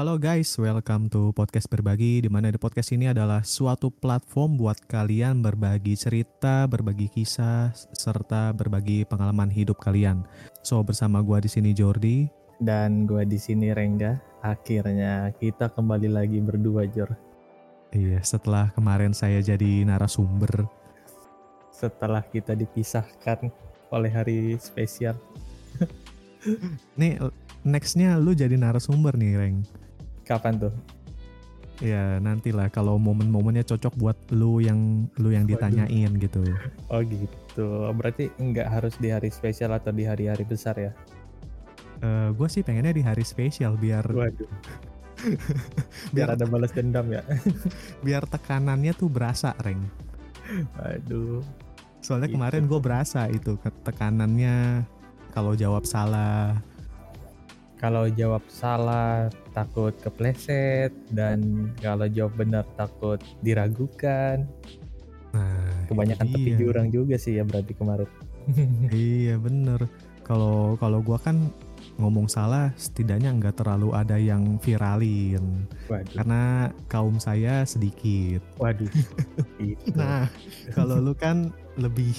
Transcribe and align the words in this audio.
Halo 0.00 0.16
guys, 0.16 0.56
welcome 0.56 1.12
to 1.12 1.28
podcast 1.36 1.68
berbagi. 1.68 2.24
Di 2.24 2.32
mana 2.32 2.48
di 2.48 2.56
podcast 2.56 2.88
ini 2.96 3.12
adalah 3.12 3.44
suatu 3.44 3.92
platform 3.92 4.56
buat 4.56 4.80
kalian 4.88 5.44
berbagi 5.44 5.92
cerita, 5.92 6.64
berbagi 6.64 7.12
kisah, 7.12 7.68
serta 7.92 8.56
berbagi 8.56 9.04
pengalaman 9.04 9.52
hidup 9.52 9.76
kalian. 9.76 10.24
So 10.64 10.80
bersama 10.80 11.20
gua 11.20 11.44
di 11.44 11.52
sini 11.52 11.76
Jordi. 11.76 12.32
dan 12.64 13.04
gua 13.04 13.28
di 13.28 13.36
sini 13.36 13.76
Rengga. 13.76 14.16
Akhirnya 14.40 15.36
kita 15.36 15.68
kembali 15.68 16.08
lagi 16.08 16.40
berdua 16.40 16.88
Jor. 16.88 17.12
Iya, 17.92 18.24
setelah 18.24 18.72
kemarin 18.72 19.12
saya 19.12 19.44
jadi 19.44 19.84
narasumber. 19.84 20.64
Setelah 21.76 22.24
kita 22.24 22.56
dipisahkan 22.56 23.52
oleh 23.92 24.08
hari 24.08 24.56
spesial. 24.64 25.20
Nih 26.96 27.20
nextnya 27.68 28.16
lu 28.16 28.32
jadi 28.32 28.56
narasumber 28.56 29.12
nih 29.20 29.36
Reng. 29.36 29.60
Kapan 30.30 30.62
tuh? 30.62 30.70
Ya 31.80 32.20
nantilah 32.20 32.68
kalau 32.68 33.00
momen-momennya 33.00 33.64
cocok 33.64 33.96
buat 33.96 34.14
lu 34.30 34.60
yang 34.60 35.08
lu 35.16 35.32
yang 35.32 35.48
Waduh. 35.48 35.58
ditanyain 35.58 36.12
gitu. 36.20 36.44
Oh 36.86 37.00
gitu. 37.02 37.68
Berarti 37.90 38.28
nggak 38.36 38.68
harus 38.68 38.94
di 39.00 39.10
hari 39.10 39.32
spesial 39.32 39.74
atau 39.74 39.90
di 39.90 40.04
hari-hari 40.04 40.44
besar 40.44 40.76
ya? 40.78 40.92
Eh 42.00 42.28
gue 42.30 42.48
sih 42.48 42.62
pengennya 42.62 42.92
di 42.92 43.02
hari 43.02 43.24
spesial 43.24 43.74
biar 43.74 44.06
Waduh. 44.06 44.46
biar 46.14 46.28
Biar 46.28 46.28
ada 46.36 46.44
balas 46.46 46.70
dendam 46.70 47.10
ya. 47.10 47.24
biar 48.06 48.22
tekanannya 48.24 48.92
tuh 48.94 49.08
berasa 49.08 49.56
Reng. 49.58 49.80
Aduh. 50.78 51.40
Soalnya 52.00 52.28
Gitu. 52.28 52.36
kemarin 52.36 52.64
gue 52.68 52.80
berasa 52.80 53.24
itu 53.28 53.56
tekanannya 53.82 54.84
kalau 55.32 55.56
jawab 55.56 55.88
salah. 55.88 56.60
Kalau 57.80 58.04
jawab 58.12 58.44
salah 58.52 59.32
takut 59.56 59.96
kepleset 60.04 60.92
dan 61.16 61.72
kalau 61.80 62.04
jawab 62.12 62.36
benar 62.36 62.68
takut 62.76 63.16
diragukan. 63.40 64.44
Nah, 65.32 65.88
Kebanyakan 65.88 66.26
itu 66.28 66.36
tepi 66.36 66.50
jurang 66.60 66.88
juga 66.92 67.16
sih 67.16 67.40
ya 67.40 67.44
berarti 67.48 67.72
kemarin. 67.72 68.08
Iya 68.92 69.40
bener. 69.40 69.88
Kalau 70.28 70.76
kalau 70.76 71.00
gue 71.00 71.18
kan 71.18 71.48
ngomong 71.96 72.28
salah, 72.28 72.72
setidaknya 72.76 73.32
nggak 73.36 73.60
terlalu 73.60 73.92
ada 73.92 74.16
yang 74.16 74.56
viralin 74.60 75.68
Waduh. 75.88 76.16
karena 76.20 76.42
kaum 76.88 77.16
saya 77.16 77.64
sedikit. 77.64 78.44
Waduh. 78.60 78.88
Itu. 79.60 79.96
Nah, 79.96 80.28
kalau 80.76 81.00
lu 81.00 81.16
kan 81.16 81.52
lebih 81.80 82.12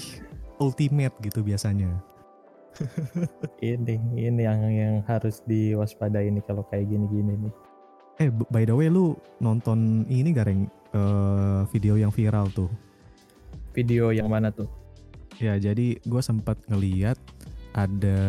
ultimate 0.62 1.14
gitu 1.22 1.42
biasanya. 1.42 1.90
Ini 3.60 3.96
ini 4.16 4.42
yang 4.42 4.60
yang 4.70 4.94
harus 5.04 5.44
diwaspadai 5.44 6.32
nih 6.32 6.44
kalau 6.44 6.64
kayak 6.68 6.88
gini-gini 6.88 7.36
nih. 7.48 7.54
Eh, 8.20 8.28
by 8.28 8.68
the 8.68 8.74
way, 8.76 8.92
lu 8.92 9.16
nonton 9.40 10.04
ini 10.06 10.36
gak, 10.36 10.46
Reng? 10.46 10.68
Eh, 10.92 11.60
video 11.72 11.96
yang 11.96 12.12
viral 12.12 12.52
tuh. 12.52 12.68
Video 13.72 14.12
yang 14.12 14.28
mana 14.28 14.52
tuh? 14.52 14.68
Ya, 15.40 15.56
jadi 15.56 15.96
gue 16.04 16.22
sempat 16.22 16.60
ngeliat 16.68 17.16
ada 17.72 18.20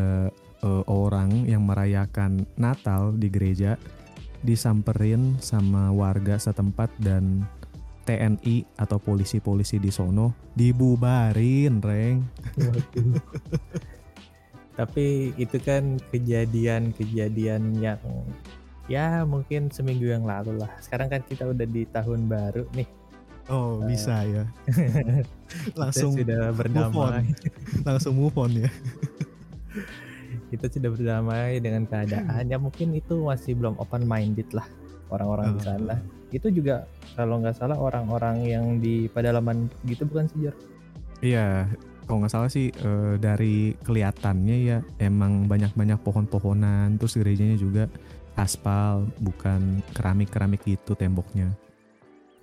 eh, 0.63 0.83
orang 0.87 1.43
yang 1.45 1.67
merayakan 1.67 2.47
Natal 2.55 3.11
di 3.19 3.27
gereja 3.27 3.75
disamperin 4.43 5.39
sama 5.39 5.91
warga 5.91 6.35
setempat 6.35 6.91
dan 6.99 7.47
TNI 8.03 8.67
atau 8.75 8.99
polisi-polisi 8.99 9.79
di 9.79 9.91
sono 9.91 10.35
dibubarin, 10.55 11.79
Reng. 11.79 12.17
Waduh. 12.59 13.19
Tapi 14.73 15.05
itu 15.35 15.57
kan 15.61 16.01
kejadian-kejadian 16.09 17.77
yang 17.77 18.01
ya 18.85 19.21
mungkin 19.23 19.69
seminggu 19.69 20.09
yang 20.09 20.25
lalu 20.25 20.57
lah. 20.57 20.71
Sekarang 20.81 21.07
kan 21.07 21.21
kita 21.21 21.45
udah 21.45 21.63
di 21.63 21.85
tahun 21.87 22.25
baru 22.25 22.65
nih. 22.73 22.89
Oh, 23.47 23.83
Eh. 23.83 23.91
bisa 23.91 24.23
ya. 24.23 24.43
Langsung 25.79 26.15
sudah 26.15 26.49
move 26.49 26.55
on. 26.55 26.55
berdamai. 26.57 27.23
langsung 27.83 28.13
move 28.15 28.35
on 28.35 28.51
ya. 28.55 28.71
Kita 30.49 30.69
sudah 30.69 30.89
berdamai 30.89 31.57
dengan 31.57 31.83
keadaan. 31.83 32.45
Ya 32.45 32.55
mungkin 32.55 32.93
itu 32.93 33.25
masih 33.25 33.57
belum 33.57 33.73
open 33.77 34.05
minded 34.05 34.47
lah 34.53 34.65
orang-orang 35.09 35.57
di 35.57 35.59
Oh. 35.59 35.65
sana. 35.65 35.95
Itu 36.29 36.49
juga 36.49 36.85
kalau 37.13 37.41
nggak 37.41 37.57
salah 37.57 37.77
orang-orang 37.77 38.45
yang 38.45 38.65
di 38.77 39.05
pedalaman 39.07 39.69
gitu 39.83 40.05
bukan 40.05 40.25
sih 40.29 40.45
Jor? 40.45 40.55
Iya, 41.19 41.67
kalau 42.05 42.23
nggak 42.23 42.33
salah 42.33 42.51
sih 42.51 42.69
eh, 42.69 43.15
dari 43.17 43.73
kelihatannya 43.81 44.57
ya 44.63 44.77
emang 44.99 45.47
banyak-banyak 45.47 45.99
pohon-pohonan, 46.03 46.95
terus 46.99 47.17
gerejanya 47.17 47.57
juga 47.57 47.89
aspal, 48.33 49.05
bukan 49.21 49.81
keramik-keramik 49.93 50.65
gitu 50.65 50.97
temboknya. 50.97 51.53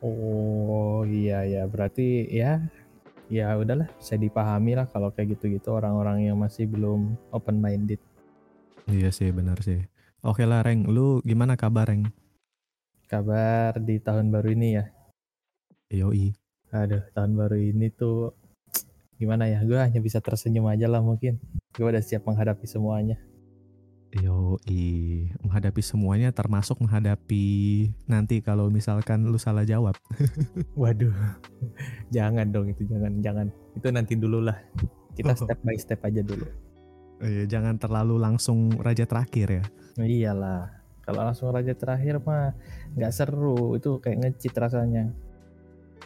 Oh 0.01 1.05
iya 1.05 1.45
ya 1.45 1.63
berarti 1.69 2.25
ya 2.33 2.65
ya 3.29 3.55
udahlah 3.55 3.87
bisa 4.01 4.17
dipahami 4.17 4.75
lah 4.75 4.89
kalau 4.89 5.13
kayak 5.13 5.39
gitu-gitu 5.39 5.71
orang-orang 5.77 6.27
yang 6.27 6.41
masih 6.41 6.67
belum 6.67 7.15
open 7.31 7.61
minded. 7.61 8.01
Iya 8.91 9.15
sih, 9.15 9.31
benar 9.31 9.63
sih. 9.63 9.87
Oke 10.21 10.45
lah, 10.45 10.67
Reng, 10.67 10.85
lu 10.91 11.23
gimana 11.23 11.55
kabar, 11.55 11.89
Reng? 11.89 12.11
Kabar 13.07 13.79
di 13.79 14.03
tahun 14.03 14.35
baru 14.35 14.49
ini 14.53 14.69
ya. 14.77 14.85
Yoi. 15.91 16.35
Aduh 16.71 17.03
tahun 17.11 17.35
baru 17.35 17.59
ini 17.59 17.91
tuh 17.91 18.31
gimana 19.21 19.45
ya? 19.45 19.61
Gue 19.61 19.77
hanya 19.77 20.01
bisa 20.01 20.25
tersenyum 20.25 20.65
aja 20.73 20.89
lah 20.89 21.05
mungkin. 21.05 21.37
Gue 21.77 21.93
udah 21.93 22.01
siap 22.01 22.25
menghadapi 22.25 22.65
semuanya. 22.65 23.21
Yoi. 24.17 25.29
Menghadapi 25.45 25.85
semuanya 25.85 26.35
termasuk 26.35 26.83
menghadapi 26.83 27.47
nanti 28.11 28.43
kalau 28.43 28.73
misalkan 28.73 29.29
lu 29.29 29.39
salah 29.39 29.63
jawab. 29.63 29.95
Waduh, 30.81 31.15
jangan 32.17 32.51
dong 32.51 32.73
itu 32.73 32.89
jangan 32.91 33.23
jangan 33.23 33.47
itu 33.79 33.89
nanti 33.93 34.19
dulu 34.19 34.43
lah. 34.43 34.59
Kita 35.15 35.37
step 35.39 35.61
by 35.63 35.77
step 35.79 36.01
aja 36.03 36.25
dulu. 36.25 36.49
Iya, 37.21 37.45
jangan 37.45 37.77
terlalu 37.77 38.17
langsung 38.17 38.73
raja 38.81 39.05
terakhir 39.05 39.61
ya. 39.61 39.65
Iyalah. 40.01 40.81
Kalau 41.05 41.21
langsung 41.21 41.53
raja 41.53 41.77
terakhir 41.77 42.19
mah 42.25 42.57
nggak 42.97 43.13
seru. 43.15 43.77
Itu 43.77 44.03
kayak 44.03 44.27
ngecit 44.27 44.57
rasanya. 44.57 45.13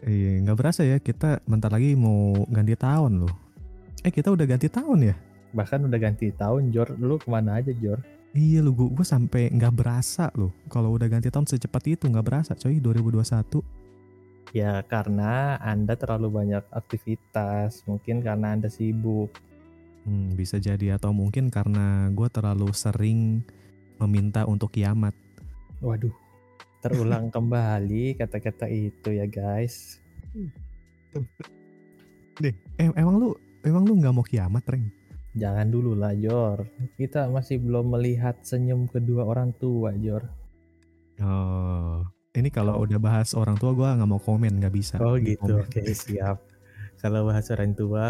Iya, 0.04 0.44
nggak 0.44 0.58
berasa 0.60 0.84
ya 0.84 1.00
kita 1.00 1.40
bentar 1.48 1.72
lagi 1.72 1.96
mau 1.96 2.44
ganti 2.52 2.76
tahun 2.76 3.24
loh. 3.24 3.34
Eh, 4.04 4.12
kita 4.12 4.28
udah 4.28 4.44
ganti 4.44 4.68
tahun 4.68 5.00
ya? 5.12 5.16
bahkan 5.54 5.80
udah 5.86 5.96
ganti 6.02 6.34
tahun 6.34 6.74
Jor. 6.74 6.98
Lu 6.98 7.16
ke 7.16 7.30
mana 7.30 7.62
aja 7.62 7.70
Jor? 7.70 8.02
Iya 8.34 8.66
lu 8.66 8.74
gue, 8.74 8.90
gue 8.90 9.06
sampai 9.06 9.54
nggak 9.54 9.74
berasa 9.78 10.34
loh. 10.34 10.50
Kalau 10.66 10.90
udah 10.90 11.06
ganti 11.06 11.30
tahun 11.30 11.46
secepat 11.46 11.86
itu 11.86 12.10
nggak 12.10 12.26
berasa 12.26 12.52
coy 12.58 12.82
2021 12.82 13.62
ya 14.54 14.86
karena 14.86 15.58
anda 15.62 15.94
terlalu 15.94 16.42
banyak 16.42 16.66
aktivitas. 16.74 17.86
Mungkin 17.86 18.26
karena 18.26 18.58
anda 18.58 18.66
sibuk. 18.66 19.30
Hmm, 20.02 20.34
bisa 20.34 20.58
jadi. 20.58 20.98
Atau 20.98 21.14
mungkin 21.14 21.48
karena 21.48 22.10
gue 22.10 22.28
terlalu 22.28 22.74
sering 22.74 23.46
meminta 24.02 24.42
untuk 24.50 24.74
kiamat. 24.74 25.14
Waduh 25.78 26.23
terulang 26.84 27.32
kembali 27.32 28.20
kata-kata 28.20 28.68
itu 28.68 29.16
ya 29.16 29.24
guys. 29.24 29.96
Deh 32.36 32.52
eh, 32.76 32.92
emang 32.92 33.16
lu 33.16 33.32
emang 33.64 33.88
lu 33.88 33.96
nggak 33.96 34.12
mau 34.12 34.20
kiamat 34.20 34.68
reng? 34.68 34.92
Jangan 35.32 35.72
dulu 35.72 35.96
lah 35.96 36.12
Jor. 36.12 36.68
Kita 37.00 37.32
masih 37.32 37.56
belum 37.64 37.96
melihat 37.96 38.36
senyum 38.44 38.84
kedua 38.84 39.24
orang 39.24 39.56
tua 39.56 39.96
Jor. 39.96 40.28
Oh 41.24 42.04
ini 42.36 42.52
kalau 42.52 42.84
udah 42.84 43.00
bahas 43.00 43.32
orang 43.32 43.56
tua 43.56 43.72
gue 43.72 43.88
nggak 43.88 44.10
mau 44.10 44.20
komen 44.20 44.60
nggak 44.60 44.74
bisa 44.74 45.00
oh 45.00 45.16
gitu. 45.16 45.64
oke 45.64 45.80
siap. 45.88 46.36
Kalau 47.00 47.24
bahas 47.24 47.48
orang 47.48 47.72
tua 47.72 48.08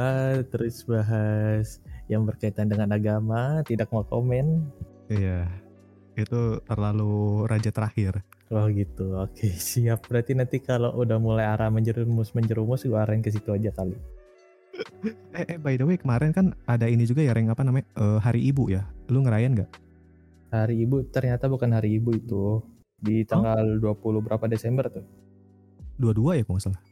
terus 0.50 0.82
bahas 0.82 1.78
yang 2.10 2.26
berkaitan 2.26 2.66
dengan 2.66 2.90
agama 2.90 3.62
tidak 3.62 3.86
mau 3.94 4.02
komen. 4.02 4.66
Iya 5.06 5.46
itu 6.14 6.62
terlalu 6.66 7.46
raja 7.50 7.70
terakhir 7.74 8.22
Oh 8.54 8.70
gitu, 8.70 9.18
oke 9.18 9.50
siap. 9.68 10.06
Berarti 10.06 10.32
nanti 10.32 10.62
kalau 10.62 10.94
udah 10.94 11.18
mulai 11.18 11.42
arah 11.44 11.68
menjerumus 11.68 12.30
menjerumus, 12.32 12.86
gue 12.86 12.94
arahin 12.94 13.18
ke 13.18 13.28
situ 13.28 13.50
aja 13.50 13.74
kali. 13.74 13.98
eh, 15.38 15.54
eh 15.54 15.58
by 15.58 15.74
the 15.74 15.82
way 15.82 15.94
kemarin 15.94 16.30
kan 16.30 16.50
ada 16.64 16.86
ini 16.86 17.02
juga 17.02 17.22
ya 17.22 17.30
reng 17.30 17.46
apa 17.46 17.62
namanya 17.62 17.86
Eh, 17.94 18.18
hari 18.18 18.42
ibu 18.44 18.66
ya 18.66 18.82
lu 19.06 19.22
ngerayain 19.22 19.54
nggak 19.54 19.70
Hari 20.50 20.82
Ibu 20.82 21.10
ternyata 21.10 21.46
bukan 21.46 21.70
hari 21.70 21.98
Ibu 21.98 22.10
itu 22.14 22.62
di 22.96 23.22
tanggal 23.22 23.78
20 23.78 24.22
berapa 24.22 24.46
Desember 24.46 24.86
tuh? 24.86 25.02
dua-dua 25.94 26.34
ya 26.34 26.42
kalau 26.42 26.58
nggak 26.58 26.66
salah 26.66 26.82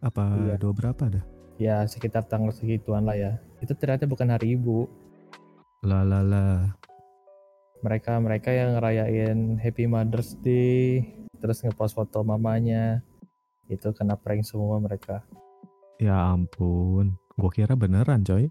apa 0.00 0.24
Iya. 0.34 0.54
dua 0.56 0.72
berapa 0.72 1.04
dah 1.08 1.24
Ya 1.56 1.84
sekitar 1.84 2.24
tanggal 2.24 2.52
segituan 2.52 3.04
lah 3.04 3.14
ya. 3.14 3.32
Itu 3.60 3.72
ternyata 3.72 4.04
bukan 4.04 4.28
hari 4.28 4.56
Ibu. 4.56 4.88
lah 5.84 6.02
lah 6.02 6.20
lah 6.20 6.72
Mereka 7.82 8.22
mereka 8.22 8.54
yang 8.54 8.78
ngerayain 8.78 9.58
Happy 9.58 9.90
Mother's 9.90 10.38
Day, 10.38 11.02
terus 11.42 11.66
ngepost 11.66 11.98
foto 11.98 12.22
mamanya. 12.22 13.02
Itu 13.66 13.90
kena 13.90 14.14
prank 14.14 14.46
semua 14.46 14.78
mereka. 14.78 15.26
Ya 15.98 16.14
ampun, 16.14 17.18
gue 17.34 17.50
kira 17.50 17.74
beneran 17.74 18.22
coy. 18.22 18.46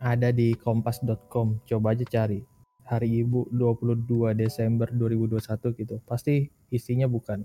Ada 0.00 0.32
di 0.32 0.56
kompas.com, 0.56 1.60
coba 1.68 1.92
aja 1.92 2.08
cari. 2.08 2.40
Hari 2.88 3.20
Ibu 3.20 3.52
22 3.52 4.32
Desember 4.32 4.88
2021 4.96 5.76
gitu. 5.76 6.00
Pasti 6.08 6.48
isinya 6.72 7.04
bukan. 7.04 7.44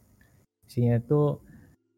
Isinya 0.64 0.96
itu 0.96 1.44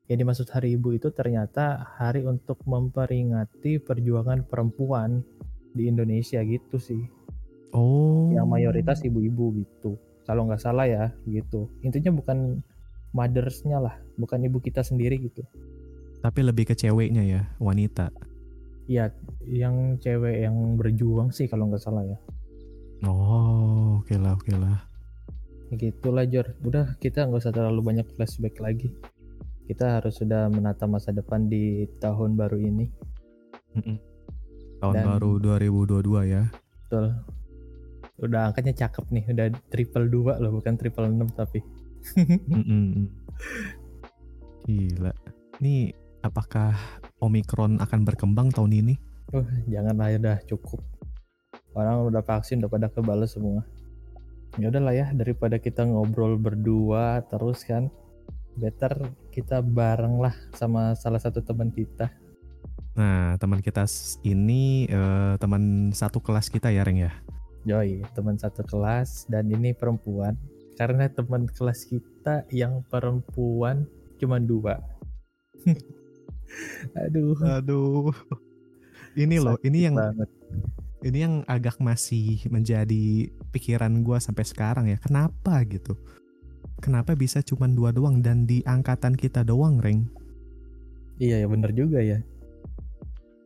yang 0.09 0.25
dimaksud 0.25 0.49
Hari 0.49 0.81
Ibu 0.81 0.97
itu 0.97 1.13
ternyata 1.13 1.81
hari 1.97 2.25
untuk 2.25 2.61
memperingati 2.65 3.77
perjuangan 3.81 4.49
perempuan 4.49 5.21
di 5.77 5.89
Indonesia 5.89 6.41
gitu 6.41 6.81
sih. 6.81 7.14
Oh. 7.73 8.29
Yang 8.33 8.47
mayoritas 8.47 8.99
ibu-ibu 9.01 9.55
gitu. 9.61 9.97
Kalau 10.25 10.49
nggak 10.49 10.61
salah 10.61 10.85
ya 10.89 11.13
gitu. 11.29 11.69
Intinya 11.85 12.13
bukan 12.13 12.61
mothersnya 13.15 13.79
lah, 13.79 13.95
bukan 14.19 14.43
ibu 14.43 14.59
kita 14.59 14.83
sendiri 14.83 15.21
gitu. 15.21 15.45
Tapi 16.19 16.41
lebih 16.41 16.67
ke 16.67 16.75
ceweknya 16.75 17.23
ya, 17.23 17.41
wanita. 17.61 18.09
Iya, 18.85 19.09
yang 19.45 19.97
cewek 19.97 20.45
yang 20.45 20.77
berjuang 20.77 21.33
sih 21.33 21.49
kalau 21.49 21.69
nggak 21.69 21.81
salah 21.81 22.05
ya. 22.05 22.17
Oh, 23.05 24.01
oke 24.01 24.13
lah, 24.17 24.37
oke 24.37 24.53
lah. 24.53 24.77
Ya 25.73 25.75
Gitulah 25.77 26.25
Jor. 26.29 26.53
Udah 26.61 26.93
kita 27.01 27.25
nggak 27.25 27.41
usah 27.41 27.53
terlalu 27.53 27.81
banyak 27.81 28.07
flashback 28.13 28.57
lagi. 28.61 28.93
Kita 29.65 29.97
harus 29.97 30.21
sudah 30.21 30.45
menata 30.49 30.85
masa 30.85 31.09
depan 31.09 31.49
di 31.49 31.89
tahun 31.97 32.37
baru 32.37 32.61
ini. 32.61 32.85
Tahun 34.81 34.93
Dan- 34.93 35.07
baru 35.09 35.41
2022 35.41 36.21
ya. 36.29 36.43
Betul. 36.85 37.17
Udah 38.15 38.51
angkanya 38.51 38.71
cakep 38.71 39.05
nih, 39.11 39.23
udah 39.27 39.47
triple 39.67 40.07
dua 40.07 40.39
loh, 40.39 40.59
bukan 40.59 40.79
triple 40.79 41.11
enam 41.11 41.27
tapi. 41.35 41.59
Mm-mm. 42.47 43.11
Gila. 44.65 45.11
Nih, 45.59 45.91
apakah 46.23 46.75
Omikron 47.19 47.81
akan 47.83 48.07
berkembang 48.07 48.55
tahun 48.55 48.71
ini? 48.71 48.95
Uh, 49.33 49.45
jangan 49.67 49.97
lah 49.99 50.15
udah 50.15 50.37
cukup. 50.47 50.79
Orang 51.75 52.07
udah 52.07 52.23
vaksin 52.23 52.63
udah 52.63 52.71
pada 52.71 52.87
kebales 52.87 53.35
semua. 53.35 53.67
Ya 54.55 54.71
udahlah 54.71 54.95
ya 54.95 55.11
daripada 55.11 55.59
kita 55.59 55.83
ngobrol 55.83 56.39
berdua 56.39 57.19
terus 57.27 57.67
kan. 57.67 57.91
Better 58.55 59.11
kita 59.35 59.59
bareng 59.59 60.23
lah 60.23 60.31
sama 60.55 60.95
salah 60.95 61.19
satu 61.19 61.43
teman 61.43 61.75
kita. 61.75 62.07
Nah, 62.95 63.35
teman 63.35 63.59
kita 63.59 63.83
ini 64.23 64.87
eh, 64.87 65.35
teman 65.35 65.91
satu 65.91 66.23
kelas 66.23 66.47
kita 66.47 66.71
ya, 66.71 66.87
Reng 66.87 67.03
ya. 67.03 67.11
Joy, 67.65 68.05
teman 68.13 68.37
satu 68.37 68.61
kelas 68.61 69.25
dan 69.25 69.49
ini 69.49 69.73
perempuan. 69.73 70.37
Karena 70.77 71.09
teman 71.09 71.49
kelas 71.49 71.89
kita 71.89 72.45
yang 72.53 72.85
perempuan 72.85 73.89
cuma 74.21 74.37
dua. 74.37 74.77
Aduh. 77.09 77.33
Aduh. 77.41 78.13
Ini 79.17 79.41
loh, 79.41 79.57
ini 79.65 79.81
sakit 79.81 79.85
yang 79.89 79.95
banget. 79.97 80.29
ini 81.07 81.17
yang 81.23 81.35
agak 81.47 81.79
masih 81.81 82.37
menjadi 82.51 83.31
pikiran 83.49 84.03
gua 84.05 84.21
sampai 84.21 84.45
sekarang 84.45 84.85
ya. 84.91 85.01
Kenapa 85.01 85.63
gitu? 85.65 85.97
Kenapa 86.83 87.17
bisa 87.17 87.41
cuman 87.41 87.73
dua 87.73 87.89
doang 87.95 88.19
dan 88.21 88.45
di 88.45 88.61
angkatan 88.61 89.17
kita 89.17 89.41
doang, 89.41 89.81
Reng? 89.81 90.05
Iya 91.17 91.41
ya 91.41 91.47
bener 91.47 91.71
juga 91.71 92.03
ya. 92.03 92.19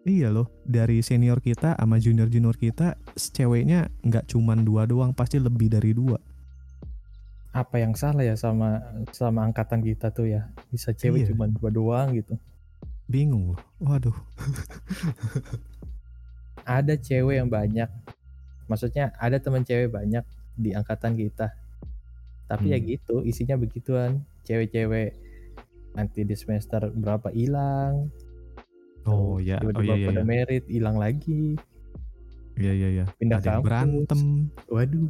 Iya 0.04 0.32
loh, 0.32 0.48
dari 0.64 1.04
senior 1.04 1.44
kita 1.44 1.76
sama 1.76 2.00
junior-junior 2.00 2.56
kita, 2.56 2.96
ceweknya 3.14 3.92
nggak 4.02 4.32
cuman 4.32 4.64
dua 4.64 4.88
doang, 4.88 5.12
pasti 5.12 5.38
lebih 5.38 5.68
dari 5.70 5.92
dua. 5.92 6.18
Apa 7.52 7.82
yang 7.82 7.94
salah 7.94 8.24
ya 8.24 8.38
sama 8.40 8.80
sama 9.12 9.44
angkatan 9.44 9.84
kita 9.84 10.10
tuh 10.10 10.30
ya? 10.30 10.48
Bisa 10.72 10.96
cewek 10.96 11.28
Iya. 11.28 11.36
cuma 11.36 11.46
dua 11.50 11.70
doang 11.70 12.16
gitu. 12.16 12.38
Bingung 13.10 13.54
loh. 13.54 13.62
Waduh. 13.82 14.16
ada 16.70 16.94
cewek 16.94 17.42
yang 17.42 17.50
banyak 17.50 17.90
maksudnya 18.70 19.10
ada 19.18 19.42
teman 19.42 19.66
cewek 19.66 19.90
banyak 19.90 20.22
di 20.54 20.78
angkatan 20.78 21.18
kita 21.18 21.50
tapi 22.46 22.70
ya 22.70 22.78
Hmm. 22.78 22.86
gitu 22.86 23.16
isinya 23.26 23.58
begituan 23.58 24.22
cewek-cewek 24.46 25.18
nanti 25.98 26.22
di 26.22 26.36
semester 26.38 26.94
berapa 26.94 27.34
hilang 27.34 28.14
Oh 29.10 29.42
ya, 29.42 29.58
oh 29.64 29.74
tiba-tiba 29.74 29.84
iya 29.84 29.96
iya 29.98 30.08
pada 30.14 30.22
iya. 30.22 30.28
merit 30.28 30.64
hilang 30.70 30.98
lagi 31.02 31.58
Iya 32.60 32.74
iya 32.76 32.88
iya. 32.92 33.06
pindah 33.16 33.40
Ada 33.40 33.50
yang 33.56 33.64
berantem, 33.64 34.20
waduh 34.68 35.08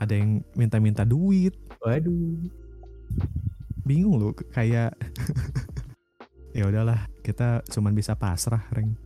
ada 0.00 0.14
yang 0.16 0.40
minta-minta 0.56 1.04
duit. 1.06 1.54
waduh 1.78 2.34
Bingung 3.84 4.16
loh 4.18 4.32
kayak 4.32 4.94
ya 6.56 6.64
udahlah, 6.66 7.06
kita 7.20 7.60
cuman 7.68 7.92
bisa 7.92 8.16
pasrah, 8.16 8.62
Reng. 8.72 8.96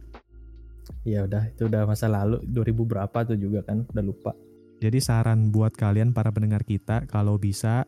ya 1.02 1.26
udah 1.26 1.50
itu 1.50 1.66
udah 1.66 1.82
masa 1.86 2.06
lalu 2.06 2.38
2000 2.46 2.82
berapa 2.86 3.18
tuh 3.26 3.38
juga 3.38 3.62
kan 3.66 3.82
udah 3.90 4.04
lupa 4.04 4.32
Jadi 4.78 4.98
saran 5.00 5.48
buat 5.50 5.72
kalian 5.74 6.12
para 6.12 6.28
pendengar 6.30 6.62
kita 6.62 7.08
kalau 7.08 7.40
bisa 7.40 7.82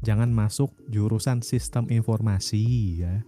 jangan 0.00 0.32
masuk 0.32 0.72
jurusan 0.88 1.44
sistem 1.44 1.86
informasi 1.92 2.62
ya. 3.04 3.20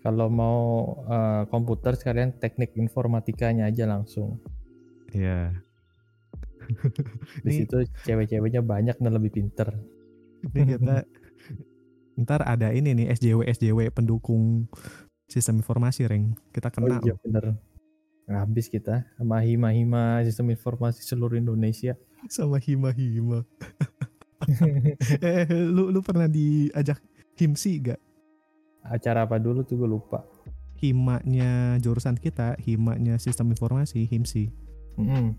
Kalau 0.00 0.26
mau 0.26 0.58
eh, 1.04 1.42
komputer 1.46 1.94
sekalian 1.94 2.32
teknik 2.34 2.72
informatikanya 2.74 3.66
aja 3.66 3.84
langsung 3.84 4.40
Iya. 5.10 5.58
di 7.42 7.50
Ini- 7.50 7.58
situ 7.64 7.76
cewek-ceweknya 8.04 8.62
banyak 8.62 8.96
dan 8.96 9.12
lebih 9.12 9.32
pinter 9.32 9.74
Ini 10.46 10.78
kita 10.78 10.96
ntar 12.16 12.40
ada 12.42 12.70
ini 12.70 12.92
nih 12.94 13.06
SJW 13.10 13.44
SJW 13.50 13.78
pendukung 13.90 14.68
sistem 15.24 15.58
informasi, 15.58 16.04
Reng. 16.04 16.32
Kita 16.50 16.68
Oh 16.68 16.74
kenal. 16.80 17.00
iya 17.00 17.14
bener. 17.16 17.56
Habis 18.26 18.66
kita 18.66 19.04
sama 19.14 19.40
hima-hima 19.40 20.20
sistem 20.22 20.50
informasi 20.50 21.00
seluruh 21.02 21.36
Indonesia. 21.36 21.96
sama 22.26 22.56
Hima 22.56 22.92
Hima. 22.92 23.44
eh, 25.20 25.44
lu 25.50 25.88
lu 25.88 26.00
pernah 26.00 26.26
diajak 26.26 27.00
himsi 27.34 27.80
gak? 27.82 28.00
Acara 28.86 29.28
apa 29.28 29.36
dulu 29.36 29.64
tuh 29.64 29.80
gue 29.80 29.88
lupa. 29.90 30.24
Himanya 30.80 31.76
jurusan 31.80 32.16
kita, 32.16 32.56
himanya 32.64 33.20
sistem 33.20 33.52
informasi, 33.52 34.08
himsi. 34.08 34.48
Mm-mm. 34.96 35.36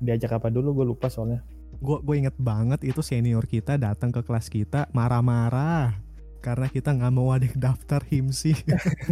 Diajak 0.00 0.40
apa 0.40 0.48
dulu 0.48 0.72
gue 0.80 0.86
lupa 0.96 1.12
soalnya. 1.12 1.44
Gue 1.80 2.00
gue 2.00 2.16
inget 2.16 2.36
banget 2.40 2.80
itu 2.88 3.04
senior 3.04 3.44
kita 3.44 3.76
datang 3.76 4.08
ke 4.10 4.24
kelas 4.24 4.48
kita 4.48 4.88
marah-marah 4.96 6.00
karena 6.40 6.66
kita 6.72 6.96
nggak 6.96 7.12
mau 7.12 7.36
ada 7.36 7.44
daftar 7.52 8.00
himsi, 8.08 8.56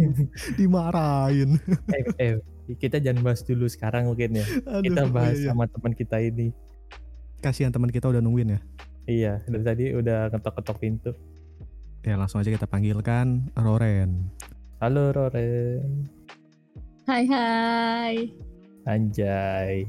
dimarahin. 0.57 1.61
eh, 1.93 2.03
eh, 2.17 2.33
kita 2.77 2.97
jangan 2.97 3.21
bahas 3.21 3.45
dulu 3.45 3.69
sekarang 3.69 4.09
mungkin 4.09 4.41
ya. 4.41 4.45
Aduh, 4.65 4.83
Kita 4.89 5.01
oh 5.05 5.09
bahas 5.13 5.37
iya, 5.37 5.45
iya. 5.45 5.49
sama 5.53 5.69
teman 5.69 5.93
kita 5.93 6.17
ini. 6.21 6.49
Kasihan 7.39 7.71
teman 7.71 7.93
kita 7.93 8.09
udah 8.09 8.19
nungguin 8.19 8.57
ya. 8.57 8.61
Iya, 9.09 9.33
dari 9.45 9.63
tadi 9.65 9.85
udah 9.93 10.29
ketok-ketok 10.33 10.77
pintu. 10.77 11.11
Ya 12.07 12.15
langsung 12.15 12.39
aja 12.39 12.55
kita 12.55 12.63
panggilkan 12.63 13.51
Roren. 13.59 14.31
Halo 14.79 15.11
Roren. 15.11 16.07
Hai 17.03 17.27
hai 17.27 18.15
Anjay. 18.87 19.83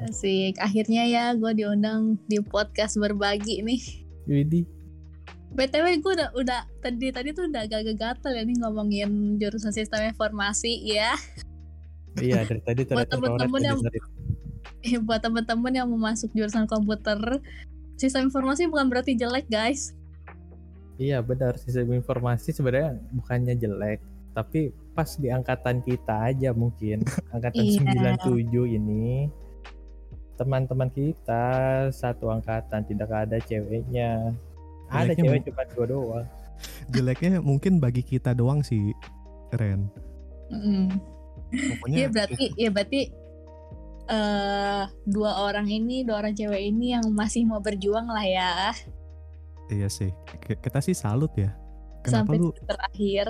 Asik 0.00 0.56
Akhirnya 0.56 1.04
ya 1.04 1.36
gue 1.36 1.52
diundang 1.52 2.16
di 2.32 2.40
podcast 2.40 2.96
berbagi 2.96 3.60
nih 3.60 3.82
Widih. 4.24 4.64
BTW 5.52 6.00
gue 6.00 6.12
udah, 6.16 6.32
udah 6.32 6.64
tadi 6.80 7.12
tadi 7.12 7.36
tuh 7.36 7.52
udah 7.52 7.68
agak 7.68 7.92
gatal 7.92 8.32
ya 8.32 8.40
nih 8.40 8.56
ngomongin 8.64 9.36
jurusan 9.36 9.76
sistem 9.76 10.08
informasi 10.08 10.80
ya 10.88 11.12
Iya, 12.16 12.48
dari 12.48 12.64
tadi 12.64 12.82
ternyata 12.88 13.20
Roren 13.20 13.36
temen-temen 13.36 13.60
yang-. 13.60 13.80
Eh, 14.80 14.96
Buat 14.96 15.20
temen-temen 15.28 15.72
yang 15.76 15.86
mau 15.92 16.00
masuk 16.08 16.32
jurusan 16.32 16.64
komputer 16.64 17.20
Sistem 18.00 18.32
informasi 18.32 18.64
bukan 18.72 18.88
berarti 18.88 19.12
jelek 19.12 19.44
guys 19.52 19.92
Iya 21.00 21.24
benar 21.24 21.56
sistem 21.56 21.96
informasi 21.96 22.52
sebenarnya 22.52 23.00
bukannya 23.10 23.56
jelek 23.56 24.04
tapi 24.30 24.68
pas 24.92 25.08
di 25.16 25.26
angkatan 25.26 25.80
kita 25.80 26.28
aja 26.28 26.52
mungkin 26.52 27.00
angkatan 27.34 27.64
Iya. 27.64 28.20
97 28.20 28.76
ini 28.76 29.26
teman-teman 30.36 30.88
kita 30.88 31.44
satu 31.90 32.28
angkatan 32.28 32.84
tidak 32.84 33.08
ada 33.10 33.40
ceweknya 33.40 34.36
ada 34.86 35.10
Jeleknya 35.10 35.24
cewek 35.24 35.40
bu- 35.40 35.46
cuma 35.50 35.62
dua 35.66 35.84
doang 35.88 36.26
Jeleknya 36.92 37.32
mungkin 37.40 37.80
bagi 37.80 38.04
kita 38.04 38.36
doang 38.36 38.60
sih, 38.60 38.92
Ren. 39.56 39.88
Mm. 40.52 40.92
Pokoknya 41.48 41.96
Iya 41.96 42.08
berarti 42.12 42.44
ya 42.52 42.68
berarti 42.68 43.00
eh 44.04 44.82
dua 45.06 45.32
orang 45.40 45.64
ini 45.66 46.04
dua 46.04 46.20
orang 46.20 46.36
cewek 46.36 46.60
ini 46.60 46.92
yang 46.92 47.08
masih 47.16 47.48
mau 47.48 47.64
berjuang 47.64 48.12
lah 48.12 48.26
ya 48.26 48.76
Iya 49.70 49.86
sih. 49.86 50.10
K- 50.42 50.58
Kita 50.58 50.82
sih 50.82 50.92
salut 50.92 51.30
ya. 51.38 51.54
Kenapa 52.02 52.34
sampai 52.34 52.36
lu? 52.42 52.50
terakhir 52.66 53.26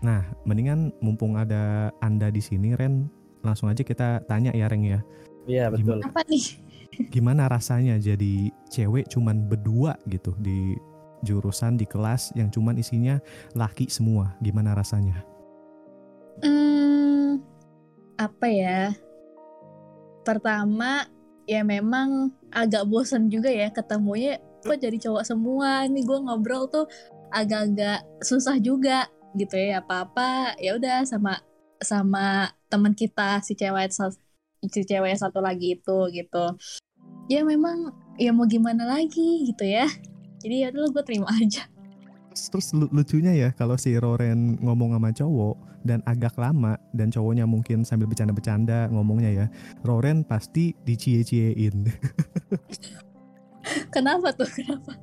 Nah, 0.00 0.24
mendingan 0.48 0.94
mumpung 1.04 1.36
ada 1.36 1.92
Anda 2.00 2.32
di 2.32 2.40
sini, 2.40 2.72
Ren, 2.72 3.10
langsung 3.44 3.68
aja 3.68 3.84
kita 3.84 4.24
tanya 4.24 4.54
ya, 4.56 4.70
Reng 4.70 4.86
ya. 4.86 5.00
iya 5.48 5.72
betul 5.72 6.04
apa 6.04 6.20
nih 6.28 6.60
Gimana 7.08 7.48
rasanya 7.48 7.96
jadi 7.96 8.52
cewek 8.68 9.08
cuman 9.08 9.48
berdua 9.48 9.96
gitu 10.06 10.36
di 10.38 10.76
jurusan 11.24 11.74
di 11.80 11.88
kelas 11.88 12.30
yang 12.36 12.52
cuman 12.52 12.76
isinya 12.76 13.18
laki 13.56 13.88
semua? 13.88 14.36
Gimana 14.44 14.76
rasanya? 14.76 15.24
Hmm, 16.44 17.40
apa 18.20 18.46
ya? 18.46 18.92
Pertama, 20.22 21.08
ya 21.48 21.64
memang 21.64 22.30
agak 22.52 22.84
bosen 22.86 23.26
juga 23.32 23.48
ya 23.48 23.72
ketemunya 23.72 24.38
kok 24.62 24.78
jadi 24.80 24.96
cowok 25.00 25.24
semua? 25.24 25.84
Nih 25.88 26.04
gue 26.04 26.18
ngobrol 26.20 26.68
tuh 26.68 26.86
agak-agak 27.32 28.04
susah 28.20 28.58
juga 28.58 29.08
gitu 29.38 29.54
ya 29.54 29.78
apa-apa 29.78 30.58
ya 30.58 30.74
udah 30.74 31.06
sama 31.06 31.38
sama 31.78 32.50
teman 32.66 32.92
kita 32.98 33.38
si 33.46 33.54
cewek 33.54 33.94
si 34.68 34.80
cewek 34.84 35.16
satu 35.16 35.40
lagi 35.40 35.78
itu 35.80 35.98
gitu. 36.12 36.44
Ya 37.30 37.46
memang 37.46 37.94
ya 38.20 38.34
mau 38.34 38.44
gimana 38.44 38.84
lagi 38.84 39.48
gitu 39.48 39.64
ya. 39.64 39.88
Jadi 40.40 40.66
ya 40.66 40.68
udah 40.72 40.90
gue 40.92 41.04
terima 41.04 41.28
aja. 41.30 41.64
Terus, 42.30 42.46
terus 42.50 42.68
lu- 42.76 42.92
lucunya 42.94 43.34
ya 43.34 43.48
kalau 43.54 43.74
si 43.74 43.96
Roren 43.98 44.60
ngomong 44.62 44.94
sama 44.94 45.10
cowok 45.10 45.56
dan 45.82 45.98
agak 46.04 46.36
lama 46.36 46.76
dan 46.92 47.10
cowoknya 47.10 47.48
mungkin 47.48 47.82
sambil 47.82 48.06
bercanda-bercanda 48.06 48.86
ngomongnya 48.92 49.30
ya, 49.32 49.46
Roren 49.82 50.22
pasti 50.22 50.76
dicie-ciein. 50.84 51.88
kenapa 53.94 54.32
tuh 54.34 54.48
kenapa 54.48 54.96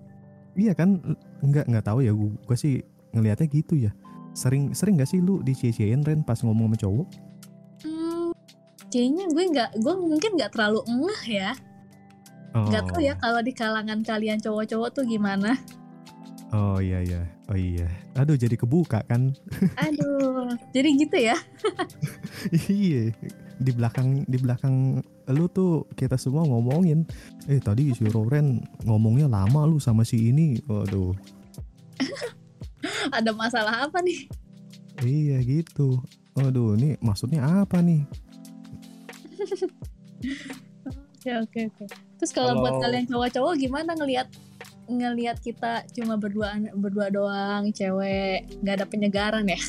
iya 0.58 0.74
kan 0.74 1.00
nggak 1.46 1.70
nggak 1.70 1.86
tahu 1.86 2.02
ya 2.02 2.12
gue 2.16 2.58
sih 2.58 2.82
ngelihatnya 3.14 3.48
gitu 3.50 3.74
ya. 3.78 3.92
Sering 4.38 4.74
sering 4.78 5.02
gak 5.02 5.10
sih 5.10 5.18
lu 5.18 5.42
dicie-ciein 5.42 6.06
Ren 6.06 6.22
pas 6.22 6.38
ngomong 6.46 6.70
sama 6.70 6.78
cowok? 6.78 7.08
Hmm, 7.82 8.30
kayaknya 8.94 9.26
gue 9.34 9.44
nggak 9.54 9.70
gue 9.82 9.94
mungkin 9.98 10.32
nggak 10.38 10.52
terlalu 10.54 10.82
ngeh 10.86 11.24
ya 11.30 11.52
nggak 12.58 12.90
tahu 12.90 13.02
ya 13.06 13.14
kalau 13.22 13.42
di 13.46 13.54
kalangan 13.54 14.02
kalian 14.02 14.42
cowok-cowok 14.42 14.90
tuh 14.94 15.06
gimana 15.06 15.54
Oh 16.56 16.80
iya 16.80 17.04
iya. 17.04 17.22
Oh 17.52 17.60
iya. 17.60 17.92
Aduh 18.16 18.40
jadi 18.40 18.56
kebuka 18.56 19.04
kan. 19.04 19.36
aduh 19.76 20.48
jadi 20.72 20.90
gitu 20.96 21.18
ya 21.20 21.36
iya. 22.72 23.12
Di 23.58 23.72
belakang 23.74 24.24
di 24.30 24.38
belakang 24.38 25.02
lu 25.34 25.46
tuh 25.50 25.90
kita 25.98 26.16
semua 26.16 26.46
ngomongin, 26.46 27.04
eh 27.50 27.60
tadi 27.60 27.92
si 27.92 28.06
Roren 28.08 28.62
ngomongnya 28.86 29.28
lama 29.28 29.66
lu 29.66 29.82
sama 29.82 30.06
si 30.06 30.30
ini. 30.30 30.62
Waduh. 30.66 31.14
ada 33.18 33.34
masalah 33.34 33.90
apa 33.90 34.00
nih 34.06 34.30
Iya 35.02 35.42
gitu. 35.46 36.02
Waduh, 36.34 36.78
ini 36.78 36.98
maksudnya 37.02 37.42
apa 37.46 37.82
nih? 37.82 38.06
oke 41.28 41.32
oke 41.44 41.60
oke 41.74 41.86
terus 42.18 42.32
kalau 42.34 42.64
buat 42.64 42.80
kalian 42.82 43.06
cowok-cowok 43.10 43.54
gimana 43.60 43.92
ngelihat 43.94 44.28
ngelihat 44.88 45.38
kita 45.44 45.84
cuma 45.92 46.16
berdua 46.16 46.56
berdua 46.72 47.12
doang 47.12 47.70
cewek 47.76 48.48
nggak 48.64 48.76
ada 48.82 48.86
penyegaran 48.88 49.46
ya 49.46 49.60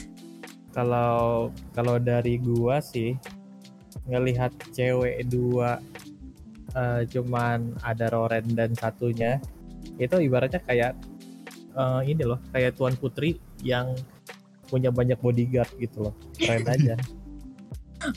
kalau 0.70 1.50
kalau 1.74 1.98
dari 1.98 2.38
gua 2.38 2.78
sih 2.78 3.18
ngelihat 4.08 4.52
cewek 4.72 5.24
dua 5.28 5.78
eh, 6.74 7.02
cuman 7.08 7.76
ada 7.84 8.08
Roren 8.10 8.48
dan 8.56 8.72
satunya 8.74 9.36
itu 10.00 10.16
ibaratnya 10.18 10.60
kayak 10.64 10.92
eh, 11.76 12.00
ini 12.08 12.22
loh 12.24 12.40
kayak 12.50 12.74
tuan 12.74 12.96
putri 12.96 13.36
yang 13.62 13.92
punya 14.68 14.92
banyak 14.92 15.16
bodyguard 15.20 15.70
gitu 15.80 16.08
loh. 16.08 16.14
Keren 16.36 16.68
aja. 16.74 16.94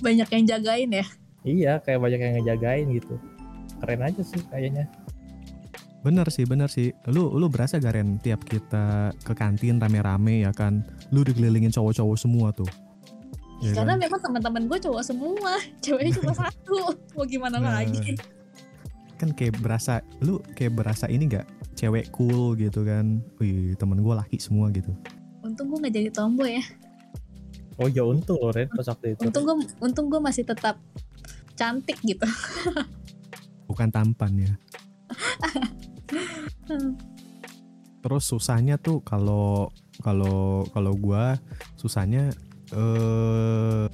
Banyak 0.03 0.27
yang 0.29 0.45
jagain 0.45 0.91
ya? 0.91 1.05
Iya 1.41 1.73
kayak 1.81 1.99
banyak 2.03 2.19
yang 2.19 2.33
ngejagain 2.41 2.87
gitu. 2.93 3.15
Keren 3.81 4.01
aja 4.05 4.21
sih 4.21 4.41
kayaknya. 4.51 4.85
Bener 6.01 6.25
sih, 6.33 6.45
bener 6.49 6.69
sih. 6.69 6.89
Lu 7.13 7.33
lu 7.37 7.45
berasa 7.45 7.77
gak 7.77 7.93
Ren 7.93 8.17
tiap 8.17 8.41
kita 8.45 9.13
ke 9.21 9.33
kantin 9.37 9.77
rame-rame 9.77 10.41
ya 10.41 10.49
kan, 10.49 10.81
lu 11.13 11.21
dikelilingin 11.21 11.69
cowok-cowok 11.69 12.17
semua 12.17 12.49
tuh. 12.49 12.69
Ya 13.61 13.77
karena 13.77 13.93
kan? 13.93 14.01
memang 14.01 14.19
teman-teman 14.19 14.63
gue 14.65 14.77
cowok 14.81 15.03
semua 15.05 15.53
ceweknya 15.85 16.11
cuma 16.17 16.33
satu 16.41 16.77
mau 17.13 17.25
gimana 17.25 17.57
Nah. 17.57 17.77
lagi 17.79 18.17
kan 19.15 19.29
kayak 19.37 19.61
berasa 19.61 20.01
lu 20.19 20.41
kayak 20.57 20.73
berasa 20.73 21.05
ini 21.05 21.29
gak 21.29 21.45
cewek 21.77 22.09
cool 22.09 22.57
gitu 22.57 22.81
kan. 22.81 23.21
Wih, 23.37 23.77
temen 23.77 24.01
gue 24.01 24.13
laki 24.13 24.41
semua 24.41 24.73
gitu. 24.73 24.89
untung 25.41 25.69
gue 25.69 25.77
nggak 25.77 25.93
jadi 25.93 26.09
tomboy 26.09 26.57
ya 26.57 26.63
oh 27.77 27.85
ya 27.85 28.01
untung 28.01 28.37
loh 28.37 28.49
Ren 28.49 28.69
pas 28.69 28.85
waktu 28.85 29.13
itu 29.13 29.25
untung 29.25 29.43
gue 29.43 29.55
untung 29.77 30.05
gue 30.07 30.17
masih 30.17 30.41
tetap 30.41 30.77
cantik 31.53 31.97
gitu 32.01 32.25
Bukan 33.69 33.87
tampan 33.87 34.35
ya. 34.35 34.51
Terus 38.01 38.23
susahnya 38.25 38.75
tuh 38.75 38.99
kalau 38.99 39.71
kalau 40.03 40.67
kalau 40.73 40.91
gua 40.91 41.37
susahnya 41.77 42.35
eh 42.71 43.85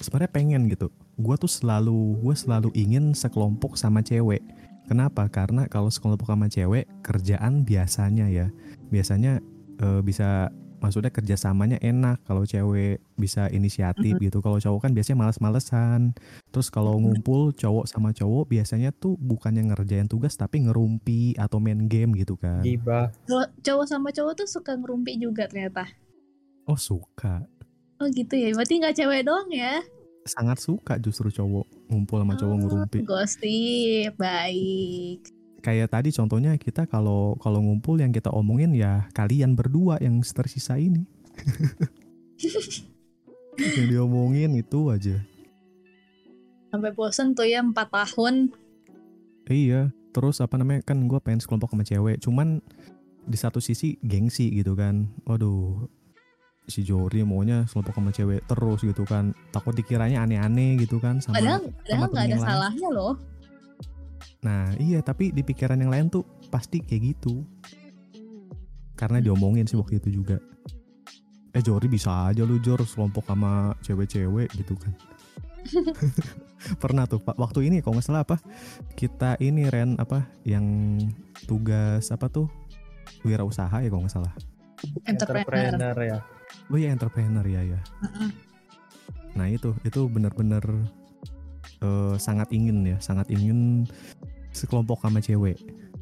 sebenarnya 0.00 0.32
pengen 0.32 0.62
gitu. 0.70 0.88
Gua 1.20 1.36
tuh 1.36 1.50
selalu 1.50 2.18
gua 2.22 2.34
selalu 2.34 2.72
ingin 2.72 3.12
sekelompok 3.12 3.76
sama 3.76 4.00
cewek. 4.00 4.40
Kenapa? 4.88 5.28
Karena 5.30 5.70
kalau 5.70 5.92
sekelompok 5.92 6.26
sama 6.30 6.50
cewek 6.50 6.88
kerjaan 7.04 7.62
biasanya 7.62 8.26
ya, 8.26 8.46
biasanya 8.90 9.38
eh, 9.78 10.00
bisa 10.02 10.50
maksudnya 10.80 11.12
kerjasamanya 11.12 11.76
enak 11.84 12.24
kalau 12.24 12.48
cewek 12.48 13.04
bisa 13.20 13.52
inisiatif 13.52 14.16
gitu. 14.16 14.40
Kalau 14.40 14.56
cowok 14.56 14.88
kan 14.88 14.92
biasanya 14.96 15.28
males-malesan. 15.28 16.16
Terus 16.48 16.72
kalau 16.72 16.96
ngumpul 16.96 17.52
cowok 17.52 17.84
sama 17.84 18.16
cowok 18.16 18.48
biasanya 18.48 18.90
tuh 18.96 19.14
bukannya 19.20 19.70
ngerjain 19.70 20.08
tugas 20.08 20.34
tapi 20.34 20.64
ngerumpi 20.64 21.36
atau 21.36 21.60
main 21.60 21.86
game 21.86 22.16
gitu 22.16 22.34
kan. 22.40 22.64
Cowok, 23.28 23.48
cowok 23.60 23.86
sama 23.86 24.08
cowok 24.10 24.32
tuh 24.40 24.48
suka 24.48 24.74
ngerumpi 24.74 25.20
juga 25.20 25.46
ternyata 25.46 25.84
Oh 26.68 26.78
suka, 26.78 27.42
oh 28.00 28.08
gitu 28.10 28.34
ya 28.34 28.56
berarti 28.56 28.80
nggak 28.80 28.96
cewek 28.96 29.28
doang 29.28 29.48
ya 29.52 29.84
sangat 30.24 30.60
suka 30.60 31.00
justru 31.00 31.32
cowok 31.32 31.66
ngumpul 31.88 32.20
sama 32.20 32.34
cowok 32.36 32.54
Oh, 32.54 32.60
ngerumpi. 32.60 32.98
Gosip, 33.02 34.12
baik. 34.20 35.20
Kayak 35.60 35.92
tadi 35.92 36.08
contohnya 36.12 36.56
kita 36.56 36.88
kalau 36.88 37.36
kalau 37.36 37.60
ngumpul 37.60 38.00
yang 38.00 38.12
kita 38.12 38.32
omongin 38.32 38.72
ya 38.72 39.08
kalian 39.12 39.52
berdua 39.52 40.00
yang 40.00 40.20
tersisa 40.24 40.80
ini. 40.80 41.04
yang 43.76 43.86
diomongin 43.92 44.56
itu 44.56 44.88
aja. 44.88 45.20
Sampai 46.72 46.94
bosen 46.94 47.36
tuh 47.36 47.44
ya 47.44 47.60
4 47.60 47.76
tahun. 47.76 48.54
Iya, 49.50 49.90
terus 50.14 50.38
apa 50.38 50.54
namanya 50.56 50.86
kan 50.86 50.96
gue 51.10 51.18
pengen 51.18 51.42
sekelompok 51.42 51.74
sama 51.74 51.82
cewek, 51.82 52.22
cuman 52.22 52.62
di 53.26 53.36
satu 53.36 53.58
sisi 53.58 53.98
gengsi 54.00 54.48
gitu 54.54 54.78
kan. 54.78 55.10
Waduh, 55.26 55.90
si 56.70 56.86
Jori 56.86 57.26
maunya 57.26 57.66
sekelompok 57.66 57.98
sama 57.98 58.10
cewek 58.14 58.40
terus 58.46 58.80
gitu 58.80 59.02
kan. 59.02 59.34
Takut 59.50 59.74
dikiranya 59.74 60.22
aneh-aneh 60.22 60.78
gitu 60.78 61.02
kan 61.02 61.18
sama 61.18 61.36
Padahal, 61.36 61.60
padahal 61.82 62.08
nggak 62.08 62.24
ada 62.24 62.36
lain. 62.38 62.46
salahnya 62.46 62.88
loh. 62.94 63.14
Nah 64.40 64.72
iya 64.80 65.04
tapi 65.04 65.34
di 65.36 65.44
pikiran 65.44 65.76
yang 65.76 65.92
lain 65.92 66.06
tuh 66.08 66.24
pasti 66.48 66.80
kayak 66.80 67.12
gitu 67.12 67.44
Karena 68.96 69.20
diomongin 69.20 69.68
sih 69.68 69.76
waktu 69.76 70.00
itu 70.00 70.22
juga 70.22 70.40
Eh 71.52 71.60
Jori 71.60 71.88
bisa 71.92 72.32
aja 72.32 72.40
lu 72.44 72.56
Jor 72.56 72.80
sekelompok 72.80 73.28
sama 73.28 73.76
cewek-cewek 73.84 74.48
gitu 74.56 74.72
kan 74.80 74.92
Pernah 76.82 77.04
tuh 77.04 77.20
pak 77.20 77.36
waktu 77.36 77.68
ini 77.68 77.84
kalau 77.84 78.00
nggak 78.00 78.06
salah 78.08 78.24
apa 78.24 78.40
Kita 78.96 79.36
ini 79.40 79.68
Ren 79.68 80.00
apa 80.00 80.24
yang 80.48 80.96
tugas 81.44 82.08
apa 82.08 82.32
tuh 82.32 82.48
Wirausaha 83.24 83.84
ya 83.84 83.88
kalau 83.92 84.08
nggak 84.08 84.14
salah 84.14 84.32
Entrepreneur. 85.04 85.96
ya 86.00 86.18
Oh 86.70 86.78
iya 86.78 86.90
entrepreneur 86.90 87.42
ya 87.42 87.62
ya. 87.66 87.80
Nah 89.34 89.46
itu 89.46 89.74
itu 89.82 90.06
benar-benar 90.06 90.62
eh, 91.80 92.14
sangat 92.16 92.50
ingin 92.50 92.84
ya, 92.86 92.98
sangat 92.98 93.30
ingin 93.30 93.86
sekelompok 94.50 95.02
sama 95.02 95.18
cewek. 95.18 95.58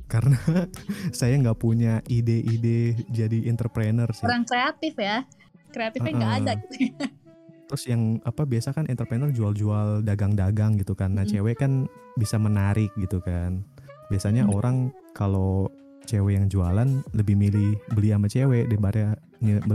Karena 0.08 0.36
saya 1.18 1.36
nggak 1.36 1.60
punya 1.60 2.00
ide-ide 2.08 2.96
jadi 3.12 3.48
entrepreneur 3.48 4.08
sih. 4.12 4.24
Kurang 4.24 4.48
kreatif 4.48 4.96
ya. 4.96 5.24
Kreatifnya 5.68 6.12
nggak 6.16 6.32
Heeh. 6.32 6.44
ada 6.44 6.52
gitu. 6.56 6.74
Terus 7.68 7.84
yang 7.84 8.16
apa 8.24 8.48
biasa 8.48 8.72
kan 8.72 8.88
entrepreneur 8.88 9.28
jual-jual 9.28 10.00
dagang-dagang 10.00 10.80
gitu 10.80 10.96
kan. 10.96 11.12
Nah 11.12 11.28
Mm. 11.28 11.32
cewek 11.36 11.60
kan 11.60 11.84
bisa 12.16 12.40
menarik 12.40 12.88
gitu 12.96 13.20
kan. 13.20 13.60
Biasanya 14.08 14.48
Mm. 14.48 14.56
orang 14.56 14.76
kalau 15.12 15.68
cewek 16.08 16.34
yang 16.34 16.48
jualan 16.48 16.88
lebih 17.12 17.36
milih 17.36 17.76
beli 17.92 18.08
sama 18.08 18.26
cewek 18.26 18.64
daripada 18.66 19.20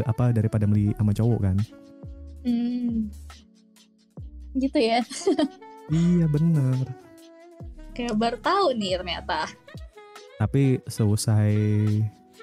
apa 0.04 0.26
daripada 0.32 0.66
beli 0.66 0.90
sama 0.94 1.14
cowok 1.14 1.40
kan. 1.44 1.58
Hmm. 2.42 3.14
Gitu 4.54 4.78
ya. 4.78 5.00
Iya 5.86 6.26
bener. 6.26 6.88
Kayak 7.92 8.16
baru 8.16 8.38
tahu 8.40 8.72
nih 8.74 8.98
ternyata. 8.98 9.52
tapi 10.34 10.80
selesai 10.84 11.52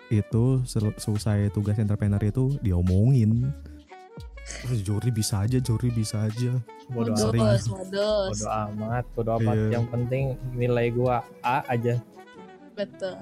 itu 0.08 0.44
sel- 0.62 0.94
selesai 0.94 1.48
tugas 1.50 1.76
entrepreneur 1.76 2.20
itu 2.20 2.56
diomongin 2.60 3.48
Terus 4.62 4.80
Jori 4.80 5.10
bisa 5.10 5.44
aja 5.44 5.56
Jori 5.58 5.88
bisa 5.88 6.24
aja 6.24 6.52
bodo 6.88 7.12
modus, 7.12 7.20
sering. 7.22 7.42
amat 7.42 7.62
modus. 7.66 8.30
bodo 8.34 8.46
amat 8.48 9.04
bodo 9.12 9.30
amat 9.36 9.54
Iya. 9.54 9.68
yang 9.70 9.86
penting 9.86 10.24
nilai 10.52 10.86
gua 10.90 11.16
A 11.40 11.60
aja 11.66 11.96
Betul. 12.72 13.16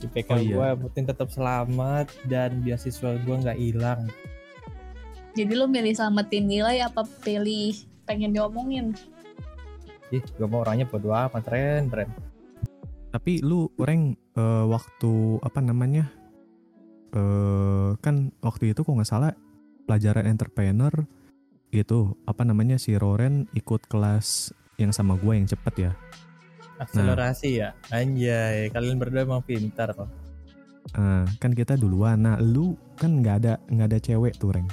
IPK 0.00 0.28
Oh, 0.30 0.38
iya. 0.38 0.54
gua 0.54 0.66
yang 0.72 0.80
penting 0.86 1.04
tetap 1.06 1.28
selamat 1.28 2.06
dan 2.24 2.60
beasiswa 2.60 3.16
gua 3.22 3.36
nggak 3.38 3.58
hilang 3.58 4.08
Jadi 5.30 5.52
lu 5.54 5.64
milih 5.64 5.94
selamatin 5.94 6.42
nilai 6.42 6.82
apa 6.82 7.06
pilih 7.22 7.76
pengen 8.02 8.32
diomongin? 8.32 8.96
ih 10.10 10.18
gue 10.18 10.42
mau 10.44 10.66
orangnya 10.66 10.84
bodo 10.84 11.14
amat 11.14 11.46
Ren 11.46 11.86
Ren 11.86 12.10
Tapi 13.10 13.38
lu 13.40 13.70
Reng 13.76 14.10
eh, 14.34 14.64
waktu 14.66 15.12
apa 15.40 15.58
namanya? 15.60 16.10
eh 17.10 17.90
kan 17.98 18.30
waktu 18.38 18.70
itu 18.70 18.82
kok 18.82 18.90
nggak 18.90 19.06
salah 19.06 19.34
pelajaran 19.82 20.26
entrepreneur 20.26 20.90
itu 21.70 21.98
apa 22.22 22.42
namanya 22.42 22.74
si 22.74 22.94
Roren 22.94 23.46
ikut 23.52 23.86
kelas 23.86 24.50
yang 24.78 24.90
sama 24.90 25.14
gue 25.14 25.34
yang 25.34 25.46
cepet 25.46 25.74
ya. 25.78 25.92
Akselerasi 26.80 27.60
ya 27.60 27.76
anjay 27.90 28.72
kalian 28.72 28.96
berdua 28.96 29.22
emang 29.22 29.44
pintar 29.44 29.92
kok 29.92 30.08
Eh, 30.90 31.24
kan 31.38 31.52
kita 31.52 31.76
duluan. 31.76 32.18
Nah, 32.18 32.40
lu 32.40 32.72
kan 32.96 33.20
nggak 33.20 33.36
ada 33.44 33.54
nggak 33.68 33.88
ada 33.94 33.98
cewek 34.00 34.34
tuh 34.34 34.50
Reng. 34.50 34.66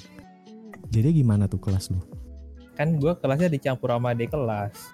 Jadi 0.89 1.13
gimana 1.13 1.45
tuh 1.45 1.59
kelas 1.59 1.91
lu? 1.91 1.99
kan 2.73 2.93
gue 2.93 3.09
kelasnya 3.17 3.49
dicampur 3.49 3.89
sama 3.89 4.13
adik 4.13 4.29
kelas 4.29 4.93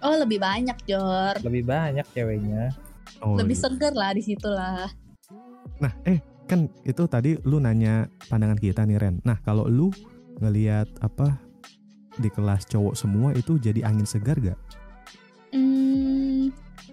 Oh 0.00 0.18
lebih 0.18 0.38
banyak 0.38 0.74
Jor. 0.82 1.38
lebih 1.40 1.62
banyak 1.62 2.02
ceweknya 2.10 2.74
Oh, 3.22 3.38
lebih 3.38 3.54
iya. 3.54 3.62
seger 3.66 3.94
lah 3.94 4.10
di 4.10 4.22
situ 4.22 4.46
lah. 4.46 4.90
Nah, 5.78 5.94
eh 6.02 6.18
kan 6.44 6.66
itu 6.82 7.02
tadi 7.06 7.38
lu 7.42 7.58
nanya 7.58 8.06
pandangan 8.26 8.58
kita 8.58 8.82
nih 8.82 8.98
Ren. 8.98 9.16
Nah, 9.22 9.38
kalau 9.40 9.66
lu 9.66 9.90
ngelihat 10.38 10.90
apa 10.98 11.38
di 12.16 12.26
kelas 12.28 12.66
cowok 12.66 12.94
semua 12.94 13.30
itu 13.32 13.56
jadi 13.56 13.86
angin 13.86 14.06
segar 14.06 14.38
gak? 14.38 14.58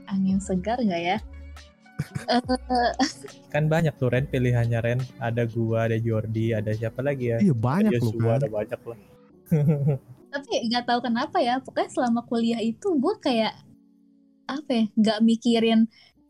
Angin 0.07 0.39
segar 0.39 0.79
nggak 0.79 1.03
ya? 1.03 1.17
Eh, 2.29 2.41
kan 3.53 3.65
banyak 3.67 3.93
tuh 3.97 4.13
Ren 4.13 4.29
pilihannya 4.29 4.79
Ren 4.85 4.99
ada 5.17 5.43
gua 5.49 5.89
ada 5.89 5.97
Jordi 5.97 6.53
ada 6.53 6.69
siapa 6.69 7.01
lagi 7.01 7.33
ya 7.33 7.41
Iya 7.41 7.53
banyak 7.57 7.89
ada 7.89 7.97
Joshua, 7.97 8.37
kan. 8.37 8.39
ada 8.41 8.47
banyak 8.53 8.81
lah 8.85 8.99
tapi 10.31 10.69
nggak 10.69 10.85
tahu 10.85 10.99
kenapa 11.07 11.37
ya. 11.41 11.57
Pokoknya 11.63 11.89
selama 11.91 12.21
kuliah 12.27 12.61
itu 12.61 12.87
gue 12.99 13.15
kayak 13.19 13.53
apa 14.47 14.69
ya? 14.71 14.85
Nggak 14.95 15.19
mikirin. 15.23 15.79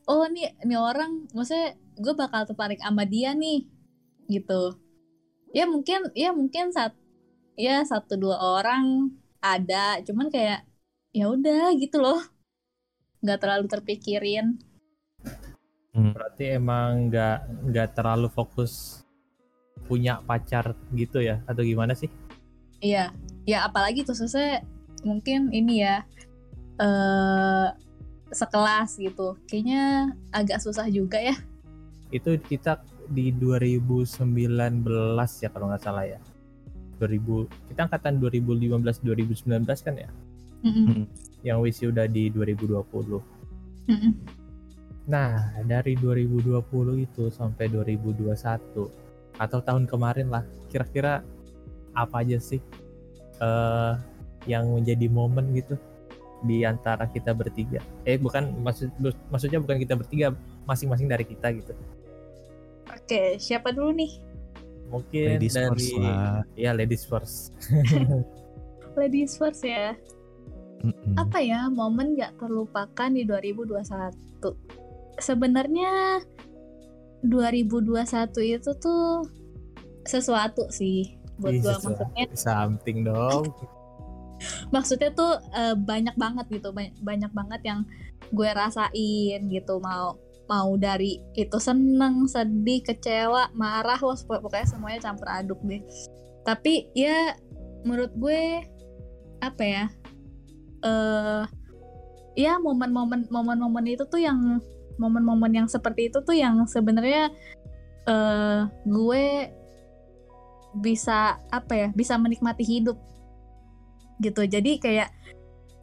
Oh 0.08 0.24
nih, 0.30 0.56
nih 0.64 0.80
orang, 0.80 1.28
maksudnya 1.36 1.76
gue 2.00 2.14
bakal 2.16 2.48
tertarik 2.48 2.80
sama 2.80 3.04
dia 3.04 3.36
nih, 3.36 3.68
gitu. 4.32 4.80
Ya 5.52 5.68
mungkin, 5.68 6.08
ya 6.16 6.32
mungkin 6.32 6.72
saat 6.72 6.96
ya 7.60 7.84
satu 7.84 8.16
dua 8.16 8.38
orang 8.40 9.12
ada, 9.44 10.00
cuman 10.08 10.32
kayak 10.32 10.64
ya 11.12 11.28
udah 11.28 11.76
gitu 11.76 12.00
loh, 12.00 12.24
nggak 13.24 13.40
terlalu 13.42 13.66
terpikirin. 13.70 14.58
berarti 15.98 16.54
emang 16.54 17.10
nggak 17.10 17.38
nggak 17.74 17.90
terlalu 17.98 18.30
fokus 18.30 19.02
punya 19.90 20.22
pacar 20.22 20.78
gitu 20.94 21.18
ya 21.26 21.42
atau 21.50 21.66
gimana 21.66 21.98
sih 21.98 22.06
Iya, 22.78 23.10
ya 23.50 23.66
apalagi 23.66 24.06
khususnya 24.06 24.62
mungkin 25.02 25.50
ini 25.50 25.82
ya 25.82 26.06
eh 26.78 27.68
sekelas 28.30 29.02
gitu. 29.02 29.34
Kayaknya 29.50 30.14
agak 30.30 30.62
susah 30.62 30.86
juga 30.92 31.18
ya. 31.18 31.34
itu 32.08 32.40
kita 32.40 32.80
di 33.12 33.36
2019 33.36 34.16
ya 35.44 35.50
kalau 35.52 35.68
nggak 35.68 35.84
salah 35.84 36.08
ya 36.08 36.20
2000 37.04 37.52
kita 37.68 37.84
angkatan 37.84 38.16
2015 38.24 39.04
2019 39.04 39.68
kan 39.68 39.96
ya 39.96 40.08
Mm-mm, 40.66 41.06
yang 41.46 41.62
wisi 41.62 41.90
udah 41.90 42.10
di 42.10 42.30
2020 42.34 42.82
mm-mm. 43.90 44.14
nah 45.08 45.54
dari 45.64 45.94
2020 45.96 46.62
itu 47.06 47.30
sampai 47.32 47.70
2021 47.70 48.34
atau 49.38 49.60
tahun 49.62 49.86
kemarin 49.86 50.28
lah 50.34 50.44
kira-kira 50.68 51.22
apa 51.94 52.26
aja 52.26 52.38
sih 52.42 52.62
eh 53.38 53.94
yang 54.48 54.72
menjadi 54.72 55.12
momen 55.12 55.52
gitu 55.54 55.76
di 56.46 56.63
antara 56.65 57.06
kita 57.10 57.34
bertiga 57.36 57.82
eh 58.08 58.17
bukan 58.17 58.50
maksud 58.63 58.89
maksudnya 59.30 59.60
bukan 59.62 59.78
kita 59.78 59.93
bertiga 59.98 60.34
masing-masing 60.65 61.10
dari 61.10 61.26
kita 61.28 61.54
gitu 61.54 61.74
Oke, 62.88 63.39
siapa 63.39 63.72
dulu 63.72 63.91
nih? 63.96 64.12
mungkin 64.88 65.36
Ladies 65.36 65.52
dari 65.56 65.67
first 65.67 66.00
lah. 66.00 66.39
ya 66.56 66.72
ladies 66.72 67.04
first 67.04 67.52
Ladies 68.98 69.38
first 69.38 69.62
ya. 69.62 69.93
Mm-mm. 70.84 71.13
Apa 71.18 71.42
ya 71.42 71.70
momen 71.72 72.13
gak 72.18 72.38
terlupakan 72.38 73.10
di 73.10 73.26
2021? 73.26 73.82
Sebenarnya 75.18 76.22
2021 77.26 78.06
itu 78.46 78.72
tuh 78.78 79.26
sesuatu 80.06 80.70
sih 80.70 81.18
buat 81.38 81.54
Ih, 81.54 81.62
gue 81.62 81.74
maksudnya 81.74 82.26
something 82.34 82.98
dong 83.06 83.44
maksudnya 84.74 85.10
tuh 85.13 85.42
eh, 85.54 85.76
banyak 85.76 86.13
banget 86.18 86.46
gitu 86.50 86.70
banyak, 86.74 86.96
banyak 87.02 87.32
banget 87.34 87.62
yang 87.66 87.80
gue 88.34 88.50
rasain 88.54 89.42
gitu 89.50 89.82
mau 89.82 90.18
mau 90.48 90.70
dari 90.80 91.20
itu 91.36 91.60
seneng 91.60 92.26
sedih 92.26 92.80
kecewa 92.82 93.52
marah 93.54 94.00
wah 94.00 94.16
pokok- 94.16 94.48
pokoknya 94.48 94.68
semuanya 94.68 95.00
campur 95.04 95.28
aduk 95.28 95.60
deh 95.68 95.84
tapi 96.48 96.88
ya 96.96 97.36
menurut 97.84 98.13
gue 98.16 98.63
apa 99.44 99.63
ya 99.63 99.86
eh 100.88 101.43
ya 102.38 102.62
momen-momen 102.62 103.28
momen-momen 103.28 103.86
itu 103.89 104.06
tuh 104.08 104.21
yang 104.21 104.62
momen-momen 105.02 105.52
yang 105.54 105.67
seperti 105.69 106.10
itu 106.13 106.21
tuh 106.21 106.38
yang 106.38 106.63
sebenarnya 106.69 107.34
eh 108.08 108.62
gue 108.88 109.26
bisa 110.78 111.41
apa 111.50 111.73
ya 111.73 111.89
bisa 111.91 112.15
menikmati 112.15 112.63
hidup. 112.63 112.97
Gitu 114.21 114.41
jadi 114.45 114.71
kayak 114.82 115.10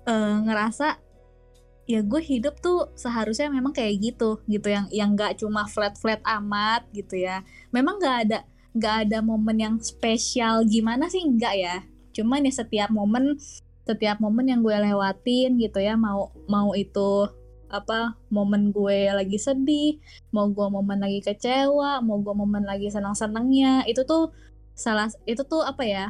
eh, 0.07 0.37
ngerasa 0.47 0.99
ya 1.85 2.01
gue 2.01 2.23
hidup 2.25 2.65
tuh 2.65 2.97
seharusnya 2.97 3.51
memang 3.51 3.75
kayak 3.75 4.01
gitu 4.01 4.41
gitu. 4.47 4.67
Yang 4.71 4.87
yang 4.95 5.11
nggak 5.19 5.43
cuma 5.43 5.67
flat 5.69 5.99
flat 5.99 6.23
amat 6.25 6.87
gitu 6.95 7.19
ya. 7.19 7.43
Memang 7.75 7.99
nggak 8.01 8.17
ada 8.29 8.39
nggak 8.75 8.97
ada 9.07 9.19
momen 9.23 9.57
yang 9.59 9.75
spesial 9.83 10.67
gimana 10.67 11.07
sih? 11.11 11.23
Nggak 11.23 11.55
ya. 11.59 11.77
Cuman 12.15 12.47
ya 12.47 12.53
setiap 12.55 12.91
momen 12.95 13.39
setiap 13.85 14.21
momen 14.21 14.49
yang 14.49 14.61
gue 14.65 14.73
lewatin 14.73 15.61
gitu 15.61 15.79
ya 15.81 15.95
mau 15.97 16.33
mau 16.49 16.73
itu 16.73 17.29
apa 17.69 18.17
momen 18.31 18.71
gue 18.71 19.13
lagi 19.13 19.37
sedih 19.41 19.99
mau 20.31 20.49
gue 20.49 20.67
momen 20.69 21.01
lagi 21.01 21.21
kecewa 21.21 22.01
mau 22.01 22.21
gue 22.21 22.35
momen 22.37 22.65
lagi 22.65 22.89
senang 22.89 23.17
senangnya 23.17 23.83
itu 23.85 24.05
tuh 24.05 24.31
salah 24.75 25.11
itu 25.29 25.43
tuh 25.45 25.63
apa 25.63 25.83
ya 25.85 26.05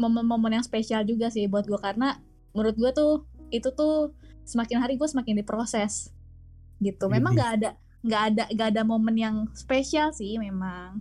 momen-momen 0.00 0.56
yang 0.56 0.64
spesial 0.64 1.04
juga 1.04 1.28
sih 1.28 1.44
buat 1.44 1.68
gue 1.68 1.76
karena 1.76 2.16
menurut 2.56 2.76
gue 2.80 2.90
tuh 2.96 3.12
itu 3.52 3.68
tuh 3.76 4.16
semakin 4.48 4.80
hari 4.80 4.96
gue 4.96 5.06
semakin 5.06 5.44
diproses 5.44 6.10
gitu. 6.80 7.06
Memang 7.12 7.36
Widih. 7.36 7.38
nggak 7.38 7.52
ada 7.60 7.70
nggak 8.00 8.22
ada 8.32 8.44
nggak 8.56 8.68
ada 8.72 8.82
momen 8.82 9.16
yang 9.20 9.36
spesial 9.52 10.10
sih 10.16 10.40
memang. 10.40 10.98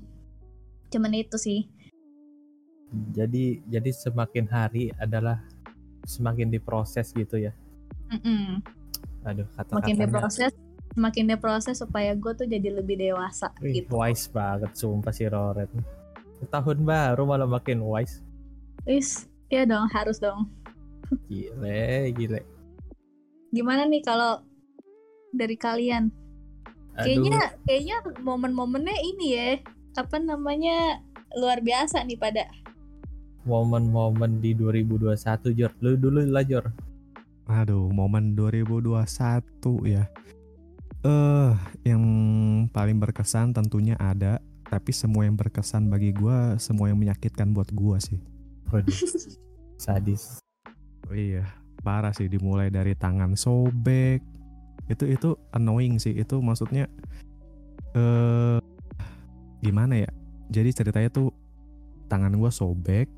Cuman 0.91 1.15
itu 1.15 1.39
sih. 1.39 1.71
Jadi 3.13 3.61
jadi 3.69 3.89
semakin 3.93 4.45
hari 4.49 4.91
adalah 4.97 5.45
semakin 6.05 6.51
diproses 6.53 7.11
gitu 7.15 7.39
ya. 7.39 7.53
Mm-mm. 8.09 8.63
aduh 9.21 9.45
semakin 9.45 9.99
kata-katanya 9.99 10.05
diproses 10.07 10.53
semakin 10.95 11.25
diproses 11.29 11.75
supaya 11.77 12.11
gue 12.17 12.33
tuh 12.33 12.47
jadi 12.49 12.81
lebih 12.81 12.97
dewasa 12.97 13.53
Wih, 13.61 13.83
gitu. 13.83 13.93
wise 13.93 14.25
banget 14.31 14.73
sumpah 14.73 15.13
si 15.13 15.29
Roret. 15.29 15.69
Tahun 16.49 16.77
baru 16.81 17.27
malah 17.27 17.45
makin 17.45 17.83
wise. 17.83 18.23
Wis, 18.87 19.27
ya 19.51 19.67
dong 19.67 19.91
harus 19.91 20.17
dong. 20.17 20.47
Gile 21.27 22.09
gile. 22.15 22.41
Gimana 23.51 23.85
nih 23.85 24.01
kalau 24.01 24.41
dari 25.35 25.59
kalian? 25.59 26.09
Aduh. 26.99 27.05
kayaknya 27.05 27.39
kayaknya 27.63 27.97
momen-momennya 28.19 28.97
ini 29.15 29.27
ya 29.31 29.49
apa 29.95 30.19
namanya 30.19 30.99
luar 31.39 31.63
biasa 31.63 32.03
nih 32.03 32.19
pada 32.19 32.51
momen-momen 33.47 34.43
di 34.43 34.51
2021 34.55 35.55
Jor 35.55 35.71
lu 35.79 35.95
dulu 35.95 36.19
lah 36.27 36.43
Jor 36.43 36.67
Aduh, 37.49 37.89
momen 37.89 38.37
2021 38.37 39.89
ya. 39.89 40.05
Eh, 41.01 41.51
yang 41.81 42.03
paling 42.69 43.01
berkesan 43.01 43.57
tentunya 43.57 43.97
ada, 43.97 44.37
tapi 44.69 44.93
semua 44.93 45.25
yang 45.25 45.33
berkesan 45.33 45.89
bagi 45.89 46.13
gua, 46.13 46.61
semua 46.61 46.93
yang 46.93 47.01
menyakitkan 47.01 47.49
buat 47.49 47.73
gua 47.73 47.97
sih. 47.97 48.21
Waduh, 48.69 48.93
sadis 49.81 50.45
Oh 51.09 51.17
iya, 51.17 51.41
parah 51.81 52.13
sih 52.13 52.29
dimulai 52.29 52.69
dari 52.69 52.93
tangan 52.93 53.33
sobek. 53.33 54.21
Itu 54.85 55.09
itu 55.09 55.33
annoying 55.49 55.97
sih. 55.97 56.13
Itu 56.13 56.37
maksudnya 56.45 56.85
eh 57.97 58.61
gimana 59.65 60.05
ya? 60.05 60.09
Jadi 60.53 60.69
ceritanya 60.69 61.09
tuh 61.09 61.33
tangan 62.05 62.37
gua 62.37 62.53
sobek 62.53 63.09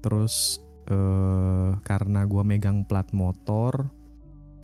terus 0.00 0.62
eh 0.88 1.70
karena 1.84 2.24
gua 2.24 2.42
megang 2.46 2.86
plat 2.88 3.06
motor 3.12 3.92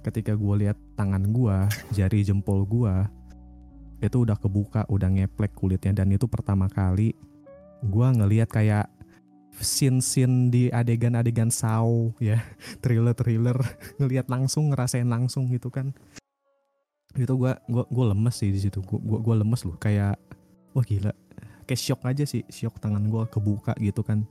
ketika 0.04 0.36
gua 0.36 0.60
lihat 0.60 0.76
tangan 0.94 1.24
gua, 1.32 1.66
jari 1.96 2.20
jempol 2.20 2.68
gua 2.68 3.08
itu 4.04 4.20
udah 4.20 4.36
kebuka, 4.36 4.84
udah 4.92 5.08
ngeplek 5.08 5.56
kulitnya. 5.56 5.96
Dan 5.96 6.12
itu 6.12 6.28
pertama 6.28 6.68
kali 6.68 7.16
gua 7.80 8.12
ngelihat 8.12 8.52
kayak 8.52 8.86
scene-scene 9.56 10.52
di 10.52 10.62
adegan-adegan 10.68 11.48
saw 11.48 12.12
ya. 12.20 12.44
Thriller-thriller. 12.84 13.56
Ngelihat 13.98 14.28
langsung 14.28 14.74
ngerasain 14.74 15.08
langsung 15.08 15.48
gitu 15.48 15.72
kan. 15.72 15.96
Itu 17.16 17.40
gua 17.40 17.56
gua 17.64 17.88
gua 17.88 18.12
lemes 18.12 18.36
sih 18.36 18.52
di 18.52 18.60
situ. 18.60 18.84
Gua 18.84 19.24
gua 19.24 19.40
lemes 19.40 19.64
loh. 19.64 19.80
Kayak 19.80 20.20
wah 20.76 20.84
gila. 20.84 21.16
Kayak 21.64 21.80
shock 21.80 22.04
aja 22.04 22.28
sih. 22.28 22.44
Shock 22.52 22.76
tangan 22.82 23.08
gua 23.08 23.24
kebuka 23.24 23.72
gitu 23.80 24.04
kan 24.04 24.28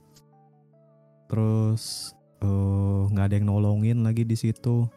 terus 1.28 2.12
eh, 2.42 3.02
nggak 3.10 3.24
ada 3.30 3.34
yang 3.40 3.48
nolongin 3.48 4.04
lagi 4.04 4.24
di 4.26 4.36
situ. 4.36 4.88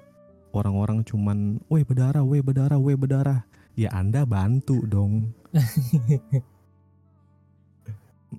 Orang-orang 0.55 1.03
cuman 1.05 1.61
weh 1.69 1.83
berdarah 1.85 2.23
weh 2.23 2.41
berdarah 2.41 2.79
weh 2.79 2.97
berdarah. 2.97 3.45
Ya 3.77 3.93
anda 3.93 4.25
bantu 4.25 4.81
dong. 4.89 5.35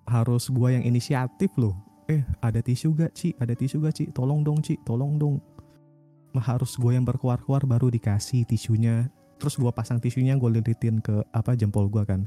Harus 0.09 0.51
gua 0.51 0.75
yang 0.75 0.83
inisiatif 0.83 1.55
loh. 1.55 1.79
Eh 2.09 2.25
ada 2.41 2.65
tisu 2.65 2.97
gak 2.97 3.13
Ci? 3.13 3.37
Ada 3.37 3.53
tisu 3.53 3.85
gak 3.85 3.95
Ci? 4.01 4.05
Tolong 4.11 4.41
dong 4.41 4.65
Ci. 4.65 4.81
Tolong 4.83 5.21
dong. 5.21 5.37
Mah, 6.33 6.45
harus 6.45 6.77
gue 6.77 6.93
yang 6.93 7.09
berkuar-kuar 7.09 7.65
baru 7.65 7.89
dikasih 7.89 8.45
tisunya. 8.45 9.09
Terus 9.41 9.57
gua 9.57 9.73
pasang 9.73 9.97
tisunya 10.01 10.37
gue 10.37 10.51
lilitin 10.61 11.01
ke 11.01 11.25
apa 11.33 11.53
jempol 11.55 11.89
gua 11.89 12.09
kan. 12.09 12.25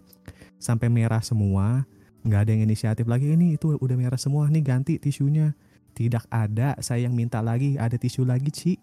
Sampai 0.62 0.90
merah 0.90 1.22
semua 1.22 1.86
nggak 2.22 2.40
ada 2.46 2.50
yang 2.54 2.64
inisiatif 2.70 3.06
lagi 3.10 3.34
ini 3.34 3.58
itu 3.58 3.74
udah 3.74 3.98
merah 3.98 4.20
semua 4.20 4.46
nih 4.48 4.64
ganti 4.64 4.94
tisunya. 5.02 5.54
Tidak 5.92 6.32
ada 6.32 6.80
saya 6.80 7.10
yang 7.10 7.14
minta 7.18 7.44
lagi 7.44 7.76
ada 7.76 8.00
tisu 8.00 8.24
lagi 8.24 8.50
Ci. 8.54 8.74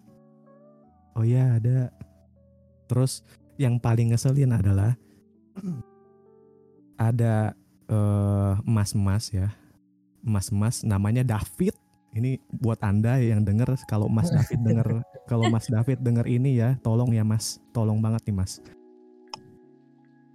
Oh 1.17 1.25
ya 1.25 1.57
ada. 1.57 1.89
Terus 2.85 3.25
yang 3.57 3.81
paling 3.81 4.13
ngeselin 4.13 4.53
adalah 4.53 4.93
ada 7.09 7.57
eh, 7.89 8.53
emas-emas 8.61 9.33
ya. 9.33 9.49
Emas-emas 10.21 10.85
namanya 10.85 11.25
David. 11.25 11.73
Ini 12.09 12.41
buat 12.49 12.81
anda 12.81 13.21
yang 13.21 13.45
denger 13.45 13.77
kalau 13.85 14.09
Mas 14.09 14.33
David 14.33 14.65
denger 14.65 14.87
kalau 15.29 15.45
Mas 15.53 15.69
David 15.69 16.01
denger 16.01 16.25
ini 16.25 16.57
ya 16.57 16.77
tolong 16.81 17.13
ya 17.13 17.25
Mas. 17.25 17.57
Tolong 17.73 18.01
banget 18.01 18.25
nih 18.29 18.37
Mas 18.37 18.61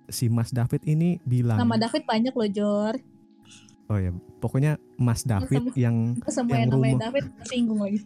si 0.07 0.27
Mas 0.27 0.49
David 0.49 0.85
ini 0.85 1.17
bilang 1.23 1.57
Nama 1.57 1.77
David 1.81 2.05
banyak 2.05 2.33
loh 2.33 2.49
Jor. 2.49 2.95
oh 3.85 3.97
ya 3.97 4.11
pokoknya 4.39 4.73
Mas 4.95 5.23
David 5.23 5.69
Sama- 5.69 5.77
yang 5.77 5.97
Semua 6.27 6.55
Yang 6.55 6.61
yang 6.61 6.71
rumah. 6.71 7.01
David 7.01 7.25
singgung 7.43 7.81
lagi. 7.81 8.01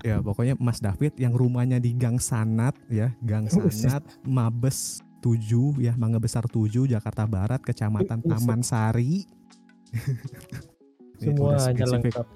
ya 0.00 0.16
pokoknya 0.18 0.54
Mas 0.56 0.78
David 0.78 1.12
yang 1.16 1.32
rumahnya 1.32 1.78
di 1.78 1.92
Gang 1.92 2.16
Sanat 2.16 2.74
ya 2.86 3.14
Gang 3.20 3.46
Buset. 3.46 3.88
Sanat 3.90 4.04
Mabes 4.22 5.00
7 5.20 5.40
ya 5.78 5.94
Mangga 5.94 6.18
Besar 6.18 6.44
7 6.44 6.68
Jakarta 6.86 7.24
Barat 7.24 7.58
Kecamatan. 7.58 8.20
Taman 8.20 8.60
Sari 8.60 9.24
Semuanya 11.16 11.60
spesifik. 11.86 12.12
lengkap. 12.12 12.26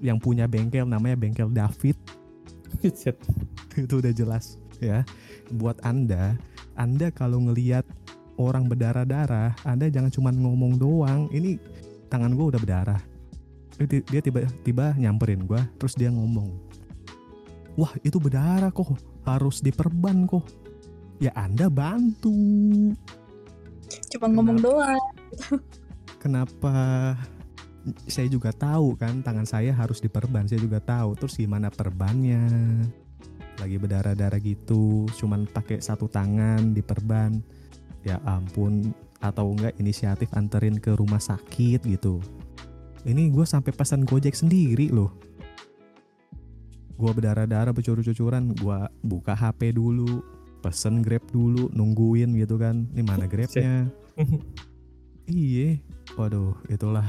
yang 0.00 0.16
punya 0.16 0.44
bengkel 0.44 0.84
namanya 0.84 1.12
bengkel 1.14 1.48
David 1.48 1.96
itu 3.76 3.94
udah 3.94 4.12
jelas 4.12 4.56
ya 4.76 5.04
buat 5.50 5.76
anda 5.80 6.36
anda 6.80 7.12
kalau 7.12 7.44
ngelihat 7.44 7.84
orang 8.40 8.64
berdarah-darah 8.64 9.52
anda 9.68 9.92
jangan 9.92 10.08
cuma 10.08 10.32
ngomong 10.32 10.80
doang 10.80 11.28
ini 11.28 11.60
tangan 12.08 12.32
gue 12.32 12.46
udah 12.56 12.60
berdarah. 12.60 13.00
Dia- 13.80 14.04
dia 14.04 14.20
tiba-tiba 14.20 14.96
nyamperin 14.96 15.44
gue 15.44 15.60
terus 15.80 15.96
dia 15.96 16.12
ngomong 16.12 16.52
wah 17.80 17.92
itu 18.04 18.20
berdarah 18.20 18.72
kok 18.72 18.96
harus 19.24 19.60
diperban 19.60 20.24
kok. 20.24 20.44
Ya 21.20 21.36
anda 21.36 21.68
bantu. 21.68 22.32
Cuma 24.16 24.26
ngomong 24.32 24.58
doang. 24.60 25.04
kenapa? 26.22 26.72
Saya 28.08 28.28
juga 28.28 28.52
tahu 28.52 28.96
kan 28.96 29.24
tangan 29.24 29.48
saya 29.48 29.72
harus 29.72 30.00
diperban 30.00 30.48
saya 30.48 30.60
juga 30.60 30.80
tahu. 30.80 31.16
Terus 31.16 31.36
gimana 31.36 31.68
perbannya 31.68 32.40
lagi 33.60 33.76
berdarah-darah 33.76 34.40
gitu 34.40 35.04
cuman 35.20 35.44
pakai 35.44 35.84
satu 35.84 36.08
tangan 36.08 36.72
diperban. 36.72 37.38
Ya 38.00 38.16
ampun 38.24 38.96
atau 39.20 39.52
enggak 39.52 39.76
inisiatif 39.76 40.32
anterin 40.32 40.80
ke 40.80 40.96
rumah 40.96 41.20
sakit 41.20 41.84
gitu. 41.84 42.24
Ini 43.04 43.28
gue 43.32 43.44
sampai 43.44 43.72
pesan 43.76 44.08
gojek 44.08 44.32
sendiri 44.32 44.88
loh. 44.88 45.12
Gue 46.96 47.12
berdarah-darah 47.12 47.72
bercurur-cucuran 47.72 48.56
gue 48.56 48.78
buka 49.04 49.32
HP 49.32 49.76
dulu 49.76 50.24
pesen 50.60 51.00
grab 51.00 51.24
dulu 51.32 51.72
nungguin 51.72 52.36
gitu 52.36 52.60
kan. 52.60 52.88
Ini 52.92 53.02
mana 53.04 53.24
grabnya? 53.30 53.88
Iya, 55.24 55.80
waduh, 56.16 56.56
itulah 56.68 57.06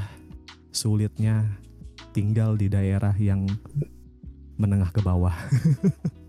sulitnya 0.72 1.44
tinggal 2.16 2.56
di 2.56 2.72
daerah 2.72 3.12
yang 3.20 3.48
menengah 4.56 4.92
ke 4.96 5.04
bawah. 5.04 5.34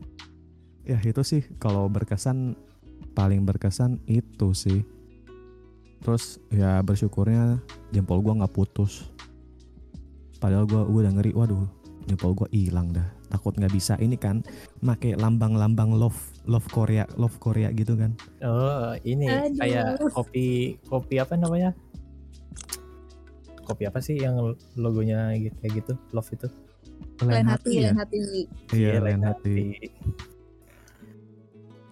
ya 0.83 0.99
itu 1.03 1.23
sih 1.23 1.42
kalau 1.62 1.87
berkesan 1.87 2.59
paling 3.12 3.45
berkesan 3.47 4.01
itu 4.09 4.57
sih. 4.57 4.81
Terus 6.03 6.42
ya 6.51 6.83
bersyukurnya 6.83 7.62
jempol 7.95 8.18
gua 8.25 8.42
nggak 8.42 8.55
putus. 8.55 9.07
Padahal 10.42 10.66
gua 10.66 10.83
udah 10.83 11.14
ngeri, 11.14 11.31
waduh, 11.31 11.62
jempol 12.11 12.35
gua 12.35 12.51
hilang 12.51 12.90
dah. 12.90 13.07
Takut 13.31 13.55
nggak 13.55 13.73
bisa 13.73 13.95
ini 14.03 14.18
kan, 14.18 14.42
make 14.83 15.14
lambang-lambang 15.14 15.95
love 15.95 16.18
love 16.45 16.66
Korea 16.75 17.07
love 17.14 17.38
Korea 17.38 17.71
gitu 17.71 17.95
kan. 17.95 18.18
Oh, 18.42 18.99
ini 19.07 19.31
Aduh. 19.31 19.62
kayak 19.62 19.87
kopi 20.11 20.77
kopi 20.90 21.23
apa 21.23 21.38
namanya? 21.38 21.71
Kopi 23.62 23.87
apa 23.87 24.03
sih 24.03 24.18
yang 24.18 24.59
logonya 24.75 25.38
gitu 25.38 25.55
kayak 25.62 25.75
gitu? 25.87 25.92
Love 26.11 26.31
itu. 26.35 26.49
Lain 27.23 27.47
hati, 27.47 27.71
ya? 27.79 27.95
lain 27.95 27.99
hati. 28.03 28.18
Iya, 28.75 28.90
Iya, 28.99 28.99
lain 28.99 29.23
hati. 29.23 29.57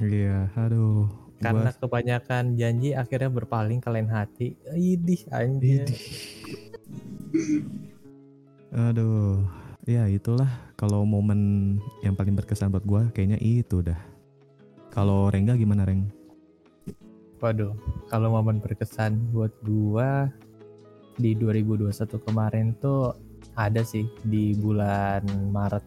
Iya, 0.01 0.49
aduh. 0.57 1.07
Karena 1.41 1.73
Gua- 1.73 1.81
kebanyakan 1.89 2.57
janji 2.57 2.93
akhirnya 2.93 3.33
berpaling 3.33 3.81
ke 3.81 3.89
lain 3.89 4.09
hati. 4.09 4.57
Idih 4.73 5.25
anjir. 5.33 5.89
Idih. 5.89 6.01
Aduh, 8.71 9.45
ya 9.89 10.05
itulah 10.07 10.49
kalau 10.77 11.03
momen 11.09 11.77
yang 12.05 12.15
paling 12.15 12.37
berkesan 12.37 12.71
buat 12.71 12.85
gua 12.85 13.09
kayaknya 13.13 13.41
itu 13.41 13.81
dah. 13.81 13.99
Kalau 14.93 15.33
Rengga 15.33 15.57
gimana 15.57 15.83
Reng? 15.89 16.07
Waduh, 17.41 17.73
kalau 18.13 18.37
momen 18.37 18.61
berkesan 18.61 19.33
buat 19.33 19.53
gua 19.65 20.29
di 21.17 21.33
2021 21.37 22.21
kemarin 22.21 22.77
tuh 22.77 23.17
ada 23.57 23.81
sih 23.81 24.05
di 24.29 24.53
bulan 24.55 25.25
Maret. 25.51 25.85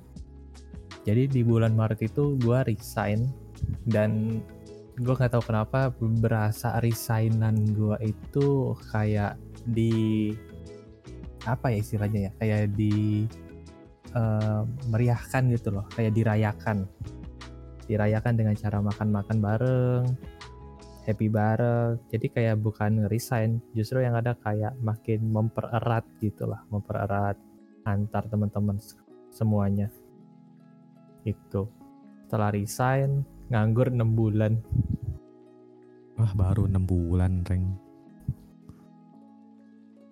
Jadi 1.05 1.29
di 1.29 1.41
bulan 1.45 1.77
Maret 1.77 1.99
itu 2.03 2.35
gua 2.41 2.65
resign 2.65 3.42
dan 3.87 4.41
gua 5.01 5.17
nggak 5.17 5.33
tahu 5.33 5.43
kenapa 5.49 5.89
berasa 5.99 6.77
resignan 6.79 7.55
gua 7.73 7.97
itu 8.03 8.77
kayak 8.93 9.35
di 9.67 10.31
apa 11.43 11.71
ya 11.71 11.77
istilahnya 11.79 12.19
ya? 12.29 12.31
Kayak 12.39 12.61
di 12.75 13.25
eh, 14.15 14.61
meriahkan 14.87 15.43
gitu 15.51 15.75
loh. 15.75 15.85
Kayak 15.91 16.15
dirayakan. 16.15 16.87
Dirayakan 17.83 18.33
dengan 18.39 18.55
cara 18.55 18.79
makan-makan 18.79 19.37
bareng 19.43 20.05
happy 21.03 21.27
bareng. 21.27 21.99
Jadi 22.07 22.31
kayak 22.31 22.63
bukan 22.63 23.11
resign 23.11 23.59
justru 23.75 24.01
yang 24.01 24.15
ada 24.15 24.35
kayak 24.39 24.73
makin 24.79 25.29
mempererat 25.29 26.07
gitu 26.23 26.47
lah. 26.47 26.63
Mempererat 26.71 27.35
antar 27.83 28.23
teman-teman 28.31 28.79
semuanya. 29.29 29.91
Itu 31.27 31.67
setelah 32.25 32.49
resign 32.55 33.27
nganggur 33.53 33.93
6 33.93 34.01
bulan 34.17 34.57
Wah 36.13 36.29
baru 36.37 36.69
enam 36.69 36.85
bulan 36.85 37.41
Reng. 37.49 37.73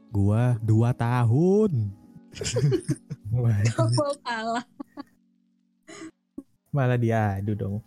Gua 0.10 0.58
dua 0.60 0.92
tahun. 0.98 1.94
Kalau 3.78 4.16
kalah. 4.26 4.66
malah 6.72 6.96
diadu 6.96 7.52
dong 7.52 7.78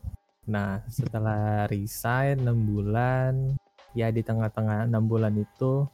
nah 0.44 0.84
setelah 0.92 1.64
resign 1.72 2.44
6 2.44 2.52
bulan 2.68 3.56
ya 3.96 4.12
di 4.12 4.20
tengah-tengah 4.20 4.84
6 4.92 5.08
bulan 5.08 5.32
itu 5.40 5.88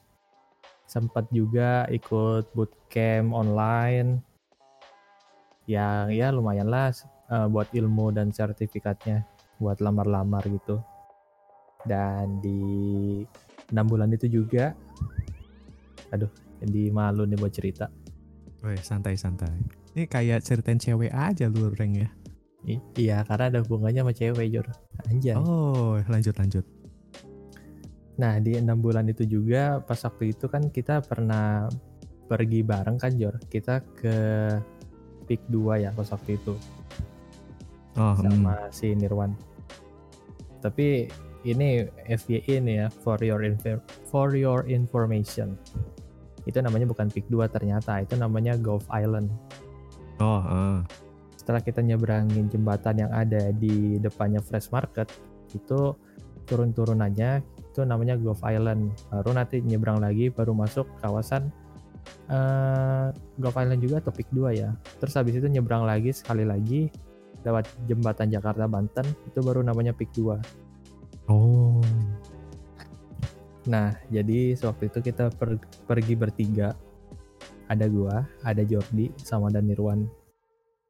sempat 0.90 1.30
juga 1.30 1.86
ikut 1.86 2.50
bootcamp 2.50 3.30
online 3.30 4.18
yang 5.70 6.10
ya 6.10 6.34
lumayan 6.34 6.66
lah 6.66 6.90
eh, 7.30 7.46
buat 7.46 7.70
ilmu 7.70 8.10
dan 8.10 8.34
sertifikatnya 8.34 9.22
buat 9.60 9.78
lamar-lamar 9.78 10.42
gitu 10.48 10.80
dan 11.84 12.40
di 12.40 12.60
enam 13.70 13.86
bulan 13.86 14.10
itu 14.10 14.26
juga 14.26 14.72
aduh 16.10 16.28
jadi 16.60 16.90
malu 16.90 17.24
nih 17.24 17.38
buat 17.38 17.52
cerita 17.54 17.86
Weh 18.60 18.76
santai 18.76 19.16
santai. 19.16 19.48
Ini 19.96 20.04
kayak 20.04 20.44
ceritain 20.44 20.76
cewek 20.76 21.08
aja 21.08 21.48
lu 21.48 21.72
Reng 21.72 21.96
ya. 21.96 22.12
I- 22.68 22.84
iya 23.00 23.24
karena 23.24 23.48
ada 23.48 23.64
hubungannya 23.64 24.04
sama 24.04 24.12
cewek 24.12 24.52
Jor 24.52 24.68
anjay 25.08 25.32
Oh 25.32 25.96
lanjut 26.12 26.36
lanjut. 26.36 26.64
Nah 28.20 28.36
di 28.36 28.60
enam 28.60 28.76
bulan 28.84 29.08
itu 29.08 29.24
juga 29.24 29.80
pas 29.80 29.96
waktu 30.04 30.36
itu 30.36 30.44
kan 30.52 30.68
kita 30.68 31.00
pernah 31.00 31.72
pergi 32.28 32.60
bareng 32.60 33.00
kan 33.00 33.16
Jor. 33.16 33.40
Kita 33.48 33.80
ke 33.96 34.16
Peak 35.24 35.40
2 35.48 35.80
ya 35.80 35.90
pas 35.96 36.08
waktu 36.12 36.36
itu 36.36 36.52
Oh, 37.96 38.12
hmm. 38.14 38.22
sama 38.22 38.54
si 38.70 38.92
Nirwan. 38.92 39.32
Tapi 40.60 41.08
ini 41.48 41.88
FYI 42.04 42.60
nih 42.60 42.76
ya 42.84 42.86
for 42.92 43.16
your 43.24 43.40
for 44.08 44.36
your 44.36 44.68
information. 44.68 45.56
Itu 46.44 46.60
namanya 46.60 46.88
bukan 46.88 47.08
Peak 47.08 47.28
2 47.32 47.48
ternyata, 47.48 48.00
itu 48.00 48.16
namanya 48.16 48.56
Gulf 48.60 48.84
Island. 48.92 49.28
Oh, 50.20 50.40
ah. 50.40 50.84
Setelah 51.36 51.64
kita 51.64 51.80
nyebrangin 51.80 52.52
jembatan 52.52 53.00
yang 53.00 53.12
ada 53.12 53.52
di 53.56 53.96
depannya 53.96 54.44
Fresh 54.44 54.68
Market, 54.68 55.08
itu 55.56 55.96
turun-turunannya 56.44 57.40
itu 57.72 57.80
namanya 57.86 58.20
Gulf 58.20 58.44
Island. 58.44 58.92
Baru 59.08 59.32
nanti 59.32 59.64
nyebrang 59.64 60.02
lagi 60.02 60.28
baru 60.28 60.52
masuk 60.52 60.84
kawasan 61.00 61.48
eh 62.30 63.06
Gulf 63.38 63.56
Island 63.56 63.80
juga 63.80 64.02
atau 64.02 64.12
Peak 64.12 64.28
2 64.34 64.60
ya. 64.60 64.74
Terus 64.98 65.14
habis 65.16 65.38
itu 65.38 65.46
nyebrang 65.46 65.86
lagi 65.86 66.10
sekali 66.12 66.44
lagi 66.44 66.90
lewat 67.44 67.68
jembatan 67.88 68.28
Jakarta 68.28 68.68
Banten 68.68 69.06
itu 69.28 69.38
baru 69.40 69.64
namanya 69.64 69.96
Peak 69.96 70.12
2. 70.16 70.36
Oh. 71.30 71.80
Nah, 73.68 73.92
jadi 74.08 74.56
sewaktu 74.56 74.88
itu 74.88 74.98
kita 75.12 75.30
per- 75.36 75.60
pergi 75.84 76.14
bertiga. 76.16 76.72
Ada 77.70 77.86
gua, 77.86 78.26
ada 78.42 78.66
Jordi, 78.66 79.14
sama 79.20 79.46
dan 79.52 79.70
Nirwan. 79.70 80.08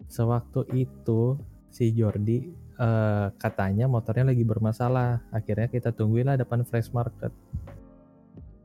Sewaktu 0.09 0.65
itu 0.73 1.37
si 1.69 1.93
Jordi 1.93 2.49
eh, 2.81 3.27
katanya 3.37 3.85
motornya 3.85 4.33
lagi 4.33 4.47
bermasalah. 4.49 5.21
Akhirnya 5.29 5.69
kita 5.69 5.93
tungguin 5.93 6.25
lah 6.25 6.41
depan 6.41 6.65
Fresh 6.65 6.89
Market. 6.97 7.35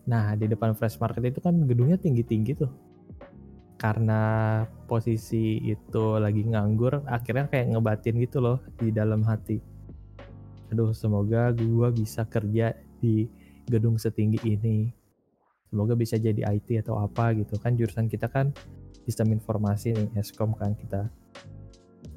Nah, 0.07 0.37
di 0.37 0.47
depan 0.47 0.77
Fresh 0.77 1.01
Market 1.01 1.25
itu 1.25 1.39
kan 1.43 1.57
gedungnya 1.65 1.99
tinggi-tinggi 1.99 2.53
tuh. 2.55 2.71
Karena 3.85 4.23
posisi 4.89 5.61
itu 5.61 6.17
lagi 6.17 6.41
nganggur, 6.41 7.05
akhirnya 7.05 7.45
kayak 7.45 7.77
ngebatin 7.77 8.17
gitu 8.17 8.41
loh 8.41 8.57
di 8.81 8.89
dalam 8.89 9.21
hati. 9.21 9.61
Aduh, 10.73 10.89
semoga 10.89 11.53
gua 11.53 11.93
bisa 11.93 12.25
kerja 12.25 12.73
di 12.97 13.29
gedung 13.69 14.01
setinggi 14.01 14.41
ini. 14.41 14.89
Semoga 15.69 15.93
bisa 15.93 16.17
jadi 16.17 16.49
IT 16.49 16.81
atau 16.81 16.97
apa 16.97 17.37
gitu 17.37 17.61
kan 17.61 17.77
jurusan 17.77 18.09
kita 18.09 18.25
kan 18.25 18.49
sistem 19.05 19.37
informasi 19.37 19.93
nih 19.93 20.09
Eskom 20.17 20.57
kan 20.57 20.73
kita 20.73 21.05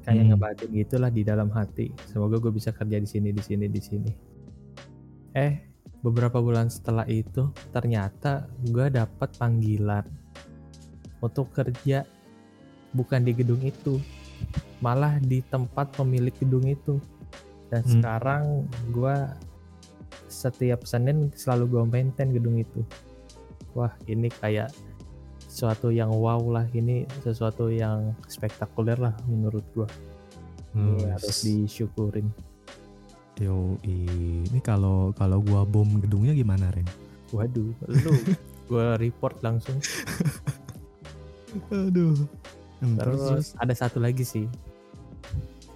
kayak 0.01 0.25
Hmm. 0.25 0.29
ngebatin 0.33 0.69
gitulah 0.73 1.13
di 1.13 1.21
dalam 1.21 1.53
hati. 1.53 1.93
Semoga 2.09 2.41
gue 2.41 2.49
bisa 2.49 2.73
kerja 2.73 2.97
di 2.97 3.05
sini 3.05 3.29
di 3.29 3.43
sini 3.45 3.65
di 3.69 3.81
sini. 3.81 4.11
Eh 5.37 5.53
beberapa 6.01 6.41
bulan 6.41 6.71
setelah 6.73 7.05
itu 7.05 7.53
ternyata 7.69 8.49
gue 8.65 8.89
dapat 8.89 9.37
panggilan 9.37 10.07
untuk 11.19 11.51
kerja 11.51 12.03
bukan 12.91 13.21
di 13.21 13.33
gedung 13.33 13.61
itu 13.61 13.99
malah 14.79 15.19
di 15.19 15.43
tempat 15.43 15.91
pemilik 15.93 16.33
gedung 16.33 16.65
itu. 16.65 16.97
Dan 17.69 17.83
Hmm. 17.83 17.91
sekarang 17.93 18.43
gue 18.89 19.15
setiap 20.25 20.85
Senin 20.85 21.29
selalu 21.33 21.63
gue 21.69 21.83
maintain 21.85 22.29
gedung 22.29 22.57
itu. 22.57 22.81
Wah 23.73 23.93
ini 24.05 24.29
kayak 24.31 24.73
sesuatu 25.45 25.89
yang 25.89 26.09
wow 26.09 26.39
lah 26.41 26.65
ini 26.71 27.03
sesuatu 27.19 27.67
yang 27.67 28.13
spektakuler 28.25 28.95
lah 28.95 29.13
menurut 29.25 29.65
gue 29.73 29.87
ini 30.71 31.01
Hmm, 31.01 31.09
harus 31.09 31.41
disyukurin. 31.41 32.29
Yo, 33.35 33.79
ini 33.81 34.59
kalau 34.59 35.09
kalau 35.11 35.39
gua 35.39 35.63
bom 35.63 35.87
gedungnya 35.97 36.35
gimana, 36.35 36.69
Ren? 36.69 36.85
waduh 37.29 37.71
lu. 37.87 38.13
Gue 38.69 38.85
report 38.99 39.41
langsung 39.41 39.79
Aduh. 41.71 42.15
Hmm, 42.79 42.95
terus 42.95 43.51
ada 43.59 43.75
satu 43.75 43.99
lagi 43.99 44.23
sih 44.23 44.47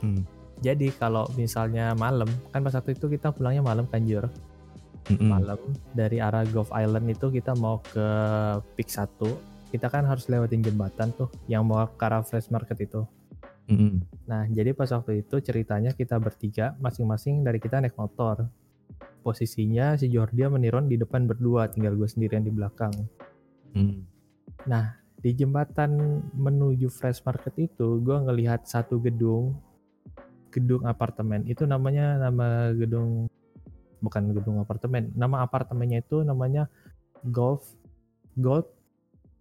Hmm. 0.04 0.28
jadi 0.60 0.92
kalau 1.00 1.24
misalnya 1.40 1.96
malam 1.96 2.28
kan 2.52 2.60
pas 2.60 2.76
waktu 2.76 2.92
itu 2.92 3.08
kita 3.08 3.32
pulangnya 3.32 3.64
malam 3.64 3.88
kan 3.88 4.04
Jur 4.04 4.28
Mm-mm. 5.08 5.32
malam 5.32 5.60
dari 5.96 6.20
arah 6.20 6.44
Gulf 6.44 6.72
Island 6.76 7.08
itu 7.08 7.32
kita 7.32 7.56
mau 7.56 7.80
ke 7.88 8.04
Peak 8.76 8.92
1 8.92 9.16
kita 9.72 9.88
kan 9.88 10.04
harus 10.04 10.28
lewatin 10.28 10.60
jembatan 10.60 11.16
tuh 11.16 11.32
yang 11.48 11.64
mau 11.64 11.88
ke 11.88 12.04
arah 12.04 12.20
Fresh 12.20 12.52
Market 12.52 12.84
itu 12.84 13.02
Mm-mm. 13.72 14.04
nah 14.28 14.44
jadi 14.48 14.76
pas 14.76 14.92
waktu 14.92 15.24
itu 15.24 15.40
ceritanya 15.40 15.96
kita 15.96 16.20
bertiga 16.20 16.76
masing-masing 16.84 17.44
dari 17.44 17.64
kita 17.64 17.80
naik 17.80 17.96
motor 17.96 18.48
posisinya 19.24 19.96
si 19.96 20.12
Jordia 20.12 20.52
meniron 20.52 20.92
di 20.92 21.00
depan 21.00 21.24
berdua 21.28 21.72
tinggal 21.72 21.96
gue 21.96 22.08
sendirian 22.12 22.44
di 22.44 22.52
belakang 22.52 22.92
Mm. 23.74 24.06
Di 25.24 25.32
jembatan 25.32 26.20
menuju 26.36 26.92
Fresh 26.92 27.24
Market 27.24 27.56
itu 27.56 28.04
gue 28.04 28.18
ngelihat 28.28 28.68
satu 28.68 29.00
gedung 29.00 29.56
gedung 30.52 30.84
apartemen. 30.84 31.48
Itu 31.48 31.64
namanya 31.64 32.20
nama 32.20 32.76
gedung 32.76 33.32
bukan 34.04 34.36
gedung 34.36 34.60
apartemen. 34.60 35.16
Nama 35.16 35.48
apartemennya 35.48 36.04
itu 36.04 36.28
namanya 36.28 36.68
Golf 37.24 37.64
Gold 38.36 38.68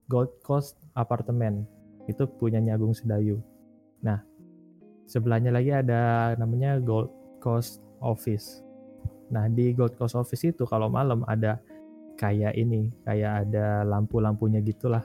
Gold 0.07 0.31
Coast 0.47 0.79
Apartemen 0.95 1.67
itu 2.07 2.31
punyanya 2.31 2.79
Agung 2.79 2.95
Sedayu. 2.95 3.43
Nah 4.07 4.23
sebelahnya 5.11 5.51
lagi 5.51 5.75
ada 5.75 6.33
namanya 6.39 6.79
Gold 6.79 7.11
Coast 7.43 7.83
Office. 7.99 8.63
Nah 9.35 9.51
di 9.51 9.75
Gold 9.75 9.99
Coast 9.99 10.15
Office 10.15 10.47
itu 10.47 10.63
kalau 10.63 10.87
malam 10.87 11.27
ada 11.27 11.59
kayak 12.15 12.55
ini 12.55 12.95
kayak 13.03 13.51
ada 13.51 13.83
lampu-lampunya 13.83 14.63
gitulah 14.63 15.03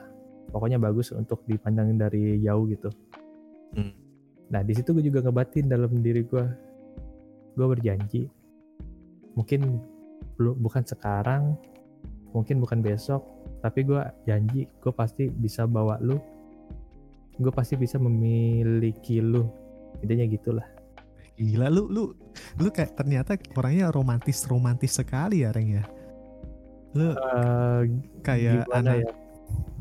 pokoknya 0.50 0.80
bagus 0.80 1.12
untuk 1.12 1.44
dipandang 1.44 1.96
dari 1.96 2.40
jauh 2.40 2.64
gitu. 2.68 2.90
Hmm. 3.76 3.92
Nah 4.48 4.64
di 4.64 4.72
situ 4.72 4.96
gue 4.96 5.04
juga 5.04 5.20
ngebatin 5.20 5.68
dalam 5.68 5.92
diri 6.00 6.24
gue, 6.24 6.44
gue 7.56 7.66
berjanji, 7.68 8.28
mungkin 9.36 9.82
belum 10.40 10.56
bukan 10.64 10.82
sekarang, 10.88 11.54
mungkin 12.32 12.64
bukan 12.64 12.80
besok, 12.80 13.20
tapi 13.60 13.84
gue 13.84 14.00
janji 14.24 14.64
gue 14.80 14.92
pasti 14.92 15.28
bisa 15.28 15.68
bawa 15.68 16.00
lu, 16.00 16.16
gue 17.36 17.52
pasti 17.52 17.76
bisa 17.76 18.00
memiliki 18.00 19.20
lu, 19.20 19.44
intinya 20.00 20.24
gitulah. 20.26 20.68
Gila 21.38 21.70
lu 21.70 21.86
lu 21.86 22.04
lu 22.58 22.68
kayak 22.72 22.98
ternyata 22.98 23.38
orangnya 23.54 23.94
romantis 23.94 24.42
romantis 24.50 24.98
sekali 24.98 25.46
ya, 25.46 25.54
Reng 25.54 25.70
ya. 25.70 25.84
Lu 26.96 27.14
Eh, 27.14 27.82
kayak 28.24 28.66
anak 28.74 29.06
ya? 29.06 29.12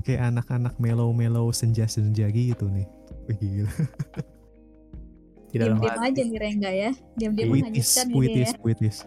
Kayak 0.08 0.32
anak-anak 0.32 0.80
mellow-mellow 0.80 1.52
senja-senja 1.52 2.32
gitu 2.32 2.72
nih. 2.72 2.88
Wih, 3.28 3.36
Gila. 3.38 3.74
Di 5.52 5.56
dalam 5.60 5.80
Diam-diam 5.80 6.00
hati, 6.00 6.08
aja 6.12 6.22
nih 6.24 6.40
Rengga 6.40 6.72
ya. 6.72 6.92
Diam-diam 7.16 7.48
Puitis, 7.52 7.64
menghanyutkan 7.64 8.06
ini 8.08 8.16
puitis, 8.16 8.50
ya. 8.50 8.58
puitis. 8.60 8.98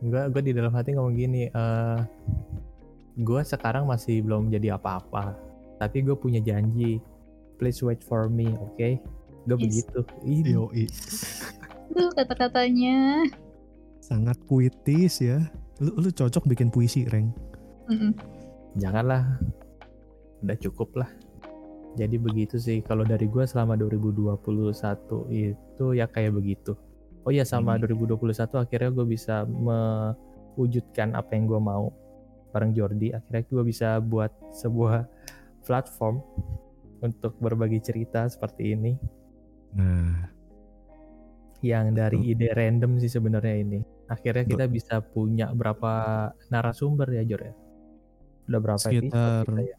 gue 0.00 0.22
gue 0.32 0.42
di 0.42 0.52
dalam 0.56 0.72
hati 0.72 0.96
ngomong 0.96 1.12
gini, 1.12 1.52
eh 1.52 1.98
gue 3.20 3.40
sekarang 3.44 3.84
masih 3.84 4.24
belum 4.24 4.48
jadi 4.48 4.80
apa-apa, 4.80 5.36
tapi 5.76 6.00
gue 6.00 6.16
punya 6.16 6.40
janji. 6.40 7.00
Please 7.60 7.84
wait 7.84 8.00
for 8.00 8.32
me, 8.32 8.48
oke? 8.48 8.80
Gue 9.44 9.56
Yes. 9.56 9.64
begitu. 9.84 10.00
Ini 10.24 10.56
Yoi. 10.56 10.84
Tuh 11.92 12.08
kata-katanya. 12.16 13.28
Sangat 14.00 14.40
puitis 14.48 15.20
ya. 15.20 15.44
Lu 15.84 15.92
lu 16.00 16.08
cocok 16.08 16.48
bikin 16.48 16.72
puisi, 16.72 17.04
Reng. 17.04 17.28
Mm-mm. 17.92 18.12
janganlah, 18.78 19.36
udah 20.40 20.56
cukup 20.58 20.90
lah. 20.96 21.10
Jadi 21.90 22.16
begitu 22.16 22.54
sih 22.54 22.80
kalau 22.80 23.02
dari 23.02 23.26
gue 23.26 23.42
selama 23.42 23.74
2021 23.74 24.38
itu 25.28 25.84
ya 25.92 26.06
kayak 26.06 26.32
begitu. 26.32 26.78
Oh 27.22 27.30
ya 27.30 27.42
sama 27.42 27.74
Hmm. 27.74 27.82
2021 27.84 28.56
akhirnya 28.56 28.90
gue 28.90 29.06
bisa 29.06 29.42
mewujudkan 29.44 31.12
apa 31.12 31.34
yang 31.34 31.44
gue 31.44 31.58
mau 31.58 31.90
bareng 32.50 32.72
Jordi. 32.72 33.10
Akhirnya 33.10 33.42
gue 33.44 33.62
bisa 33.64 33.98
buat 33.98 34.30
sebuah 34.52 35.04
platform 35.66 36.22
untuk 37.00 37.36
berbagi 37.38 37.80
cerita 37.80 38.24
seperti 38.24 38.74
ini 38.74 38.92
Nah, 39.70 40.26
yang 41.60 41.92
dari 41.92 42.18
ide 42.28 42.50
random 42.50 42.98
sih 42.98 43.06
sebenarnya 43.06 43.56
ini. 43.56 43.78
Akhirnya 44.06 44.42
kita 44.44 44.66
bisa 44.66 44.98
punya 44.98 45.48
berapa 45.50 45.92
narasumber 46.48 47.06
ya 47.10 47.22
Jor 47.22 47.42
ya? 47.44 47.54
Udah 48.46 48.60
berapa 48.60 48.82
Sekitar- 48.82 49.46
kita 49.46 49.62
ya? 49.62 49.76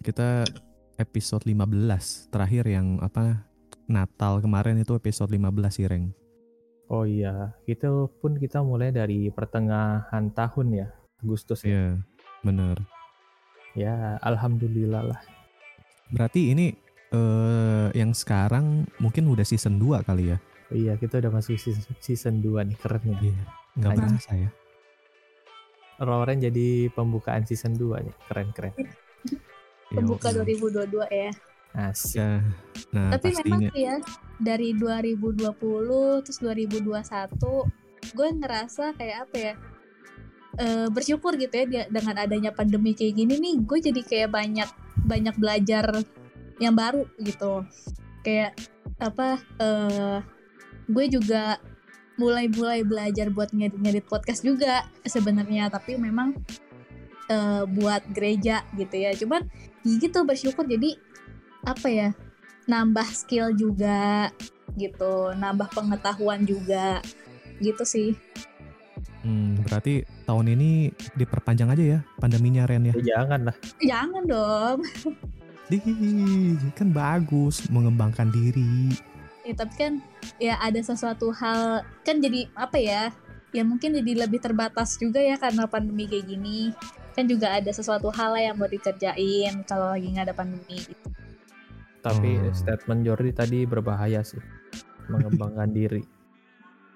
Kita 0.00 0.48
episode 0.96 1.44
15 1.44 2.32
terakhir 2.32 2.64
yang 2.68 3.00
apa 3.04 3.44
Natal 3.84 4.40
kemarin 4.40 4.80
itu 4.80 4.96
episode 4.96 5.28
15 5.28 5.68
sih, 5.68 5.84
Reng. 5.88 6.12
Oh 6.90 7.06
iya, 7.06 7.54
itu 7.70 8.10
pun 8.18 8.34
kita 8.34 8.64
mulai 8.64 8.90
dari 8.90 9.30
pertengahan 9.30 10.32
tahun 10.34 10.66
ya, 10.74 10.88
Agustus 11.22 11.62
ya. 11.62 11.70
Iya, 11.70 11.86
bener. 12.42 12.76
Ya, 13.78 14.18
alhamdulillah 14.26 15.14
lah. 15.14 15.20
Berarti 16.10 16.50
ini 16.50 16.74
eh 17.10 17.88
yang 17.94 18.14
sekarang 18.14 18.86
mungkin 18.98 19.30
udah 19.30 19.46
season 19.46 19.78
2 19.78 20.02
kali 20.02 20.34
ya? 20.34 20.38
Oh 20.70 20.76
iya, 20.78 20.94
kita 20.94 21.18
udah 21.18 21.30
masuk 21.30 21.58
season, 21.58 21.82
season 22.02 22.34
2 22.42 22.66
nih, 22.66 22.76
keren 22.78 23.02
ya. 23.06 23.18
Iya. 23.18 23.44
Nggak 23.78 23.90
berasa 23.98 24.32
ya? 24.34 24.50
Roren 26.00 26.38
jadi 26.40 26.88
pembukaan 26.94 27.44
season 27.44 27.76
2 27.76 28.06
nih, 28.06 28.14
keren-keren. 28.26 28.74
Pembuka 29.90 30.30
Yo. 30.32 30.42
2022 30.46 31.06
ya. 31.10 31.30
Asik. 31.70 32.18
Ya. 32.18 32.42
Nah, 32.90 33.10
Tapi 33.14 33.28
memang 33.30 33.60
pastinya. 33.62 33.70
sih 33.70 33.82
ya 33.86 33.96
dari 34.42 34.70
2020 34.74 36.24
terus 36.26 36.38
2021 36.42 38.16
gue 38.16 38.28
ngerasa 38.42 38.84
kayak 38.98 39.18
apa 39.28 39.36
ya? 39.38 39.54
eh, 40.58 40.88
bersyukur 40.90 41.38
gitu 41.38 41.54
ya 41.54 41.86
dengan 41.86 42.16
adanya 42.18 42.50
pandemi 42.50 42.92
kayak 42.96 43.14
gini 43.14 43.38
nih 43.38 43.54
gue 43.62 43.78
jadi 43.78 44.00
kayak 44.02 44.30
banyak 44.34 44.70
banyak 45.06 45.34
belajar 45.38 45.86
yang 46.58 46.74
baru 46.74 47.06
gitu 47.22 47.64
kayak 48.26 48.58
apa 49.00 49.40
eh 49.62 50.18
gue 50.90 51.06
juga 51.06 51.56
mulai-mulai 52.20 52.84
belajar 52.84 53.32
buat 53.32 53.48
ngedit-ngedit 53.54 54.04
podcast 54.10 54.44
juga 54.44 54.84
sebenarnya 55.06 55.72
tapi 55.72 55.96
memang 55.96 56.36
eh, 57.30 57.62
buat 57.70 58.02
gereja 58.10 58.66
gitu 58.74 58.94
ya 58.98 59.14
cuman 59.14 59.46
ya 59.86 59.94
gitu 59.96 60.26
bersyukur 60.26 60.66
jadi 60.66 60.98
apa 61.62 61.86
ya 61.86 62.08
nambah 62.66 63.06
skill 63.06 63.54
juga 63.54 64.28
gitu 64.74 65.30
nambah 65.34 65.70
pengetahuan 65.70 66.42
juga 66.42 66.98
gitu 67.62 67.84
sih 67.86 68.10
Hmm, 69.20 69.60
berarti 69.68 70.00
tahun 70.24 70.56
ini 70.56 70.96
diperpanjang 71.12 71.68
aja 71.68 71.84
ya 71.84 71.98
pandeminya 72.16 72.64
Ren 72.64 72.88
ya. 72.88 72.96
Ya, 72.96 73.20
jangan 73.20 73.52
lah. 73.52 73.56
jangan 73.84 74.22
dong 74.24 74.80
Dih, 75.68 75.84
kan 76.72 76.88
bagus 76.90 77.68
mengembangkan 77.68 78.32
diri. 78.32 78.88
ya 79.44 79.52
tapi 79.52 79.74
kan 79.76 79.92
ya 80.40 80.56
ada 80.56 80.80
sesuatu 80.80 81.36
hal 81.36 81.84
kan 82.00 82.16
jadi 82.16 82.48
apa 82.56 82.76
ya 82.80 83.02
ya 83.52 83.60
mungkin 83.60 83.92
jadi 83.92 84.24
lebih 84.24 84.40
terbatas 84.40 84.96
juga 84.96 85.20
ya 85.20 85.36
karena 85.36 85.68
pandemi 85.68 86.08
kayak 86.08 86.24
gini 86.24 86.72
kan 87.10 87.24
juga 87.26 87.52
ada 87.52 87.70
sesuatu 87.70 88.08
hal 88.10 88.32
lah 88.32 88.42
yang 88.42 88.56
mau 88.56 88.66
dikerjain 88.66 89.66
kalau 89.66 89.92
lagi 89.92 90.06
nggak 90.08 90.26
ada 90.30 90.36
pandemi 90.36 90.78
gitu. 90.78 91.08
Tapi 92.00 92.30
Hmm. 92.40 92.54
statement 92.54 93.00
Jordi 93.04 93.30
tadi 93.30 93.58
berbahaya 93.64 94.24
sih. 94.24 94.40
Mengembangkan 95.06 95.68
diri. 95.78 96.00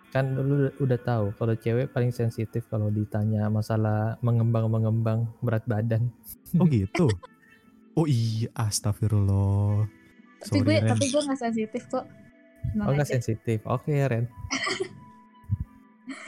Kan 0.08 0.32
lu 0.32 0.70
udah 0.78 0.98
tahu 1.02 1.34
kalau 1.34 1.58
cewek 1.58 1.90
paling 1.90 2.14
sensitif 2.14 2.64
kalau 2.70 2.86
ditanya 2.88 3.50
masalah 3.50 4.14
mengembang-mengembang 4.22 5.26
berat 5.42 5.66
badan. 5.66 6.08
Oh 6.56 6.64
gitu. 6.72 7.10
Oh 7.94 8.06
iya, 8.06 8.50
astagfirullah. 8.54 9.86
tapi 10.40 10.60
Sorry, 10.60 10.66
gue 10.66 10.76
Ren. 10.78 10.90
tapi 10.90 11.04
gue 11.10 11.22
nggak 11.24 11.40
sensitif 11.40 11.82
kok 11.88 12.04
Oh 12.80 12.90
nggak 12.90 13.10
sensitif. 13.10 13.58
Oke 13.66 13.92
Ren. 13.92 14.24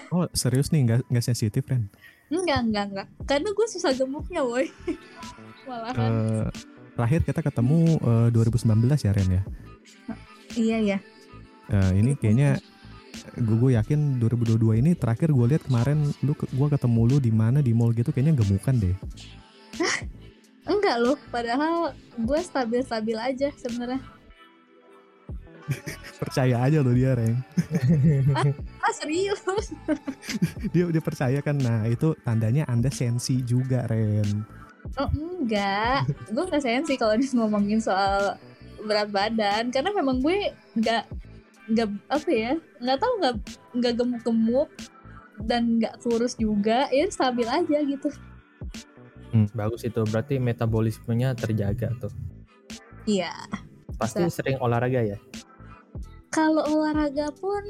Oh 0.08 0.24
serius 0.32 0.70
nih 0.70 0.86
nggak 0.86 1.00
nggak 1.10 1.26
sensitif 1.26 1.66
Ren? 1.66 1.90
Enggak 2.30 2.60
enggak 2.66 2.84
enggak. 2.90 3.08
Karena 3.26 3.48
gue 3.54 3.66
susah 3.70 3.92
gemuknya 3.94 4.42
woi 4.42 4.66
malahan. 5.68 6.10
Eh, 6.10 6.46
terakhir 6.96 7.20
kita 7.26 7.40
ketemu 7.42 7.98
eh, 8.00 8.28
2019 8.32 9.06
ya 9.06 9.12
Ren 9.12 9.30
ya. 9.30 9.42
iya 10.56 10.78
ya 10.80 10.98
Eh, 11.66 11.92
ini 11.98 12.14
kayaknya 12.14 12.62
gue 13.34 13.56
gue 13.58 13.70
yakin 13.74 14.22
2022 14.22 14.78
ini 14.78 14.94
terakhir 14.94 15.34
gue 15.34 15.46
lihat 15.50 15.66
kemarin 15.66 16.14
lu 16.22 16.36
gua 16.54 16.68
ketemu 16.70 17.00
lu 17.10 17.16
di 17.18 17.32
mana 17.34 17.58
di 17.58 17.74
mall 17.74 17.90
gitu 17.90 18.14
kayaknya 18.14 18.38
gemukan 18.38 18.76
deh. 18.78 18.94
enggak 20.66 20.96
loh. 21.02 21.18
Padahal 21.34 21.90
gue 22.14 22.38
stabil 22.42 22.80
stabil 22.86 23.18
aja 23.18 23.50
sebenarnya 23.58 23.98
Percaya 26.22 26.62
aja 26.62 26.78
lo 26.80 26.94
dia 26.94 27.14
Ren. 27.18 27.36
ah 28.84 28.92
serius 28.94 29.42
Dia 30.72 30.88
dia 30.88 31.02
percaya 31.02 31.38
kan. 31.42 31.58
Nah, 31.58 31.86
itu 31.90 32.14
tandanya 32.22 32.66
Anda 32.70 32.88
sensi 32.90 33.42
juga 33.42 33.86
Ren. 33.90 34.46
oh 35.02 35.10
enggak 35.18 36.06
gue 36.30 36.44
nggak 36.46 36.62
sensi 36.62 36.94
kalau 36.94 37.18
dia 37.18 37.26
ngomongin 37.34 37.82
soal 37.82 38.38
berat 38.86 39.10
badan 39.10 39.74
karena 39.74 39.90
memang 39.90 40.22
gue 40.22 40.54
nggak 40.78 41.02
nggak 41.74 41.90
apa 42.06 42.30
ya 42.30 42.54
nggak 42.78 42.98
tahu 43.02 43.12
nggak 43.18 43.34
nggak 43.82 43.94
gemuk 43.98 44.22
gemuk 44.22 44.70
dan 45.42 45.82
nggak 45.82 45.98
kurus 46.06 46.38
juga 46.38 46.86
ya 46.94 47.10
stabil 47.10 47.50
aja 47.50 47.82
gitu 47.82 48.14
Bagus 49.52 49.84
itu. 49.84 50.00
Berarti 50.06 50.40
metabolismenya 50.40 51.36
terjaga 51.36 51.92
tuh. 52.00 52.12
iya 53.04 53.32
Pasti 53.96 54.24
Bisa. 54.24 54.40
sering 54.42 54.56
olahraga 54.60 55.04
ya. 55.04 55.18
Kalau 56.28 56.62
olahraga 56.66 57.30
pun 57.34 57.62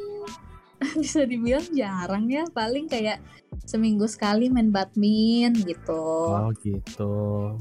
bisa 1.00 1.24
dibilang 1.24 1.64
jarang 1.72 2.28
ya 2.28 2.44
paling 2.52 2.86
kayak 2.86 3.20
seminggu 3.64 4.04
sekali 4.06 4.52
main 4.52 4.68
badminton 4.70 5.56
gitu 5.64 6.02
Oh 6.26 6.50
gitu. 6.60 7.12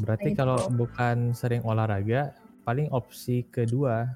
Berarti 0.02 0.34
Gitu. 0.34 0.38
kalau 0.38 0.58
bukan 0.74 1.32
sering 1.32 1.62
olahraga, 1.64 2.34
paling 2.66 2.90
opsi 2.92 3.46
kedua 3.48 4.10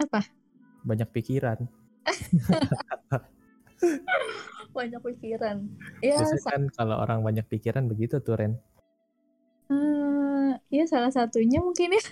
apa 0.00 0.24
banyak 0.80 1.08
pikiran. 1.12 1.58
banyak 4.70 5.00
pikiran 5.02 5.66
ya 6.00 6.16
Biasanya 6.16 6.44
kan 6.46 6.62
kalau 6.72 6.96
orang 7.00 7.20
banyak 7.20 7.44
pikiran 7.44 7.84
begitu 7.90 8.20
tuh 8.22 8.38
Ren. 8.38 8.52
eh, 9.70 10.50
ya 10.70 10.84
salah 10.86 11.10
satunya 11.10 11.58
mungkin 11.58 11.96
ya 11.96 12.02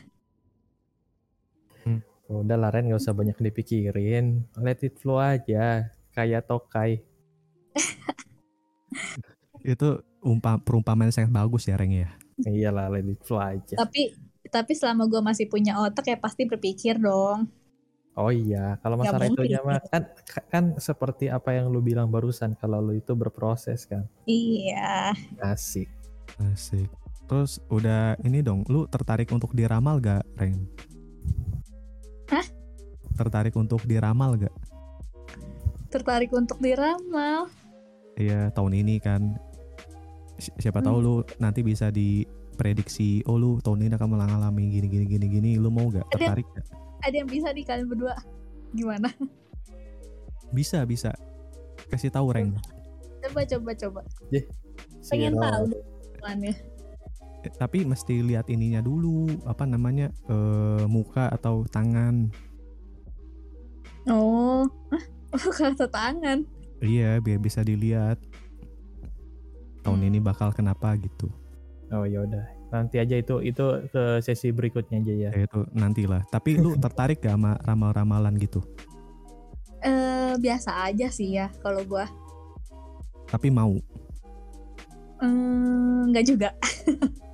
Udah 2.29 2.61
lah 2.61 2.69
Ren, 2.69 2.93
gak 2.93 3.01
usah 3.01 3.17
banyak 3.17 3.41
dipikirin. 3.41 4.45
Let 4.61 4.85
it 4.85 5.01
flow 5.01 5.17
aja. 5.17 5.88
Kayak 6.12 6.45
tokai. 6.45 7.01
Itu 9.64 10.05
umpa, 10.21 10.61
perumpamaan 10.61 11.09
yang 11.09 11.17
sangat 11.17 11.33
bagus 11.33 11.67
ya 11.67 11.81
Reng 11.81 11.97
ya. 11.97 12.11
Iyalah, 12.45 12.93
let 12.93 13.09
it 13.09 13.21
flow 13.25 13.41
aja. 13.41 13.75
tapi 13.75 14.14
tapi 14.49 14.73
selama 14.73 15.05
gue 15.05 15.21
masih 15.21 15.45
punya 15.45 15.77
otak 15.77 16.09
ya 16.09 16.17
pasti 16.17 16.49
berpikir 16.49 16.97
dong 16.97 17.53
Oh 18.19 18.35
iya, 18.35 18.75
kalau 18.83 18.99
masalah 18.99 19.31
itunya 19.31 19.62
mah 19.62 19.79
kan 19.79 20.11
kan 20.51 20.64
seperti 20.83 21.31
apa 21.31 21.55
yang 21.55 21.71
lu 21.71 21.79
bilang 21.79 22.11
barusan 22.11 22.59
kalau 22.59 22.83
lu 22.83 22.99
itu 22.99 23.14
berproses 23.14 23.87
kan. 23.87 24.11
iya 24.27 25.14
Asik. 25.38 25.87
Asik. 26.51 26.91
Terus 27.31 27.62
udah 27.71 28.19
ini 28.27 28.43
dong, 28.43 28.67
lu 28.67 28.91
tertarik 28.91 29.31
untuk 29.31 29.55
diramal 29.55 30.03
gak 30.03 30.27
Reng? 30.35 30.67
Hah? 32.29 32.47
Tertarik 33.17 33.55
untuk 33.55 33.83
diramal 33.85 34.37
gak? 34.38 34.55
tertarik 35.88 36.29
untuk 36.37 36.61
diramal. 36.61 37.49
Iya 38.21 38.53
tahun 38.53 38.77
ini 38.77 39.01
kan. 39.01 39.41
Si- 40.37 40.53
siapa 40.61 40.85
tahu 40.85 41.01
lu 41.01 41.14
nanti 41.41 41.64
bisa 41.64 41.88
diprediksi 41.88 43.25
oh 43.25 43.41
lu 43.41 43.57
tahun 43.64 43.88
ini 43.88 43.97
akan 43.97 44.09
mengalami 44.12 44.69
gini 44.69 44.85
gini 44.85 45.05
gini 45.09 45.27
gini. 45.33 45.51
Lu 45.57 45.73
mau 45.73 45.88
gak 45.88 46.05
Ada- 46.12 46.37
tertarik 46.37 46.47
gak? 46.53 46.67
ada 46.99 47.14
yang 47.17 47.25
bisa 47.25 47.49
nih 47.57 47.64
kalian 47.64 47.88
berdua. 47.88 48.14
Gimana? 48.77 49.09
Bisa 50.53 50.85
bisa. 50.85 51.17
Kasih 51.88 52.12
tahu 52.12 52.37
Reng. 52.37 52.53
Coba 53.25 53.49
coba 53.49 53.71
coba. 53.73 54.01
Si 54.29 54.45
pengen 55.09 55.41
tahu 55.41 55.73
tapi 57.55 57.83
mesti 57.83 58.21
lihat 58.21 58.49
ininya 58.49 58.79
dulu 58.79 59.29
apa 59.45 59.65
namanya 59.65 60.13
eh, 60.27 60.85
muka 60.85 61.31
atau 61.31 61.65
tangan 61.65 62.29
oh 64.07 64.65
Hah? 64.93 65.05
oh 65.33 65.53
kata 65.53 65.87
tangan 65.87 66.45
iya 66.81 67.17
biar 67.19 67.39
bisa 67.39 67.61
dilihat 67.61 68.19
tahun 69.81 70.01
Hmm. 70.01 70.09
ini 70.11 70.19
bakal 70.19 70.53
kenapa 70.53 70.93
gitu 70.99 71.31
Oh 71.89 72.05
ya 72.05 72.21
udah. 72.21 72.45
Nanti 72.69 73.01
aja 73.01 73.17
itu 73.17 73.41
itu 73.41 73.65
ke 73.89 74.21
sesi 74.21 74.53
berikutnya 74.53 75.01
aja 75.01 75.15
ya. 75.17 75.31
ya 75.33 75.49
itu 75.49 75.65
nantilah 75.73 76.21
tapi 76.29 76.61
lu 76.61 76.77
tertarik 76.85 77.25
gak 77.25 77.33
sama 77.33 77.57
ramal-ramalan 77.65 78.37
gitu 78.37 78.61
eh 79.81 80.37
biasa 80.37 80.85
aja 80.85 81.09
sih 81.09 81.33
ya 81.33 81.49
kalau 81.65 81.81
gua 81.83 82.05
tapi 83.25 83.49
mau 83.49 83.73
Eh, 85.19 86.01
nggak 86.09 86.25
juga 86.25 86.53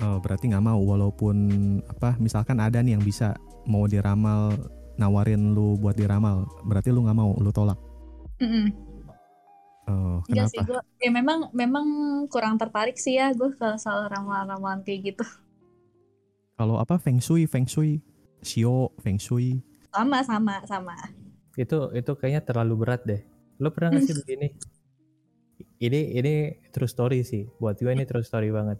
Oh, 0.00 0.16
berarti 0.16 0.48
nggak 0.48 0.64
mau 0.64 0.80
walaupun 0.80 1.36
apa 1.84 2.16
misalkan 2.16 2.56
ada 2.56 2.80
nih 2.80 2.96
yang 2.96 3.04
bisa 3.04 3.36
mau 3.68 3.84
diramal 3.84 4.56
nawarin 4.96 5.52
lu 5.52 5.76
buat 5.76 5.96
diramal 5.96 6.48
berarti 6.64 6.88
lu 6.88 7.04
nggak 7.04 7.18
mau 7.20 7.36
lu 7.36 7.52
tolak 7.52 7.76
Mm-mm. 8.40 8.72
oh 9.88 10.24
Enggak 10.28 10.48
sih 10.52 10.60
kenapa 10.60 10.80
gue 10.84 11.04
ya 11.04 11.10
memang 11.12 11.38
memang 11.52 11.86
kurang 12.32 12.56
tertarik 12.56 12.96
sih 12.96 13.16
ya 13.20 13.32
gue 13.36 13.52
kalau 13.56 13.76
soal 13.76 14.08
ramalan-ramalan 14.08 14.80
kayak 14.84 15.12
gitu 15.12 15.24
kalau 16.56 16.80
apa 16.80 16.96
feng 17.00 17.20
shui 17.20 17.44
feng 17.48 17.68
shui 17.68 18.00
sio 18.40 18.92
feng 19.04 19.20
shui 19.20 19.60
sama 19.92 20.24
sama 20.24 20.64
sama 20.64 20.96
Itu 21.58 21.90
itu 21.92 22.14
kayaknya 22.14 22.46
terlalu 22.46 22.86
berat 22.86 23.02
deh. 23.04 23.20
Lu 23.58 23.68
pernah 23.74 23.98
nggak 23.98 24.06
sih 24.06 24.16
begini? 24.22 24.48
Ini 25.82 26.00
ini 26.16 26.34
true 26.72 26.88
story 26.88 27.20
sih. 27.26 27.44
Buat 27.58 27.82
gue 27.82 27.90
ini 27.90 28.06
true 28.06 28.24
story 28.24 28.48
banget. 28.54 28.78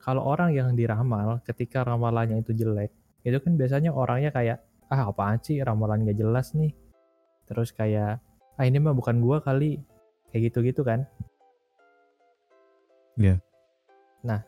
Kalau 0.00 0.24
orang 0.24 0.56
yang 0.56 0.72
diramal 0.72 1.44
ketika 1.44 1.84
ramalannya 1.84 2.40
itu 2.40 2.56
jelek, 2.56 2.90
itu 3.22 3.36
kan 3.36 3.52
biasanya 3.60 3.92
orangnya 3.92 4.32
kayak 4.32 4.64
ah 4.90 5.06
apaan 5.12 5.38
sih 5.44 5.60
ramalan 5.60 6.08
gak 6.08 6.18
jelas 6.18 6.56
nih. 6.56 6.72
Terus 7.44 7.70
kayak 7.76 8.18
ah 8.56 8.64
ini 8.64 8.80
mah 8.80 8.96
bukan 8.96 9.20
gua 9.20 9.44
kali. 9.44 9.80
Kayak 10.32 10.54
gitu-gitu 10.54 10.86
kan. 10.86 11.04
Iya. 13.18 13.42
Nah, 14.22 14.40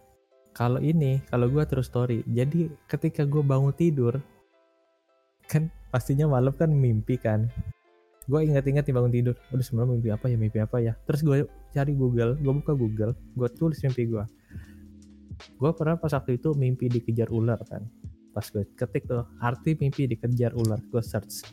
kalau 0.53 0.79
ini 0.79 1.25
kalau 1.33 1.49
gue 1.49 1.65
terus 1.65 1.89
story 1.89 2.21
jadi 2.29 2.69
ketika 2.87 3.25
gue 3.25 3.41
bangun 3.41 3.73
tidur 3.73 4.21
kan 5.49 5.73
pastinya 5.89 6.29
malam 6.29 6.53
kan 6.53 6.69
mimpi 6.69 7.17
kan 7.17 7.49
gue 8.29 8.41
ingat-ingat 8.41 8.87
nih 8.87 8.95
bangun 8.95 9.13
tidur 9.13 9.35
udah 9.51 9.65
semalam 9.65 9.97
mimpi 9.97 10.13
apa 10.13 10.31
ya 10.31 10.37
mimpi 10.37 10.59
apa 10.63 10.79
ya 10.79 10.93
terus 11.09 11.25
gue 11.25 11.49
cari 11.73 11.93
Google 11.97 12.39
gue 12.39 12.53
buka 12.53 12.73
Google 12.77 13.13
gue 13.17 13.49
tulis 13.57 13.81
mimpi 13.83 14.13
gue 14.13 14.25
gue 15.39 15.71
pernah 15.75 15.97
pas 15.99 16.13
waktu 16.13 16.39
itu 16.39 16.53
mimpi 16.57 16.89
dikejar 16.89 17.29
ular 17.33 17.61
kan. 17.67 17.83
Pas 18.33 18.45
gue 18.49 18.65
ketik 18.73 19.05
tuh 19.09 19.29
arti 19.39 19.77
mimpi 19.77 20.09
dikejar 20.09 20.57
ular. 20.57 20.81
Gue 20.89 21.03
search. 21.05 21.47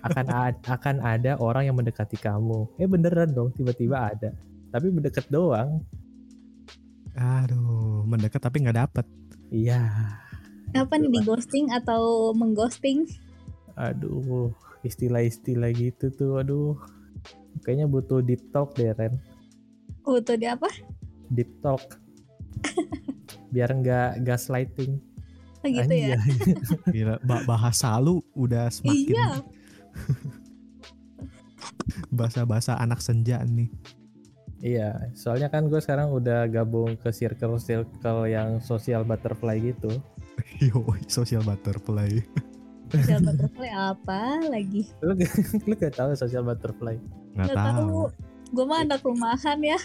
Akan 0.00 0.26
ada, 0.28 0.56
akan 0.76 0.96
ada 1.04 1.32
orang 1.38 1.68
yang 1.68 1.76
mendekati 1.76 2.16
kamu. 2.18 2.66
Eh 2.80 2.88
beneran 2.88 3.30
dong 3.32 3.52
tiba-tiba 3.54 4.12
ada. 4.12 4.30
Tapi 4.72 4.88
mendekat 4.88 5.28
doang. 5.28 5.84
Aduh, 7.12 8.08
mendekat 8.08 8.40
tapi 8.40 8.64
nggak 8.64 8.78
dapet. 8.88 9.06
iya. 9.52 9.84
Apa 10.72 10.96
nih 10.96 11.12
di 11.12 11.20
ghosting 11.20 11.68
atau 11.68 12.32
mengghosting? 12.32 13.04
aduh 13.72 14.52
istilah-istilah 14.84 15.72
gitu 15.76 16.08
tuh 16.12 16.40
aduh. 16.40 16.76
Kayaknya 17.62 17.86
butuh 17.86 18.24
deep 18.24 18.48
talk 18.48 18.72
deh 18.74 18.96
Ren. 18.96 19.20
Butuh 20.02 20.40
di 20.40 20.48
apa? 20.48 20.68
deep 21.32 21.48
talk 21.64 22.01
biar 23.48 23.72
nggak 23.72 24.20
gaslighting 24.22 25.00
Oh, 25.62 25.70
gitu 25.70 25.94
ya. 25.94 26.18
Anjay. 26.18 26.58
Gila, 26.94 27.14
ba- 27.22 27.46
bahasa 27.46 27.94
lu 27.96 28.18
udah 28.34 28.66
semakin 28.66 29.14
Iya. 29.14 29.28
bahasa-bahasa 32.10 32.76
anak 32.76 32.98
senja 32.98 33.40
nih. 33.44 33.68
Iya, 34.58 35.10
soalnya 35.12 35.46
kan 35.46 35.66
gue 35.66 35.78
sekarang 35.78 36.10
udah 36.10 36.46
gabung 36.46 36.94
ke 36.96 37.10
circle-circle 37.10 38.26
yang 38.26 38.58
social 38.58 39.02
butterfly 39.02 39.58
gitu. 39.60 39.90
Yo, 40.62 40.82
social 41.06 41.42
butterfly. 41.42 42.20
Social 42.90 43.20
butterfly 43.22 43.70
apa 43.70 44.42
lagi? 44.44 44.86
Lu, 44.98 45.14
lu 45.64 45.72
gak 45.74 45.94
tahu 45.94 46.10
social 46.14 46.42
butterfly? 46.42 46.98
Nggak 47.34 47.46
Nggak 47.48 47.56
tahu. 47.56 47.70
tahu. 47.70 48.00
Gue 48.50 48.64
mah 48.64 48.78
anak 48.82 49.00
rumahan 49.00 49.58
ya. 49.58 49.78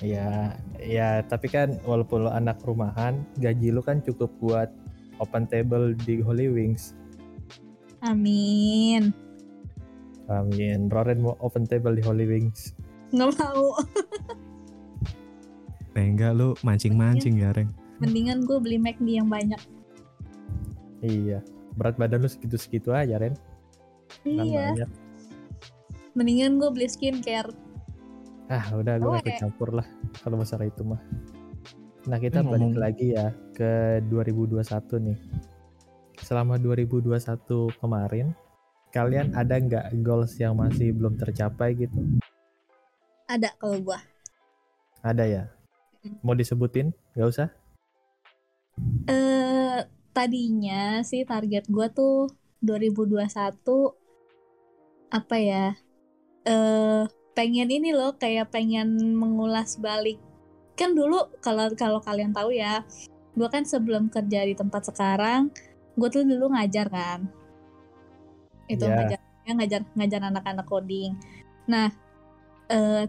Iya, 0.00 0.56
ya 0.80 1.20
tapi 1.28 1.52
kan 1.52 1.76
walaupun 1.84 2.24
lu 2.24 2.30
anak 2.32 2.64
rumahan, 2.64 3.20
gaji 3.36 3.68
lu 3.68 3.84
kan 3.84 4.00
cukup 4.00 4.32
buat 4.40 4.72
open 5.20 5.44
table 5.46 5.92
di 6.08 6.24
Holy 6.24 6.48
Wings. 6.48 6.96
Amin. 8.00 9.12
Amin. 10.32 10.88
Roren 10.88 11.20
mau 11.20 11.36
open 11.44 11.68
table 11.68 11.92
di 11.92 12.02
Holy 12.02 12.24
Wings. 12.24 12.72
Nggak 13.12 13.36
mau. 13.36 13.76
Eh, 15.92 16.08
enggak 16.08 16.32
lu 16.32 16.56
mancing-mancing 16.64 17.44
ya, 17.44 17.52
Reng. 17.52 17.68
Mendingan 18.00 18.48
gue 18.48 18.56
beli 18.56 18.80
McD 18.80 19.20
yang 19.20 19.28
banyak. 19.28 19.60
Iya. 21.04 21.44
Berat 21.76 22.00
badan 22.00 22.24
lu 22.24 22.32
segitu-segitu 22.32 22.96
aja, 22.96 23.20
Ren. 23.20 23.36
Kan 24.24 24.40
Iya. 24.40 24.72
banyak. 24.72 24.90
Mendingan 26.16 26.56
gue 26.56 26.70
beli 26.72 26.88
skincare. 26.88 27.52
Ah, 28.52 28.68
udah 28.76 29.00
gue 29.00 29.08
Oh, 29.08 29.16
ikut 29.16 29.40
campur 29.40 29.72
lah 29.72 29.88
kalau 30.20 30.36
masalah 30.36 30.68
itu 30.68 30.84
mah. 30.84 31.00
Nah, 32.04 32.20
kita 32.20 32.42
Eh, 32.42 32.44
balik 32.44 32.76
lagi 32.76 33.06
ya 33.16 33.32
ke 33.56 34.04
2021 34.12 35.00
nih. 35.00 35.16
Selama 36.20 36.60
2021 36.60 37.72
kemarin, 37.80 38.36
kalian 38.92 39.32
ada 39.32 39.56
nggak 39.56 39.96
goals 40.04 40.36
yang 40.36 40.60
masih 40.60 40.92
belum 40.92 41.16
tercapai 41.16 41.72
gitu? 41.80 41.96
Ada 43.24 43.56
kalau 43.56 43.80
gue. 43.80 43.98
Ada 45.00 45.24
ya? 45.24 45.44
Mau 46.20 46.36
disebutin? 46.36 46.92
Gak 47.16 47.28
usah? 47.32 47.48
Eh 49.08 49.80
tadinya 50.12 51.00
sih 51.00 51.24
target 51.24 51.72
gue 51.72 51.86
tuh 51.88 52.28
2021 52.60 53.96
apa 55.08 55.36
ya? 55.40 55.72
Eh 56.44 57.02
pengen 57.32 57.68
ini 57.68 57.92
loh 57.96 58.16
kayak 58.16 58.52
pengen 58.52 59.16
mengulas 59.16 59.76
balik. 59.80 60.20
Kan 60.76 60.96
dulu 60.96 61.28
kalau 61.44 61.72
kalau 61.76 62.00
kalian 62.00 62.32
tahu 62.32 62.56
ya, 62.56 62.84
gue 63.36 63.48
kan 63.48 63.64
sebelum 63.64 64.08
kerja 64.08 64.44
di 64.44 64.54
tempat 64.56 64.88
sekarang, 64.92 65.52
gue 65.96 66.08
tuh 66.08 66.24
dulu 66.24 66.52
ngajar 66.52 66.88
kan. 66.88 67.28
Itu 68.68 68.88
Iya. 68.88 68.96
ngajar 68.96 69.20
ya, 69.42 69.52
ngajar 69.58 69.80
ngajar 69.96 70.20
anak-anak 70.32 70.66
coding. 70.68 71.16
Nah, 71.68 71.92
eh 72.72 73.06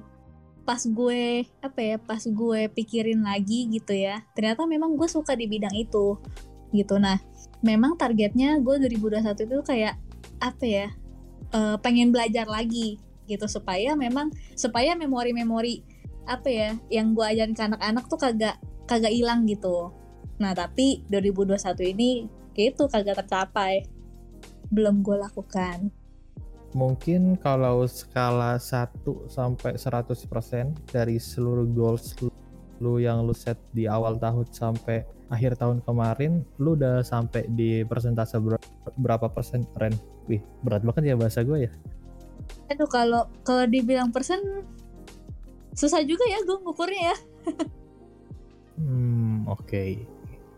pas 0.63 0.80
gue 0.80 1.43
apa 1.59 1.80
ya 1.84 1.97
pas 1.99 2.24
gue 2.24 2.61
pikirin 2.71 3.19
lagi 3.19 3.67
gitu 3.67 3.91
ya 3.91 4.24
ternyata 4.32 4.63
memang 4.63 4.95
gue 4.95 5.07
suka 5.11 5.36
di 5.36 5.43
bidang 5.43 5.76
itu 5.76 6.15
gitu 6.71 6.95
nah 7.03 7.19
memang 7.59 7.99
targetnya 7.99 8.63
gue 8.63 8.80
2021 8.80 9.43
itu 9.43 9.59
kayak 9.67 9.99
apa 10.39 10.63
ya 10.63 10.88
eh, 11.51 11.76
pengen 11.84 12.15
belajar 12.15 12.47
lagi 12.47 12.95
gitu 13.28 13.45
supaya 13.47 13.95
memang 13.95 14.30
supaya 14.53 14.93
memori-memori 14.93 15.84
apa 16.24 16.47
ya 16.47 16.69
yang 16.88 17.11
gue 17.11 17.24
ajarin 17.24 17.55
ke 17.55 17.63
anak-anak 17.63 18.05
tuh 18.07 18.19
kagak 18.19 18.55
kagak 18.88 19.11
hilang 19.11 19.43
gitu 19.43 19.91
nah 20.39 20.55
tapi 20.55 21.03
2021 21.11 21.93
ini 21.95 22.11
gitu 22.55 22.88
kagak 22.88 23.24
tercapai 23.24 23.86
belum 24.71 25.03
gue 25.05 25.17
lakukan 25.19 25.91
Mungkin 26.74 27.38
kalau 27.38 27.86
skala 27.86 28.57
1 28.57 29.30
sampai 29.30 29.78
100% 29.78 30.89
dari 30.89 31.21
seluruh 31.21 31.69
goals 31.69 32.17
lu, 32.82 32.97
yang 32.97 33.21
lu 33.21 33.38
set 33.38 33.61
di 33.78 33.86
awal 33.86 34.17
tahun 34.17 34.49
sampai 34.49 35.05
akhir 35.30 35.61
tahun 35.61 35.86
kemarin, 35.86 36.41
lu 36.57 36.74
udah 36.74 37.05
sampai 37.05 37.45
di 37.53 37.86
persentase 37.86 38.41
ber- 38.41 38.57
berapa 38.97 39.30
persen, 39.30 39.61
Ren? 39.78 39.93
Wih, 40.26 40.41
berat 40.65 40.82
banget 40.82 41.13
ya 41.13 41.15
bahasa 41.15 41.45
gue 41.45 41.69
ya. 41.69 41.71
Aduh 42.71 42.89
kalau 42.89 43.27
kalau 43.43 43.65
dibilang 43.67 44.09
persen 44.09 44.39
susah 45.73 46.01
juga 46.05 46.23
ya 46.29 46.41
gue 46.41 46.57
ngukurnya 46.61 47.01
ya. 47.13 47.17
Hmm, 48.77 49.45
oke. 49.45 50.05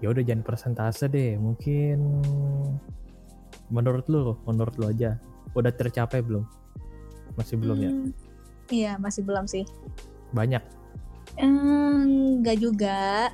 Ya 0.04 0.08
udah 0.12 0.24
jangan 0.24 0.44
persentase 0.44 1.08
deh. 1.08 1.36
Mungkin 1.36 1.98
menurut 3.68 4.06
lu, 4.08 4.38
menurut 4.46 4.76
lu 4.78 4.88
aja 4.88 5.18
udah 5.56 5.72
tercapai 5.72 6.20
belum? 6.24 6.44
Masih 7.36 7.56
belum 7.60 7.78
ya? 7.80 7.92
Hmm, 7.92 8.12
Iya 8.72 8.92
masih 8.98 9.22
belum 9.24 9.46
sih. 9.46 9.66
Banyak 10.34 10.64
Hmm, 11.36 12.40
Enggak 12.40 12.58
juga. 12.64 13.28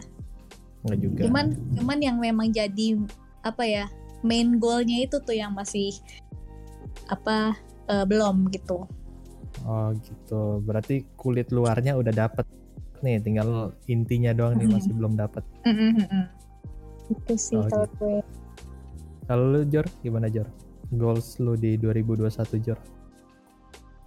nggak 0.82 0.98
juga? 0.98 1.22
Cuman 1.30 1.46
cuman 1.78 1.98
yang 2.02 2.18
memang 2.18 2.50
jadi 2.50 2.98
apa 3.46 3.62
ya 3.62 3.86
main 4.26 4.58
goalnya 4.58 5.06
itu 5.06 5.22
tuh 5.22 5.38
yang 5.38 5.54
masih 5.54 5.94
apa 7.06 7.54
eh, 7.92 8.06
belum 8.08 8.48
gitu. 8.50 8.88
Oh 9.68 9.92
gitu. 10.00 10.64
Berarti 10.64 11.04
kulit 11.20 11.52
luarnya 11.52 12.00
udah 12.00 12.14
dapet 12.16 12.48
nih, 13.02 13.20
tinggal 13.20 13.76
intinya 13.86 14.32
doang 14.32 14.56
nih 14.56 14.70
masih 14.70 14.94
belum 14.96 15.20
dapet. 15.20 15.44
Itu 17.12 17.34
sih 17.36 17.60
Oh, 17.60 17.68
kalau 17.68 17.86
gitu. 17.86 17.98
gue. 18.00 18.16
Kalau 19.28 19.44
lu 19.48 19.62
Jor, 19.68 19.86
gimana 20.02 20.28
Jor? 20.28 20.48
Goals 20.92 21.40
lu 21.40 21.56
di 21.56 21.76
2021 21.76 22.58
Jor? 22.60 22.80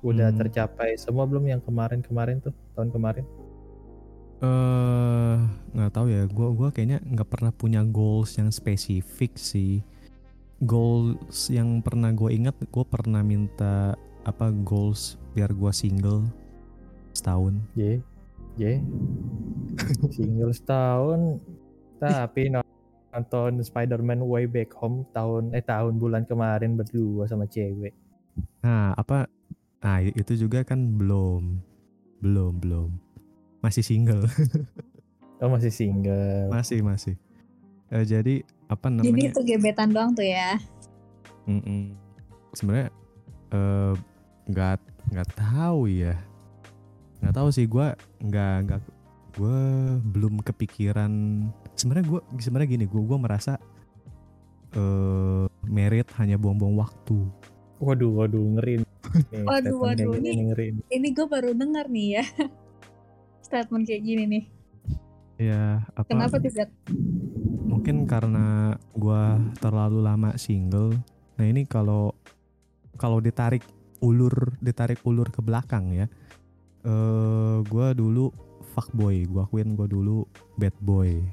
Udah 0.04 0.28
Hmm. 0.28 0.38
tercapai 0.38 0.96
semua 0.96 1.24
belum 1.24 1.48
yang 1.48 1.60
kemarin-kemarin 1.64 2.40
tuh, 2.40 2.52
tahun 2.76 2.92
kemarin? 2.92 3.24
Eh, 4.44 5.36
nggak 5.72 5.92
tahu 5.94 6.06
ya. 6.12 6.28
Gua 6.28 6.52
gua 6.52 6.68
kayaknya 6.68 7.00
nggak 7.00 7.28
pernah 7.30 7.52
punya 7.54 7.80
goals 7.80 8.36
yang 8.36 8.52
spesifik 8.52 9.40
sih. 9.40 9.80
Goals 10.62 11.50
yang 11.50 11.82
pernah 11.82 12.14
gue 12.14 12.30
ingat, 12.30 12.54
gue 12.62 12.84
pernah 12.86 13.26
minta 13.26 13.98
apa 14.22 14.54
goals 14.54 15.18
biar 15.34 15.50
gue 15.50 15.72
single 15.74 16.30
setahun. 17.10 17.58
Ye, 17.74 17.98
ye. 18.54 18.78
Single 20.14 20.54
setahun, 20.54 21.42
tapi 21.98 22.54
nonton 23.14 23.62
Spider-Man 23.62 24.22
Way 24.22 24.50
Back 24.50 24.74
Home 24.78 25.06
tahun 25.14 25.54
eh 25.54 25.62
tahun 25.62 25.98
bulan 25.98 26.26
kemarin 26.26 26.78
berdua 26.78 27.26
sama 27.26 27.46
cewek. 27.46 27.94
Nah, 28.62 28.94
apa? 28.94 29.30
Nah, 29.82 30.00
itu 30.02 30.34
juga 30.34 30.62
kan 30.62 30.80
belum, 30.98 31.62
belum, 32.22 32.52
belum. 32.62 32.90
Masih 33.62 33.82
single, 33.84 34.24
Oh 35.42 35.50
masih 35.50 35.72
single. 35.74 36.48
masih, 36.48 36.80
masih. 36.80 37.14
Eh, 37.92 38.06
jadi 38.06 38.46
apa 38.66 38.86
Jadi 38.88 38.96
namanya? 39.10 39.28
itu 39.30 39.40
gebetan 39.44 39.88
doang 39.92 40.10
tuh 40.12 40.24
ya. 40.24 40.56
Mm-mm. 41.44 41.92
Sebenarnya 42.52 42.88
eh, 43.50 43.94
nggak 44.46 44.78
nggak 45.12 45.28
tahu 45.36 45.86
ya, 45.86 46.16
nggak 47.20 47.34
tahu 47.34 47.48
sih. 47.52 47.68
Gue 47.68 47.92
nggak 48.20 48.54
nggak 48.68 48.80
gue 49.36 49.58
belum 50.14 50.40
kepikiran. 50.40 51.12
Sebenarnya 51.74 52.06
gue 52.08 52.20
sebenarnya 52.38 52.68
gini, 52.70 52.84
gue 52.86 53.02
gue 53.02 53.18
merasa 53.18 53.58
eh 54.74 55.44
merit 55.64 56.08
hanya 56.18 56.34
buang-buang 56.34 56.74
waktu. 56.76 57.18
Waduh, 57.78 58.10
waduh, 58.16 58.42
ngeri. 58.58 58.80
nih. 58.80 58.88
Waduh, 59.44 59.76
statement 59.76 59.98
kayak 59.98 60.08
waduh, 60.08 60.10
gini 60.16 60.24
nih. 60.24 60.36
ngeri. 60.48 60.66
nih. 60.72 60.84
Ini 60.90 61.08
gue 61.12 61.26
baru 61.28 61.50
dengar 61.52 61.86
nih 61.86 62.08
ya. 62.18 62.24
Statement 63.46 63.84
kayak 63.84 64.02
gini 64.02 64.24
nih. 64.26 64.44
ya 65.36 65.82
apa 65.98 66.06
Kenapa 66.06 66.38
Zat? 66.46 66.70
Mungkin 67.84 68.08
karena 68.08 68.80
gua 68.96 69.36
terlalu 69.60 70.00
lama 70.00 70.32
single. 70.40 70.96
Nah 71.36 71.44
ini 71.44 71.68
kalau 71.68 72.16
kalau 72.96 73.20
ditarik 73.20 73.60
ulur 74.00 74.56
ditarik 74.56 75.04
ulur 75.04 75.28
ke 75.28 75.44
belakang 75.44 75.92
ya. 75.92 76.08
Eh 76.80 77.60
gua 77.68 77.92
dulu 77.92 78.32
fuckboy 78.72 79.28
gua 79.28 79.44
akuin 79.44 79.76
gua 79.76 79.84
dulu 79.84 80.24
bad 80.56 80.72
boy. 80.80 81.28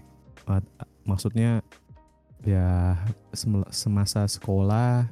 Maksudnya 1.07 1.63
ya 2.43 2.99
sem- 3.31 3.71
semasa 3.71 4.27
sekolah 4.27 5.07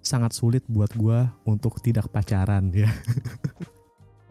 sangat 0.00 0.32
sulit 0.32 0.64
buat 0.64 0.96
gua 0.96 1.28
untuk 1.44 1.76
tidak 1.84 2.08
pacaran 2.08 2.72
ya. 2.72 2.88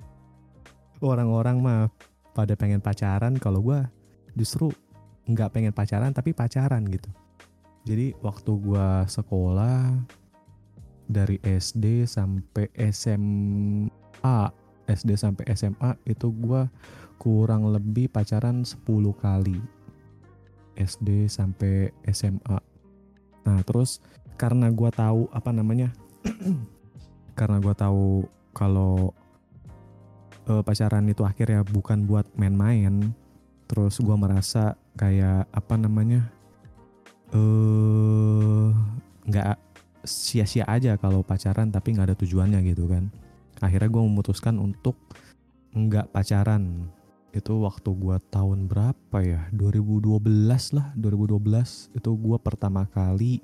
Orang-orang 1.13 1.61
mah 1.61 1.93
pada 2.33 2.57
pengen 2.57 2.81
pacaran 2.81 3.37
kalau 3.37 3.61
gua 3.61 3.85
justru 4.33 4.73
nggak 5.29 5.51
pengen 5.53 5.73
pacaran 5.73 6.13
tapi 6.13 6.33
pacaran 6.33 6.85
gitu. 6.89 7.09
Jadi 7.85 8.13
waktu 8.21 8.51
gua 8.61 9.05
sekolah 9.09 9.97
dari 11.09 11.41
SD 11.41 12.05
sampai 12.05 12.69
SMA 12.93 14.39
SD 14.85 15.17
sampai 15.17 15.45
SMA 15.53 15.97
itu 16.05 16.29
gua 16.29 16.69
kurang 17.21 17.69
lebih 17.69 18.09
pacaran 18.09 18.65
10 18.65 18.81
kali. 19.17 19.57
SD 20.77 21.27
sampai 21.27 21.91
SMA 22.09 22.59
nah 23.41 23.57
terus 23.65 23.99
karena 24.37 24.69
gua 24.69 24.93
tahu 24.93 25.25
apa 25.33 25.49
namanya 25.49 25.89
karena 27.39 27.57
gua 27.57 27.73
tahu 27.73 28.25
kalau 28.53 29.13
eh, 30.45 30.61
pacaran 30.61 31.09
itu 31.09 31.25
akhirnya 31.25 31.65
bukan 31.65 32.05
buat 32.05 32.29
main-main 32.37 33.13
terus 33.65 33.97
gua 33.97 34.17
merasa 34.17 34.77
kayak 34.99 35.47
apa 35.51 35.73
namanya 35.79 36.27
eh 37.31 38.69
nggak 39.27 39.55
sia-sia 40.03 40.65
aja 40.65 40.97
kalau 40.97 41.21
pacaran 41.21 41.69
tapi 41.69 41.93
nggak 41.93 42.13
ada 42.13 42.17
tujuannya 42.17 42.59
gitu 42.65 42.89
kan. 42.89 43.07
Akhirnya 43.61 43.93
gue 43.93 44.01
memutuskan 44.01 44.57
untuk 44.57 44.97
nggak 45.71 46.11
pacaran. 46.11 46.89
Itu 47.31 47.63
waktu 47.63 47.89
gua 47.95 48.19
tahun 48.19 48.67
berapa 48.67 49.17
ya? 49.23 49.47
2012 49.55 50.19
lah 50.75 50.91
2012 50.99 51.95
itu 51.95 52.09
gua 52.19 52.35
pertama 52.35 52.83
kali 52.91 53.39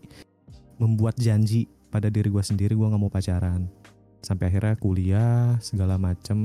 membuat 0.75 1.15
janji 1.15 1.71
pada 1.87 2.11
diri 2.11 2.27
gua 2.27 2.43
sendiri 2.43 2.75
gua 2.75 2.91
nggak 2.91 3.01
mau 3.01 3.07
pacaran. 3.13 3.71
Sampai 4.19 4.51
akhirnya 4.51 4.75
kuliah 4.75 5.55
segala 5.63 5.95
macem 5.95 6.35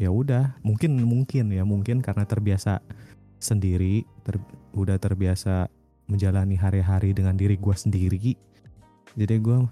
ya 0.00 0.08
udah. 0.08 0.56
Mungkin 0.64 0.96
mungkin 1.04 1.52
ya 1.52 1.68
mungkin 1.68 2.00
karena 2.00 2.24
terbiasa 2.24 2.80
sendiri 3.38 4.04
ter- 4.24 4.42
udah 4.76 4.96
terbiasa 5.00 5.68
menjalani 6.06 6.54
hari-hari 6.54 7.12
dengan 7.16 7.34
diri 7.34 7.58
gua 7.58 7.74
sendiri. 7.74 8.36
Jadi 9.16 9.34
gua 9.40 9.66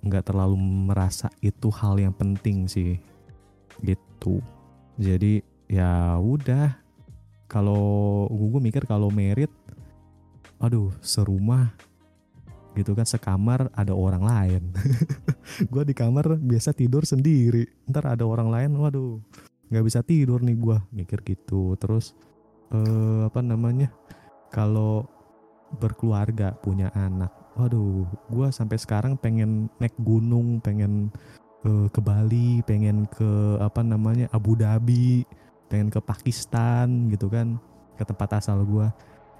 nggak 0.00 0.32
terlalu 0.32 0.56
merasa 0.90 1.28
itu 1.44 1.68
hal 1.68 2.00
yang 2.00 2.16
penting 2.16 2.64
sih 2.68 2.96
gitu. 3.84 4.40
Jadi 5.00 5.44
ya 5.68 6.16
udah. 6.18 6.76
Kalau 7.50 8.30
gue 8.30 8.62
mikir 8.62 8.86
kalau 8.86 9.10
merit 9.10 9.50
aduh 10.62 10.94
serumah 11.02 11.74
gitu 12.78 12.94
kan 12.94 13.02
sekamar 13.02 13.66
ada 13.74 13.90
orang 13.90 14.22
lain. 14.22 14.62
Gue 15.72 15.82
di 15.82 15.90
kamar 15.90 16.38
biasa 16.38 16.70
tidur 16.70 17.02
sendiri. 17.02 17.66
Ntar 17.90 18.14
ada 18.14 18.22
orang 18.22 18.54
lain 18.54 18.70
waduh 18.78 19.18
nggak 19.66 19.82
bisa 19.82 20.06
tidur 20.06 20.38
nih 20.46 20.54
gue 20.54 20.78
mikir 20.94 21.26
gitu. 21.26 21.74
Terus 21.74 22.14
eh, 22.74 23.20
apa 23.26 23.40
namanya 23.42 23.90
kalau 24.50 25.06
berkeluarga 25.78 26.54
punya 26.58 26.90
anak. 26.94 27.30
Waduh 27.58 28.06
gue 28.30 28.48
sampai 28.50 28.78
sekarang 28.78 29.18
pengen 29.18 29.70
naik 29.78 29.94
gunung 30.00 30.58
pengen 30.62 31.10
eh, 31.66 31.86
ke 31.90 32.00
Bali 32.02 32.62
pengen 32.66 33.06
ke 33.10 33.58
apa 33.62 33.82
namanya 33.82 34.30
Abu 34.34 34.58
Dhabi 34.58 35.26
pengen 35.70 35.90
ke 35.92 36.02
Pakistan 36.02 37.10
gitu 37.12 37.30
kan 37.30 37.58
ke 37.94 38.02
tempat 38.02 38.42
asal 38.42 38.64
gue 38.66 38.86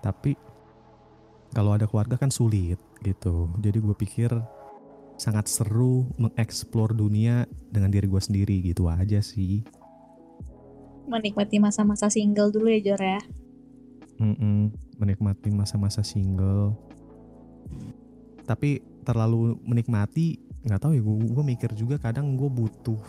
tapi 0.05 0.37
kalau 1.51 1.75
ada 1.75 1.91
keluarga 1.91 2.15
kan 2.15 2.31
sulit 2.31 2.79
gitu. 3.03 3.51
Jadi 3.59 3.79
gue 3.83 3.97
pikir 3.99 4.31
sangat 5.21 5.53
seru 5.53 6.09
mengeksplor 6.17 6.97
dunia 6.97 7.45
dengan 7.69 7.93
diri 7.93 8.09
gue 8.09 8.23
sendiri 8.23 8.57
gitu 8.65 8.89
aja 8.89 9.21
sih 9.21 9.61
Menikmati 11.11 11.59
masa-masa 11.59 12.07
single 12.07 12.55
dulu 12.55 12.71
ya 12.71 12.81
Jor 12.81 13.03
ya. 13.03 13.21
Mm-mm, 14.21 14.71
menikmati 15.01 15.49
masa-masa 15.51 16.07
single. 16.07 16.77
Tapi 18.47 18.85
terlalu 19.03 19.59
menikmati 19.67 20.39
nggak 20.61 20.81
tahu 20.81 20.93
ya 20.93 21.03
gue 21.03 21.45
mikir 21.45 21.73
juga 21.75 21.97
kadang 21.99 22.37
gue 22.37 22.47
butuh. 22.47 23.01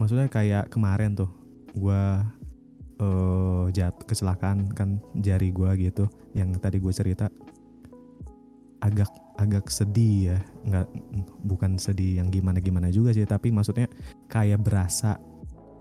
Maksudnya 0.00 0.26
kayak 0.26 0.72
kemarin 0.72 1.14
tuh 1.14 1.30
gue 1.78 2.02
eh 3.02 3.64
jat 3.76 3.94
kecelakaan 4.02 4.72
kan 4.74 4.98
jari 5.14 5.54
gue 5.54 5.70
gitu 5.78 6.08
yang 6.34 6.50
tadi 6.58 6.80
gue 6.80 6.90
cerita. 6.90 7.30
Agak 8.82 9.12
agak 9.38 9.68
sedih 9.72 10.32
ya 10.32 10.38
nggak 10.68 10.86
bukan 11.44 11.80
sedih 11.80 12.20
yang 12.20 12.28
gimana 12.28 12.60
gimana 12.60 12.88
juga 12.92 13.10
sih 13.16 13.24
tapi 13.24 13.48
maksudnya 13.48 13.88
kayak 14.28 14.60
berasa 14.60 15.16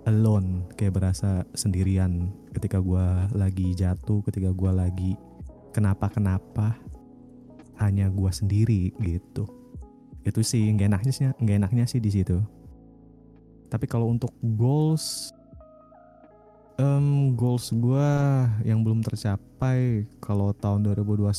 alone 0.09 0.65
kayak 0.73 0.97
berasa 0.97 1.45
sendirian 1.53 2.33
ketika 2.57 2.81
gue 2.81 3.05
lagi 3.37 3.73
jatuh 3.77 4.25
ketika 4.25 4.49
gue 4.49 4.71
lagi 4.73 5.11
kenapa 5.71 6.09
kenapa 6.09 6.77
hanya 7.81 8.09
gue 8.13 8.29
sendiri 8.29 8.93
gitu. 9.01 9.49
Itu 10.21 10.45
sih 10.45 10.69
nggak 10.69 10.89
enaknya 10.93 11.11
sih 11.13 11.25
nggak 11.33 11.57
enaknya 11.65 11.85
sih 11.89 11.97
di 11.97 12.13
situ. 12.13 12.37
Tapi 13.71 13.85
kalau 13.89 14.11
untuk 14.11 14.33
goals 14.41 15.33
em 16.81 17.37
goals 17.37 17.69
gue 17.73 18.09
yang 18.65 18.81
belum 18.81 19.05
tercapai 19.05 20.09
kalau 20.17 20.49
tahun 20.53 20.81
2021 20.89 21.29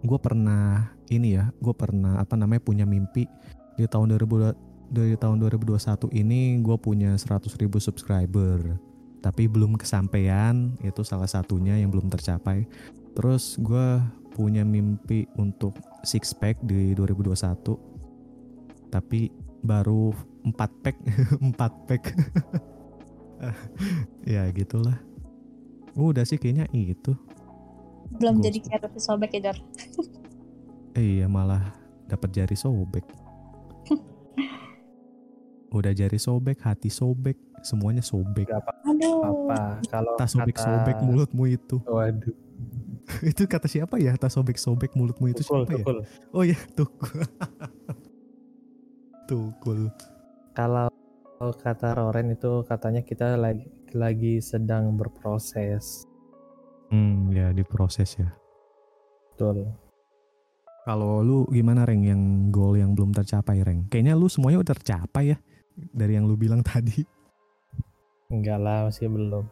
gue 0.00 0.18
pernah 0.20 0.88
ini 1.12 1.36
ya 1.36 1.52
gue 1.60 1.74
pernah 1.76 2.16
apa 2.16 2.32
namanya 2.32 2.64
punya 2.64 2.88
mimpi 2.88 3.28
di 3.76 3.84
tahun 3.84 4.16
2000 4.16 4.69
dari 4.90 5.14
tahun 5.14 5.38
2021 5.40 6.10
ini 6.12 6.58
gue 6.60 6.76
punya 6.76 7.14
100.000 7.14 7.56
subscriber. 7.78 8.76
Tapi 9.20 9.46
belum 9.46 9.76
kesampaian 9.78 10.74
itu 10.82 11.04
salah 11.06 11.28
satunya 11.28 11.78
yang 11.78 11.88
belum 11.94 12.10
tercapai. 12.10 12.66
Terus 13.14 13.54
gue 13.56 14.00
punya 14.34 14.62
mimpi 14.62 15.26
untuk 15.36 15.74
six 16.02 16.32
pack 16.32 16.58
di 16.64 16.94
2021 16.94 17.76
tapi 18.90 19.30
baru 19.62 20.10
4 20.42 20.56
pack 20.82 20.96
4 21.54 21.86
pack. 21.86 22.02
Ya 24.28 24.44
gitulah. 24.52 25.00
Udah 25.96 26.28
sih 26.28 26.36
kayaknya 26.36 26.68
itu. 26.76 27.16
Belum 28.12 28.36
Goals. 28.36 28.44
jadi 28.44 28.58
kayak 28.60 28.80
Raffi 28.84 29.00
Sobek 29.00 29.30
ya 29.32 29.40
Jor. 29.48 29.56
iya 30.92 31.24
malah 31.24 31.72
dapat 32.04 32.34
jari 32.34 32.58
sobek 32.58 33.06
udah 35.70 35.92
jari 35.92 36.16
sobek 36.16 36.58
hati 36.60 36.88
sobek 36.88 37.34
semuanya 37.60 38.00
sobek. 38.00 38.46
Gak 38.46 38.60
apa 38.60 38.72
Aduh. 38.84 39.20
apa 39.22 39.58
kalau 39.86 40.12
tas 40.14 40.30
sobek 40.30 40.54
kata- 40.54 40.66
sobek 40.66 40.96
mulutmu 41.00 41.44
itu. 41.46 41.76
Waduh, 41.80 42.34
itu 43.30 43.42
kata 43.44 43.66
siapa 43.66 43.96
ya? 43.96 44.14
Tas 44.14 44.32
sobek 44.32 44.56
sobek 44.56 44.92
mulutmu 44.92 45.28
itu 45.28 45.40
tukul, 45.40 45.62
siapa 45.62 45.72
ya? 45.72 45.78
tukul. 45.78 45.98
oh 46.30 46.42
ya 46.42 46.58
tukul. 46.74 47.20
Tukul. 49.26 49.86
Kalau 50.50 50.90
kata 51.38 51.94
Roren 51.94 52.34
itu 52.34 52.66
katanya 52.66 53.00
kita 53.00 53.38
lagi 53.38 53.62
lagi 53.92 54.38
sedang 54.40 54.94
berproses. 54.94 56.02
hmm 56.90 57.30
ya 57.30 57.54
diproses 57.54 58.18
ya. 58.18 58.26
Betul. 59.30 59.70
kalau 60.80 61.22
lu 61.22 61.46
gimana 61.46 61.86
reng? 61.86 62.02
Yang 62.02 62.22
goal 62.50 62.74
yang 62.74 62.90
belum 62.92 63.14
tercapai 63.14 63.62
reng? 63.62 63.86
Kayaknya 63.86 64.18
lu 64.18 64.26
semuanya 64.26 64.58
udah 64.58 64.74
tercapai 64.74 65.24
ya 65.30 65.38
dari 65.90 66.16
yang 66.16 66.28
lu 66.28 66.36
bilang 66.36 66.60
tadi 66.60 67.02
Enggak 68.30 68.58
lah, 68.62 68.78
masih 68.86 69.10
belum. 69.10 69.44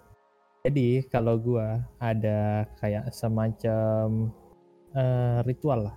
Jadi 0.63 1.03
kalau 1.11 1.35
gua 1.39 1.83
ada 1.99 2.63
kayak 2.79 3.11
semacam 3.11 4.31
eh, 4.95 5.39
ritual 5.45 5.91
lah. 5.91 5.97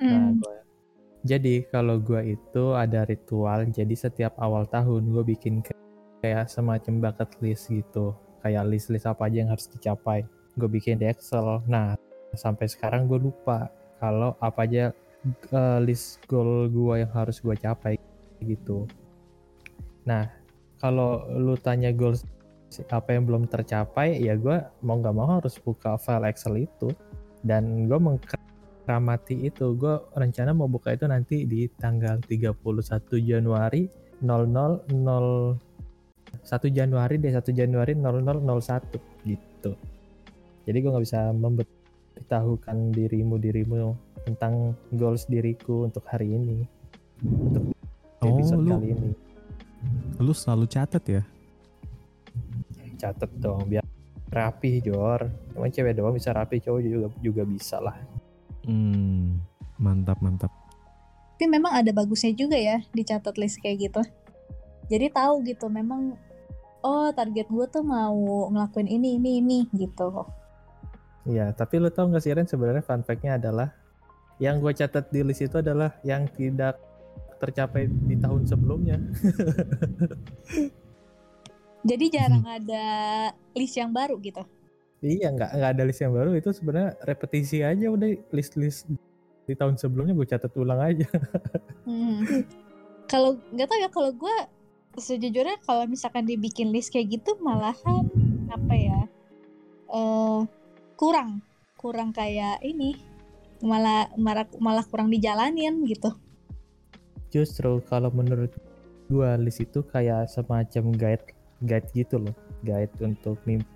Nah, 0.00 0.32
Hmm. 0.32 0.40
gua- 0.40 0.64
jadi 1.24 1.64
kalau 1.68 2.00
gua 2.00 2.20
itu 2.24 2.72
ada 2.76 3.04
ritual. 3.04 3.68
Jadi 3.68 3.94
setiap 3.96 4.36
awal 4.40 4.64
tahun 4.68 5.08
gue 5.12 5.24
bikin 5.36 5.60
kayak, 5.64 5.80
kayak 6.20 6.46
semacam 6.48 6.94
bucket 7.00 7.30
list 7.40 7.68
gitu. 7.72 8.12
Kayak 8.44 8.68
list-list 8.68 9.08
apa 9.08 9.28
aja 9.28 9.36
yang 9.44 9.50
harus 9.52 9.68
dicapai. 9.72 10.24
Gue 10.56 10.68
bikin 10.68 11.00
di 11.00 11.08
Excel. 11.08 11.64
Nah, 11.64 11.96
sampai 12.36 12.68
sekarang 12.68 13.08
gue 13.08 13.16
lupa 13.20 13.68
kalau 14.00 14.36
apa 14.40 14.64
aja 14.68 14.92
eh, 15.52 15.78
list 15.84 16.20
goal 16.28 16.68
gua 16.68 17.00
yang 17.00 17.12
harus 17.12 17.40
gua 17.40 17.56
capai 17.56 17.96
gitu. 18.40 18.84
Nah, 20.04 20.28
kalau 20.78 21.24
lu 21.32 21.56
tanya 21.56 21.88
goals 21.90 22.24
apa 22.90 23.14
yang 23.14 23.24
belum 23.24 23.46
tercapai 23.46 24.18
ya 24.18 24.34
gue 24.34 24.58
mau 24.82 24.98
nggak 24.98 25.14
mau 25.14 25.38
harus 25.38 25.56
buka 25.58 25.96
file 25.96 26.26
Excel 26.28 26.66
itu. 26.66 26.90
Dan 27.44 27.88
gue 27.88 27.96
mengkeramati 27.96 29.44
itu. 29.44 29.76
Gue 29.76 30.00
rencana 30.16 30.52
mau 30.52 30.66
buka 30.66 30.92
itu 30.92 31.04
nanti 31.04 31.44
di 31.44 31.68
tanggal 31.76 32.20
31 32.24 32.56
Januari 33.20 33.88
0001 34.20 35.60
Januari 36.68 37.14
deh 37.20 37.32
1 37.32 37.52
Januari 37.52 37.92
0001 37.94 39.28
gitu. 39.28 39.72
Jadi 40.64 40.76
gue 40.80 40.90
nggak 40.90 41.04
bisa 41.04 41.20
memberitahukan 41.30 42.76
dirimu 42.90 43.36
dirimu 43.36 43.92
tentang 44.24 44.72
goals 44.96 45.28
diriku 45.28 45.84
untuk 45.84 46.04
hari 46.08 46.32
ini 46.32 46.64
untuk 47.20 47.76
Oh, 48.24 48.32
episode 48.32 48.64
lu- 48.64 48.72
kali 48.72 48.88
ini 48.96 49.10
Lu 50.20 50.32
selalu 50.32 50.66
catet 50.70 51.04
ya? 51.08 51.22
catet 52.94 53.28
dong 53.36 53.68
biar 53.68 53.84
rapi 54.32 54.80
Jor 54.80 55.28
emang 55.52 55.68
cewek 55.68 55.92
doang 55.92 56.16
bisa 56.16 56.32
rapi 56.32 56.56
cowok 56.56 56.80
juga 56.80 57.06
juga 57.20 57.42
bisa 57.44 57.76
lah 57.76 58.00
Hmm, 58.64 59.44
mantap 59.76 60.24
mantap. 60.24 60.48
Tapi 61.36 61.44
memang 61.52 61.76
ada 61.76 61.92
bagusnya 61.92 62.32
juga 62.32 62.56
ya 62.56 62.80
dicatat 62.96 63.36
list 63.36 63.60
kayak 63.60 63.92
gitu. 63.92 64.00
Jadi 64.88 65.12
tahu 65.12 65.44
gitu 65.44 65.68
memang 65.68 66.16
oh 66.80 67.12
target 67.12 67.44
gue 67.48 67.66
tuh 67.68 67.84
mau 67.84 68.48
ngelakuin 68.48 68.88
ini 68.88 69.20
ini 69.20 69.30
ini 69.44 69.58
gitu. 69.76 70.24
Iya, 71.28 71.52
tapi 71.56 71.80
lu 71.80 71.88
tau 71.88 72.08
gak 72.08 72.20
sih 72.20 72.32
Ren 72.32 72.48
sebenarnya 72.48 72.84
fun 72.84 73.00
fact-nya 73.00 73.40
adalah 73.40 73.72
yang 74.40 74.60
gue 74.60 74.72
catat 74.76 75.08
di 75.08 75.20
list 75.24 75.44
itu 75.44 75.60
adalah 75.60 75.96
yang 76.04 76.28
tidak 76.32 76.80
tercapai 77.40 77.88
di 77.88 78.16
tahun 78.18 78.46
sebelumnya. 78.48 78.98
Jadi 81.84 82.04
jarang 82.08 82.44
ada 82.48 82.84
list 83.52 83.76
yang 83.76 83.92
baru 83.92 84.16
gitu. 84.24 84.40
iya, 85.04 85.28
nggak 85.28 85.50
nggak 85.52 85.70
ada 85.76 85.84
list 85.84 86.00
yang 86.00 86.16
baru 86.16 86.32
itu 86.32 86.48
sebenarnya 86.48 86.96
repetisi 87.04 87.60
aja 87.60 87.92
udah 87.92 88.08
list-list 88.32 88.88
di 89.44 89.52
tahun 89.52 89.76
sebelumnya 89.76 90.16
gue 90.16 90.24
catat 90.28 90.52
ulang 90.56 90.80
aja. 90.80 91.08
Hmm. 91.84 92.24
Kalau 93.04 93.36
nggak 93.52 93.68
tahu 93.68 93.78
ya 93.84 93.92
kalau 93.92 94.08
gue 94.16 94.36
sejujurnya 94.96 95.60
kalau 95.68 95.84
misalkan 95.84 96.24
dibikin 96.24 96.72
list 96.72 96.88
kayak 96.88 97.20
gitu 97.20 97.36
malahan 97.44 98.08
apa 98.48 98.72
ya 98.72 99.00
eh 99.92 100.40
kurang 100.96 101.44
kurang 101.76 102.16
kayak 102.16 102.64
ini 102.64 102.96
malah 103.60 104.08
malah 104.16 104.48
malah 104.56 104.84
kurang 104.88 105.12
dijalanin 105.12 105.84
gitu. 105.84 106.16
Justru 107.34 107.82
kalau 107.90 108.14
menurut 108.14 108.54
gue 109.10 109.30
list 109.42 109.66
itu 109.66 109.82
kayak 109.82 110.30
semacam 110.30 110.94
guide 110.94 111.26
guide 111.58 111.88
gitu 111.90 112.22
loh, 112.22 112.34
guide 112.62 112.94
untuk 113.02 113.42
mim- 113.42 113.66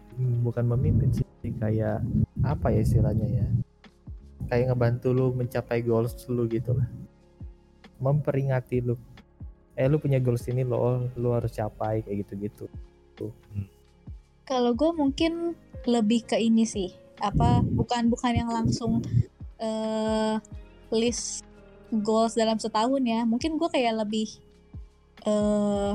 bukan 0.46 0.62
memimpin 0.62 1.10
sih, 1.10 1.26
kayak 1.58 1.98
apa 2.46 2.70
ya 2.70 2.86
istilahnya 2.86 3.26
ya? 3.26 3.46
Kayak 4.46 4.70
ngebantu 4.70 5.10
lu 5.10 5.34
mencapai 5.34 5.82
goals 5.82 6.14
lu 6.30 6.46
gitu 6.46 6.78
lah. 6.78 6.86
Memperingati 7.98 8.78
lu. 8.78 8.94
Eh 9.74 9.90
lu 9.90 9.98
punya 9.98 10.22
goals 10.22 10.46
ini 10.46 10.62
lo, 10.62 11.10
lu 11.18 11.34
harus 11.34 11.50
capai 11.50 12.06
kayak 12.06 12.22
gitu-gitu. 12.22 12.70
Kalau 14.46 14.70
gue 14.72 14.90
mungkin 14.94 15.58
lebih 15.82 16.30
ke 16.30 16.38
ini 16.38 16.62
sih, 16.62 16.94
apa 17.18 17.66
bukan 17.66 18.06
bukan 18.06 18.32
yang 18.38 18.50
langsung 18.54 19.02
eh 19.58 20.38
list 20.94 21.42
goals 21.90 22.36
dalam 22.36 22.60
setahun 22.60 23.02
ya. 23.02 23.24
Mungkin 23.24 23.56
gue 23.56 23.68
kayak 23.70 24.04
lebih 24.06 24.28
eh 25.26 25.92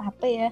apa 0.00 0.26
ya? 0.26 0.48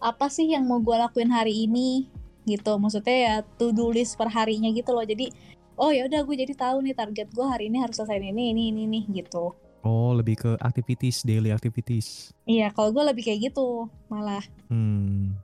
Apa 0.00 0.28
sih 0.28 0.52
yang 0.52 0.68
mau 0.68 0.80
gue 0.80 0.96
lakuin 0.96 1.32
hari 1.32 1.66
ini 1.68 2.06
gitu? 2.44 2.76
Maksudnya 2.76 3.16
ya 3.16 3.34
to 3.56 3.72
do 3.72 3.90
list 3.90 4.16
per 4.20 4.28
harinya 4.28 4.68
gitu 4.72 4.92
loh. 4.92 5.04
Jadi 5.04 5.32
oh 5.76 5.92
ya 5.92 6.08
udah 6.08 6.20
gue 6.24 6.36
jadi 6.36 6.54
tahu 6.56 6.84
nih 6.84 6.96
target 6.96 7.28
gue 7.32 7.46
hari 7.46 7.68
ini 7.68 7.80
harus 7.80 7.96
selesai 8.00 8.20
ini 8.20 8.52
ini 8.52 8.72
ini 8.72 8.82
nih 8.88 9.04
gitu. 9.24 9.52
Oh, 9.86 10.10
lebih 10.18 10.34
ke 10.34 10.50
activities, 10.58 11.22
daily 11.22 11.54
activities. 11.54 12.34
Iya, 12.42 12.74
kalau 12.74 12.90
gue 12.90 13.06
lebih 13.06 13.22
kayak 13.22 13.54
gitu 13.54 13.86
malah. 14.10 14.42
Hmm. 14.66 15.38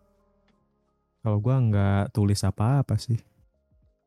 Kalau 1.23 1.39
gua 1.39 1.63
nggak 1.63 2.11
tulis 2.11 2.43
apa-apa 2.43 2.99
sih. 2.99 3.23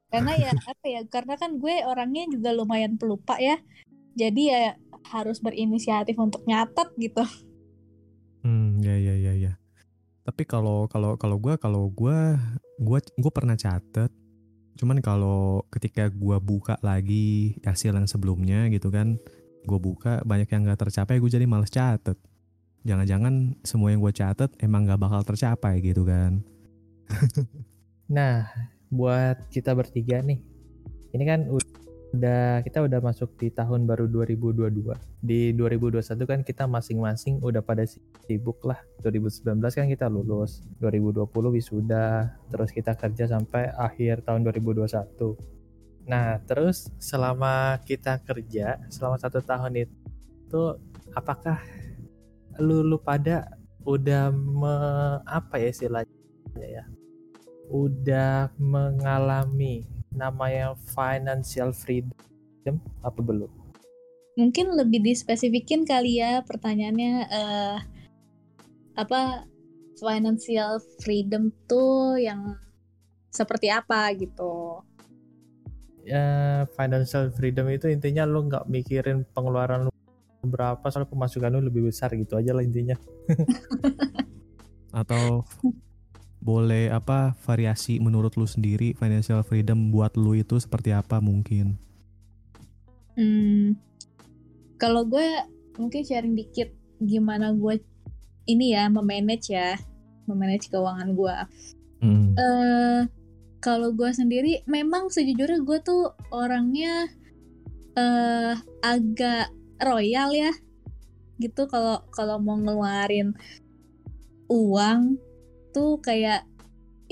karena 0.05 0.31
ya 0.37 0.51
apa 0.71 0.85
ya 0.85 1.01
karena 1.11 1.35
kan 1.35 1.59
gue 1.59 1.75
orangnya 1.83 2.23
juga 2.31 2.55
lumayan 2.55 2.95
pelupa 2.95 3.35
ya 3.35 3.59
jadi 4.15 4.41
ya 4.47 4.61
harus 5.11 5.37
berinisiatif 5.43 6.17
untuk 6.17 6.41
nyatet 6.47 6.89
gitu 6.97 7.21
Hmm, 8.45 8.77
ya 8.85 8.93
ya 8.93 9.17
ya 9.17 9.33
ya. 9.33 9.53
Tapi 10.21 10.45
kalau 10.45 10.85
kalau 10.85 11.17
kalau 11.17 11.41
gua 11.41 11.57
kalau 11.57 11.89
gua 11.89 12.37
gua 12.77 13.01
gua 13.17 13.31
pernah 13.33 13.57
catet. 13.57 14.13
Cuman 14.77 15.01
kalau 15.01 15.65
ketika 15.73 16.13
gua 16.13 16.37
buka 16.37 16.77
lagi 16.85 17.57
hasil 17.65 17.97
yang 17.97 18.05
sebelumnya 18.05 18.69
gitu 18.69 18.93
kan, 18.93 19.17
gua 19.65 19.81
buka 19.81 20.21
banyak 20.29 20.45
yang 20.53 20.61
nggak 20.61 20.77
tercapai, 20.77 21.17
gue 21.17 21.25
jadi 21.25 21.49
males 21.49 21.73
catet. 21.73 22.21
Jangan-jangan 22.85 23.57
semua 23.65 23.89
yang 23.89 23.97
gua 24.05 24.13
catet 24.13 24.53
emang 24.61 24.85
nggak 24.85 25.01
bakal 25.01 25.25
tercapai 25.25 25.81
gitu 25.81 26.05
kan? 26.05 26.45
Nah, 28.05 28.45
buat 28.93 29.49
kita 29.49 29.73
bertiga 29.73 30.21
nih. 30.21 30.37
Ini 31.09 31.23
kan 31.25 31.49
udah 31.49 31.74
kita 32.61 32.85
udah 32.85 32.99
masuk 33.01 33.33
di 33.35 33.51
tahun 33.51 33.89
baru 33.89 34.07
2022. 34.07 34.95
Di 35.19 35.51
2021 35.51 36.23
kan 36.23 36.39
kita 36.45 36.63
masing-masing 36.69 37.41
udah 37.41 37.59
pada 37.59 37.83
sibuk 38.27 38.61
lah. 38.63 38.79
2019 39.01 39.57
kan 39.61 39.87
kita 39.89 40.05
lulus, 40.07 40.63
2020 40.79 41.27
wisuda, 41.55 42.35
terus 42.47 42.69
kita 42.71 42.93
kerja 42.93 43.31
sampai 43.31 43.73
akhir 43.75 44.23
tahun 44.23 44.45
2021. 44.47 45.35
Nah, 46.05 46.37
terus 46.45 46.93
selama 47.01 47.81
kita 47.81 48.21
kerja 48.21 48.77
selama 48.93 49.17
satu 49.17 49.41
tahun 49.41 49.89
itu, 49.89 50.63
apakah 51.17 51.57
lu, 52.61 52.85
lu 52.85 53.01
pada 53.01 53.49
udah 53.81 54.29
me, 54.29 54.75
apa 55.25 55.57
ya 55.57 55.69
istilahnya 55.73 56.67
ya? 56.69 56.85
udah 57.69 58.53
mengalami 58.61 59.89
namanya 60.15 60.73
financial 60.95 61.75
freedom 61.75 62.79
apa 63.03 63.19
belum? 63.19 63.51
mungkin 64.35 64.75
lebih 64.75 64.99
dispesifikin 64.99 65.87
kali 65.87 66.19
ya 66.19 66.43
pertanyaannya 66.43 67.13
eh 67.31 67.77
apa 68.99 69.47
financial 69.95 70.83
freedom 70.99 71.51
tuh 71.67 72.19
yang 72.19 72.59
seperti 73.31 73.71
apa 73.71 74.11
gitu 74.15 74.83
Ya, 76.05 76.61
financial 76.77 77.33
freedom 77.33 77.65
itu 77.73 77.89
intinya 77.89 78.29
lu 78.29 78.45
nggak 78.45 78.69
mikirin 78.69 79.25
pengeluaran 79.33 79.89
lu 79.89 79.91
berapa 80.45 80.85
soal 80.93 81.09
pemasukan 81.09 81.49
lu 81.49 81.65
lebih 81.65 81.89
besar 81.89 82.13
gitu 82.13 82.37
aja 82.37 82.53
lah 82.53 82.61
intinya. 82.61 82.93
Atau 85.01 85.41
boleh 86.45 86.93
apa 86.93 87.33
variasi 87.41 87.97
menurut 87.97 88.37
lu 88.37 88.45
sendiri 88.45 88.93
financial 88.93 89.41
freedom 89.41 89.89
buat 89.89 90.13
lu 90.13 90.37
itu 90.37 90.61
seperti 90.61 90.93
apa 90.93 91.17
mungkin? 91.17 91.81
hmm, 93.17 93.73
kalau 94.77 95.07
gue 95.07 95.25
mungkin 95.81 96.03
sharing 96.05 96.37
dikit 96.37 96.69
gimana 97.01 97.51
gue 97.55 97.81
ini 98.45 98.77
ya 98.77 98.87
memanage 98.91 99.51
ya 99.51 99.79
memanage 100.29 100.69
keuangan 100.69 101.11
gue 101.17 101.37
Hmm. 102.03 102.35
eh 102.37 103.01
kalau 103.63 103.95
gue 103.95 104.11
sendiri 104.11 104.61
memang 104.67 105.09
sejujurnya 105.09 105.63
gue 105.63 105.79
tuh 105.81 106.13
orangnya 106.29 107.07
eh 107.95 108.53
agak 108.83 109.49
royal 109.79 110.29
ya 110.35 110.51
gitu 111.39 111.65
kalau 111.65 112.03
kalau 112.11 112.37
mau 112.37 112.59
ngeluarin 112.59 113.33
uang 114.51 115.17
tuh 115.75 115.99
kayak 115.99 116.47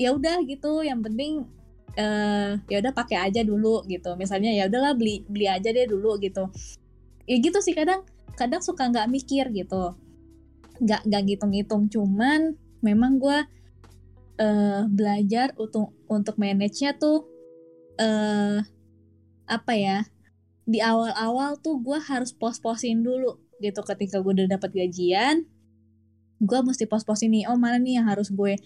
ya 0.00 0.16
udah 0.16 0.40
gitu. 0.48 0.80
Yang 0.80 1.00
penting 1.04 1.32
eh 1.94 2.56
ya 2.72 2.76
udah 2.80 2.92
pakai 2.96 3.20
aja 3.28 3.44
dulu 3.44 3.84
gitu. 3.84 4.16
Misalnya 4.16 4.50
ya 4.56 4.66
udahlah 4.72 4.96
beli 4.96 5.22
beli 5.28 5.46
aja 5.46 5.68
deh 5.68 5.84
dulu 5.84 6.16
gitu. 6.18 6.48
Ya 7.28 7.36
gitu 7.36 7.60
sih 7.60 7.76
kadang 7.76 8.08
kadang 8.40 8.64
suka 8.64 8.88
nggak 8.88 9.12
mikir 9.12 9.52
gitu. 9.52 9.92
Nggak 10.80 11.04
nggak 11.04 11.22
ngitung-ngitung. 11.28 11.92
Cuman 11.92 12.56
memang 12.80 13.20
gue 13.20 13.38
eh 14.34 14.82
belajar 14.90 15.54
untuk 15.60 15.94
untuk 16.10 16.34
manage-nya 16.40 16.98
tuh 16.98 17.28
eh 18.00 18.58
apa 19.46 19.72
ya 19.76 20.02
di 20.64 20.80
awal-awal 20.80 21.60
tuh 21.60 21.78
gue 21.78 22.00
harus 22.00 22.34
pos-posin 22.34 23.04
dulu 23.04 23.38
gitu. 23.62 23.80
Ketika 23.86 24.18
gue 24.18 24.32
udah 24.42 24.48
dapat 24.58 24.74
gajian 24.74 25.46
gue 26.40 26.58
mesti 26.64 26.84
pos-posin 26.90 27.30
nih 27.30 27.44
oh 27.50 27.58
mana 27.58 27.78
nih 27.78 28.02
yang 28.02 28.06
harus 28.10 28.30
gue 28.30 28.58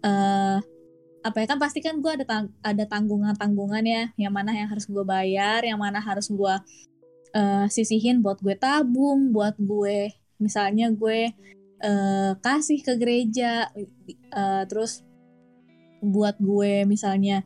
eh 0.00 0.58
apa 1.20 1.36
ya 1.44 1.46
kan 1.52 1.58
pasti 1.60 1.84
kan 1.84 2.00
gue 2.00 2.12
ada 2.12 2.24
tang- 2.24 2.54
ada 2.64 2.84
tanggungan-tanggungan 2.88 3.84
ya. 3.84 4.02
Yang 4.16 4.32
mana 4.32 4.50
yang 4.56 4.68
harus 4.72 4.88
gue 4.88 5.04
bayar 5.04 5.60
yang 5.64 5.80
mana 5.80 6.00
harus 6.00 6.32
gue 6.32 6.54
eh, 7.36 7.66
sisihin 7.68 8.24
buat 8.24 8.40
gue 8.40 8.56
tabung 8.56 9.30
buat 9.30 9.54
gue 9.60 10.10
misalnya 10.40 10.88
gue 10.92 11.32
eh, 11.80 12.32
kasih 12.40 12.80
ke 12.80 12.96
gereja. 12.96 13.68
Eh, 14.32 14.64
terus 14.68 15.04
buat 16.00 16.40
gue 16.40 16.88
misalnya 16.88 17.44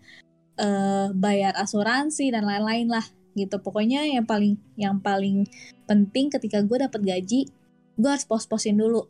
eh, 0.59 1.09
bayar 1.11 1.59
asuransi 1.59 2.31
dan 2.31 2.47
lain-lain 2.47 2.87
lah 2.87 3.07
gitu. 3.35 3.59
Pokoknya 3.59 4.07
yang 4.07 4.27
paling 4.27 4.55
yang 4.79 5.03
paling 5.03 5.51
penting 5.91 6.31
ketika 6.31 6.63
gue 6.63 6.79
dapat 6.79 7.03
gaji 7.03 7.51
gue 7.95 8.11
harus 8.11 8.27
pos-posin 8.27 8.75
dulu 8.79 9.07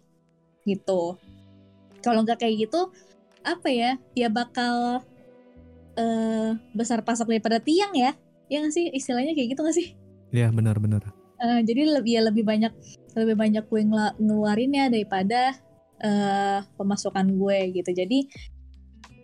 gitu. 0.65 1.17
Kalau 2.01 2.21
nggak 2.25 2.41
kayak 2.45 2.69
gitu 2.69 2.93
apa 3.45 3.69
ya? 3.69 3.97
Ya 4.17 4.29
bakal 4.29 5.05
eh 5.95 6.51
besar 6.75 7.01
pasak 7.07 7.31
daripada 7.31 7.63
tiang 7.63 7.93
ya. 7.95 8.13
Ya 8.51 8.61
nggak 8.61 8.75
sih? 8.75 8.91
Istilahnya 8.93 9.33
kayak 9.33 9.57
gitu 9.57 9.61
nggak 9.63 9.77
sih? 9.77 9.89
Ya 10.35 10.51
benar-benar. 10.51 11.05
Eh, 11.41 11.61
jadi 11.63 12.01
lebih 12.01 12.13
ya 12.19 12.23
lebih 12.25 12.45
banyak 12.45 12.73
lebih 13.15 13.37
banyak 13.39 13.65
gue 13.69 13.81
ngela- 13.85 14.17
ngeluarinnya 14.19 14.91
daripada 14.91 15.55
eh 16.03 16.61
pemasukan 16.77 17.27
gue 17.39 17.59
gitu. 17.81 17.91
Jadi 17.95 18.29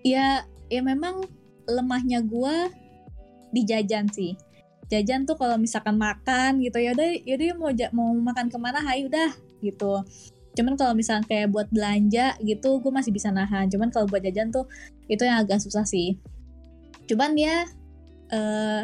ya 0.07 0.45
ya 0.71 0.81
memang 0.81 1.27
lemahnya 1.67 2.25
gue 2.25 2.57
di 3.51 3.67
jajan 3.67 4.07
sih. 4.09 4.39
Jajan 4.91 5.23
tuh 5.23 5.39
kalau 5.39 5.55
misalkan 5.55 5.95
makan 5.99 6.59
gitu 6.63 6.83
ya 6.83 6.91
udah 6.95 7.11
yaudah 7.23 7.55
mau 7.55 7.71
mau 7.95 8.11
makan 8.31 8.51
ke 8.51 8.59
mana 8.59 8.83
hayu 8.83 9.07
udah 9.07 9.31
gitu 9.63 10.03
cuman 10.59 10.75
kalau 10.75 10.93
misalkan 10.99 11.27
kayak 11.31 11.49
buat 11.55 11.71
belanja 11.71 12.35
gitu 12.43 12.83
gue 12.83 12.93
masih 12.93 13.15
bisa 13.15 13.31
nahan 13.31 13.71
cuman 13.71 13.89
kalau 13.95 14.11
buat 14.11 14.23
jajan 14.23 14.51
tuh 14.51 14.67
itu 15.07 15.23
yang 15.23 15.43
agak 15.43 15.63
susah 15.63 15.87
sih 15.87 16.19
cuman 17.07 17.35
ya 17.39 17.67
eh 18.31 18.83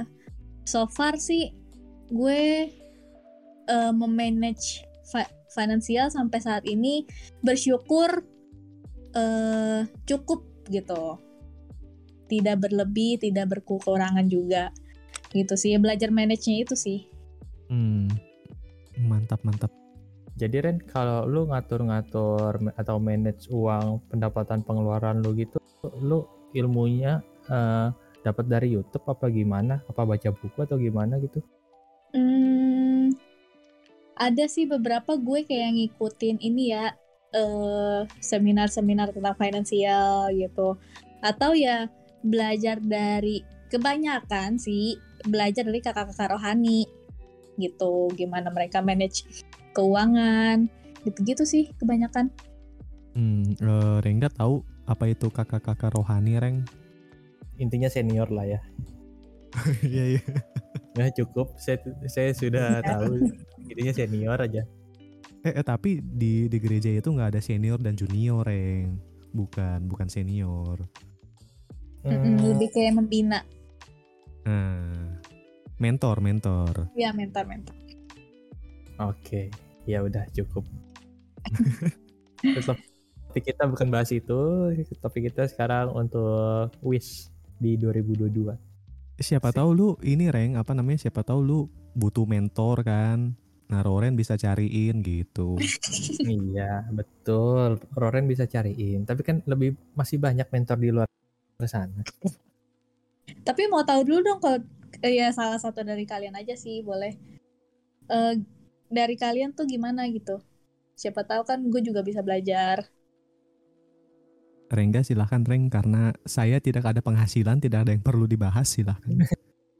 so 0.66 0.86
far 0.90 1.18
sih 1.18 1.54
gue 2.10 2.70
eh, 3.66 3.92
memanage 3.94 4.86
fi- 5.06 5.34
finansial 5.50 6.10
sampai 6.10 6.38
saat 6.38 6.64
ini 6.66 7.06
bersyukur 7.42 8.22
eh 9.16 9.80
cukup 10.06 10.46
gitu 10.70 11.18
tidak 12.26 12.66
berlebih 12.66 13.22
tidak 13.22 13.58
berkekurangan 13.58 14.26
juga 14.26 14.74
gitu 15.30 15.54
sih 15.54 15.74
belajar 15.78 16.10
manage-nya 16.10 16.62
itu 16.66 16.74
sih 16.74 17.00
Hmm. 17.66 18.06
Mantap 18.96 19.42
mantap. 19.42 19.72
Jadi 20.36 20.56
Ren, 20.60 20.78
kalau 20.84 21.24
lu 21.24 21.48
ngatur-ngatur 21.48 22.60
atau 22.76 22.96
manage 23.00 23.48
uang 23.48 24.04
pendapatan 24.12 24.60
pengeluaran 24.60 25.24
lu 25.24 25.32
gitu, 25.32 25.56
lu 26.04 26.28
ilmunya 26.52 27.24
eh, 27.48 27.88
dapat 28.20 28.44
dari 28.44 28.76
YouTube 28.76 29.08
apa 29.08 29.32
gimana? 29.32 29.80
Apa 29.88 30.04
baca 30.04 30.28
buku 30.28 30.58
atau 30.60 30.76
gimana 30.76 31.16
gitu? 31.24 31.40
Hmm, 32.12 33.16
ada 34.12 34.44
sih 34.44 34.68
beberapa 34.68 35.16
gue 35.16 35.48
kayak 35.48 35.72
ngikutin 35.72 36.36
ini 36.44 36.72
ya 36.72 36.92
eh 37.36 38.00
seminar-seminar 38.20 39.12
tentang 39.12 39.36
finansial 39.36 40.32
gitu 40.32 40.78
atau 41.20 41.52
ya 41.52 41.90
belajar 42.24 42.80
dari 42.80 43.44
kebanyakan 43.68 44.56
sih 44.56 44.96
belajar 45.26 45.66
dari 45.66 45.82
kakak-kakak 45.82 46.38
rohani 46.38 46.86
gitu 47.56 48.12
gimana 48.14 48.52
mereka 48.52 48.80
manage 48.84 49.24
keuangan 49.76 50.68
gitu-gitu 51.04 51.44
sih 51.44 51.70
kebanyakan 51.76 52.32
Hmm. 53.16 53.56
eh, 53.56 53.98
Rengga 54.04 54.28
tahu 54.28 54.60
apa 54.84 55.08
itu 55.08 55.32
kakak-kakak 55.32 55.96
rohani 55.96 56.36
Reng? 56.36 56.68
Intinya 57.56 57.88
senior 57.88 58.28
lah 58.28 58.44
ya. 58.44 58.60
Iya 59.80 60.20
iya. 60.20 60.24
Ya 60.92 61.08
cukup, 61.16 61.56
saya, 61.56 61.80
saya 62.12 62.36
sudah 62.36 62.80
tahu. 62.92 63.24
Intinya 63.72 63.92
senior 63.96 64.36
aja. 64.36 64.68
Eh, 65.40 65.48
eh, 65.48 65.64
tapi 65.64 66.04
di 66.04 66.44
di 66.52 66.58
gereja 66.60 66.92
itu 66.92 67.08
nggak 67.08 67.32
ada 67.32 67.40
senior 67.40 67.80
dan 67.80 67.96
junior 67.96 68.44
Reng. 68.44 69.00
Bukan 69.32 69.88
bukan 69.88 70.12
senior. 70.12 70.76
Hmm, 72.04 72.36
lebih 72.38 72.70
kayak 72.70 73.00
membina 73.00 73.42
Nah, 74.46 75.18
mentor 75.76 76.24
mentor. 76.24 76.88
ya 76.96 77.12
mentor 77.12 77.44
mentor 77.44 77.76
Oke, 78.96 79.52
ya 79.84 80.00
udah 80.00 80.24
cukup. 80.32 80.64
Terus 82.40 82.64
topik 82.64 83.52
kita 83.52 83.68
bukan 83.68 83.92
bahas 83.92 84.08
itu, 84.08 84.72
topik 85.04 85.28
kita 85.28 85.44
sekarang 85.52 85.92
untuk 85.92 86.72
wish 86.80 87.28
di 87.60 87.76
2022. 87.76 88.56
Siapa 89.20 89.52
Sip. 89.52 89.56
tahu 89.60 89.68
lu 89.76 89.88
ini 90.00 90.32
Reng 90.32 90.56
apa 90.56 90.72
namanya? 90.72 91.04
Siapa 91.04 91.20
tahu 91.20 91.40
lu 91.44 91.58
butuh 91.92 92.24
mentor 92.24 92.88
kan? 92.88 93.36
Nah, 93.68 93.84
Roren 93.84 94.16
bisa 94.16 94.40
cariin 94.40 95.04
gitu. 95.04 95.60
iya, 96.24 96.88
betul. 96.88 97.76
Roren 97.92 98.24
bisa 98.24 98.48
cariin, 98.48 99.04
tapi 99.04 99.20
kan 99.28 99.44
lebih 99.44 99.76
masih 99.92 100.16
banyak 100.16 100.48
mentor 100.48 100.78
di 100.80 100.88
luar 100.88 101.08
sana. 101.68 102.00
Tapi 103.44 103.62
mau 103.68 103.84
tahu 103.84 104.00
dulu 104.06 104.20
dong 104.24 104.40
kalau 104.40 104.58
eh, 105.02 105.12
ya 105.18 105.32
salah 105.32 105.58
satu 105.60 105.82
dari 105.82 106.04
kalian 106.04 106.36
aja 106.36 106.54
sih 106.54 106.80
boleh. 106.80 107.16
Eh 108.08 108.34
dari 108.88 109.14
kalian 109.18 109.52
tuh 109.52 109.66
gimana 109.66 110.06
gitu? 110.08 110.40
Siapa 110.96 111.26
tahu 111.26 111.42
kan 111.44 111.60
gue 111.66 111.82
juga 111.84 112.00
bisa 112.00 112.22
belajar. 112.24 112.88
Rengga 114.66 115.06
silahkan 115.06 115.46
Reng 115.46 115.70
karena 115.70 116.10
saya 116.26 116.58
tidak 116.58 116.90
ada 116.90 116.98
penghasilan, 116.98 117.62
tidak 117.62 117.86
ada 117.86 117.94
yang 117.94 118.02
perlu 118.02 118.26
dibahas 118.26 118.66
silahkan. 118.66 119.14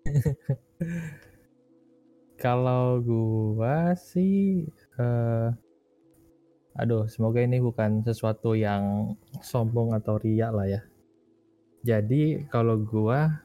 Kalau 2.37 3.01
gua 3.01 3.97
sih 3.97 4.69
eh 5.01 5.49
aduh, 6.77 7.09
semoga 7.09 7.41
ini 7.41 7.59
bukan 7.65 8.05
sesuatu 8.05 8.53
yang 8.53 9.17
sombong 9.41 9.97
atau 9.97 10.21
riak 10.21 10.53
lah 10.53 10.69
ya. 10.69 10.81
Jadi 11.81 12.45
kalau 12.53 12.77
gua 12.77 13.41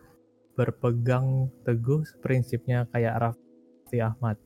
berpegang 0.61 1.49
teguh 1.65 2.05
prinsipnya 2.21 2.85
kayak 2.93 3.17
Raffi 3.17 3.97
Ahmad. 3.97 4.37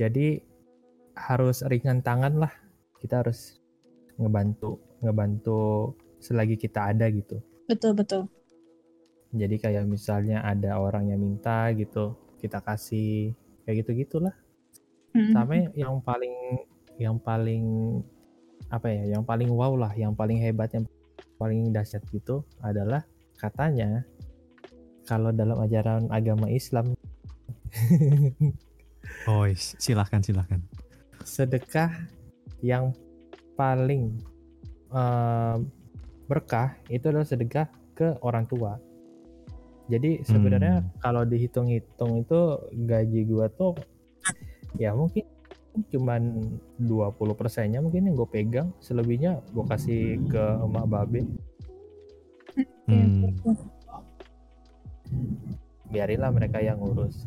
Jadi 0.00 0.40
harus 1.12 1.60
ringan 1.68 2.00
tangan 2.00 2.40
lah. 2.40 2.52
Kita 2.96 3.20
harus 3.20 3.60
ngebantu, 4.16 4.80
ngebantu 5.04 5.92
selagi 6.24 6.56
kita 6.56 6.96
ada 6.96 7.12
gitu. 7.12 7.36
Betul 7.68 7.92
betul. 7.92 8.32
Jadi 9.36 9.60
kayak 9.60 9.84
misalnya 9.84 10.40
ada 10.40 10.80
orang 10.80 11.12
yang 11.12 11.20
minta 11.20 11.68
gitu, 11.76 12.16
kita 12.40 12.64
kasih 12.64 13.36
kayak 13.68 13.84
gitu 13.84 13.92
gitulah. 13.92 14.32
Mm-mm. 15.12 15.36
Sama 15.36 15.68
yang 15.76 16.00
paling 16.00 16.64
yang 16.96 17.20
paling 17.20 17.64
apa 18.72 18.88
ya, 18.88 19.20
yang 19.20 19.24
paling 19.28 19.52
wow 19.52 19.76
lah, 19.76 19.92
yang 19.92 20.16
paling 20.16 20.40
hebat, 20.40 20.72
yang 20.72 20.88
paling 21.36 21.68
dahsyat 21.68 22.00
gitu 22.08 22.40
adalah 22.64 23.04
katanya 23.36 24.08
kalau 25.06 25.30
dalam 25.30 25.56
ajaran 25.58 26.10
agama 26.10 26.50
Islam 26.50 26.92
Oh, 29.30 29.46
is- 29.46 29.78
silahkan 29.78 30.18
silahkan. 30.20 30.58
sedekah 31.22 31.90
yang 32.60 32.94
paling 33.54 34.18
eh, 34.88 35.56
berkah 36.26 36.74
itu 36.86 37.06
adalah 37.06 37.26
sedekah 37.26 37.66
ke 37.92 38.14
orang 38.20 38.46
tua. 38.46 38.78
Jadi 39.86 40.22
sebenarnya 40.22 40.82
Hmm. 40.82 40.90
kalau 40.98 41.22
dihitung-hitung 41.22 42.20
itu 42.20 42.40
gaji 42.84 43.20
gua 43.24 43.46
tuh 43.48 43.78
ya 44.76 44.90
mungkin 44.92 45.22
cuman 45.88 46.22
20 46.78 47.14
persennya 47.36 47.78
mungkin 47.78 48.08
yang 48.08 48.16
gue 48.16 48.26
pegang 48.26 48.68
selebihnya 48.80 49.44
gue 49.52 49.64
kasih 49.68 50.02
ke 50.26 50.42
emak 50.64 50.84
babe 50.88 51.20
Hmm. 52.86 53.36
Biarinlah 55.88 56.30
mereka 56.34 56.58
yang 56.60 56.78
ngurus. 56.78 57.26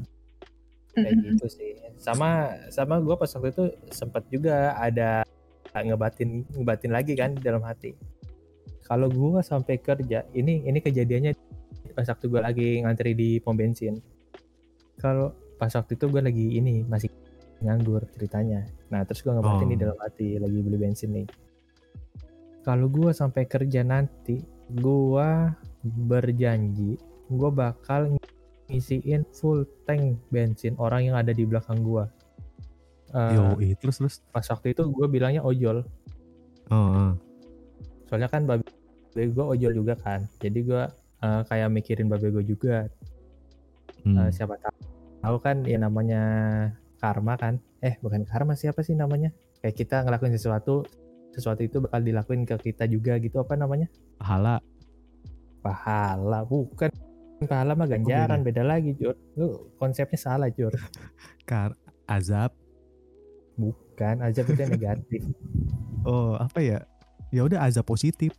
Kayak 0.93 1.15
Mm-mm. 1.15 1.25
gitu 1.37 1.45
sih. 1.47 1.71
Sama 1.99 2.55
sama 2.73 2.97
gue 2.99 3.15
pas 3.15 3.29
waktu 3.29 3.49
itu 3.53 3.63
sempat 3.89 4.25
juga 4.27 4.75
ada 4.75 5.23
ngebatin 5.71 6.43
ngebatin 6.57 6.91
lagi 6.91 7.13
kan 7.13 7.37
di 7.37 7.41
dalam 7.45 7.61
hati. 7.63 7.93
Kalau 8.89 9.05
gue 9.05 9.39
sampai 9.45 9.77
kerja 9.77 10.25
ini 10.33 10.65
ini 10.65 10.79
kejadiannya 10.81 11.31
pas 11.93 12.09
waktu 12.09 12.25
gue 12.25 12.41
lagi 12.41 12.69
ngantri 12.81 13.13
di 13.13 13.37
pom 13.37 13.53
bensin. 13.53 14.01
Kalau 14.97 15.31
pas 15.61 15.69
waktu 15.71 15.93
itu 15.95 16.05
gue 16.09 16.21
lagi 16.25 16.45
ini 16.57 16.81
masih 16.83 17.07
nganggur 17.61 18.07
ceritanya. 18.17 18.65
Nah 18.89 19.05
terus 19.05 19.21
gue 19.21 19.31
ngebatin 19.31 19.67
Oh. 19.67 19.71
di 19.71 19.77
dalam 19.77 19.97
hati 20.01 20.27
lagi 20.41 20.57
beli 20.63 20.77
bensin 20.79 21.11
nih. 21.13 21.27
Kalau 22.65 22.89
gue 22.91 23.11
sampai 23.15 23.45
kerja 23.45 23.85
nanti 23.85 24.41
gue 24.69 25.29
berjanji 25.85 26.97
gue 27.29 27.49
bakal 27.53 28.17
ngisiin 28.67 29.25
full 29.33 29.65
tank 29.85 30.17
bensin 30.29 30.73
orang 30.77 31.09
yang 31.09 31.15
ada 31.17 31.29
di 31.29 31.45
belakang 31.45 31.81
gua. 31.81 32.09
Eh, 33.09 33.33
Yo, 33.33 33.57
terus 33.81 33.97
terus. 33.97 34.15
pas 34.29 34.45
waktu 34.45 34.77
itu 34.77 34.85
gue 34.85 35.07
bilangnya 35.09 35.41
ojol, 35.41 35.81
Oh, 36.69 36.77
oh. 36.77 37.11
soalnya 38.05 38.29
kan 38.29 38.45
babe 38.45 38.61
gue 39.13 39.45
ojol 39.45 39.73
juga 39.73 39.97
kan, 39.97 40.29
jadi 40.37 40.59
gua 40.61 40.83
eh, 41.19 41.41
kayak 41.49 41.69
mikirin 41.73 42.05
babe 42.05 42.29
gue 42.29 42.45
juga. 42.45 42.85
Hmm. 44.05 44.17
Eh, 44.17 44.29
siapa 44.29 44.53
tahu, 44.61 44.77
tahu 45.19 45.37
kan 45.41 45.65
ya 45.65 45.81
namanya 45.81 46.21
karma 47.01 47.33
kan? 47.35 47.57
Eh 47.81 47.97
bukan 48.01 48.21
karma 48.29 48.53
siapa 48.53 48.85
sih 48.85 48.93
namanya? 48.93 49.33
Kayak 49.59 49.75
kita 49.75 49.95
ngelakuin 50.05 50.37
sesuatu 50.37 50.85
sesuatu 51.29 51.61
itu 51.61 51.77
bakal 51.81 52.01
dilakuin 52.01 52.45
ke 52.45 52.57
kita 52.57 52.89
juga 52.89 53.13
gitu 53.21 53.37
apa 53.37 53.53
namanya 53.53 53.85
Pahala. 54.17 54.57
pahala 55.61 56.41
bukan 56.41 56.89
pahala 57.45 57.71
mah 57.77 57.87
ganjaran 57.87 58.43
beda 58.43 58.63
lagi 58.65 58.91
Jur 58.95 59.15
lu 59.35 59.71
konsepnya 59.79 60.19
salah 60.19 60.49
Jur 60.51 60.73
Kar 61.49 61.73
azab. 62.05 62.51
bukan 63.55 64.23
aja 64.23 64.41
itu 64.41 64.55
yang 64.55 64.71
negatif 64.71 65.21
Oh, 65.99 66.39
apa 66.39 66.63
ya? 66.63 66.79
Ya 67.27 67.43
udah 67.43 67.59
azab 67.67 67.83
positif. 67.83 68.31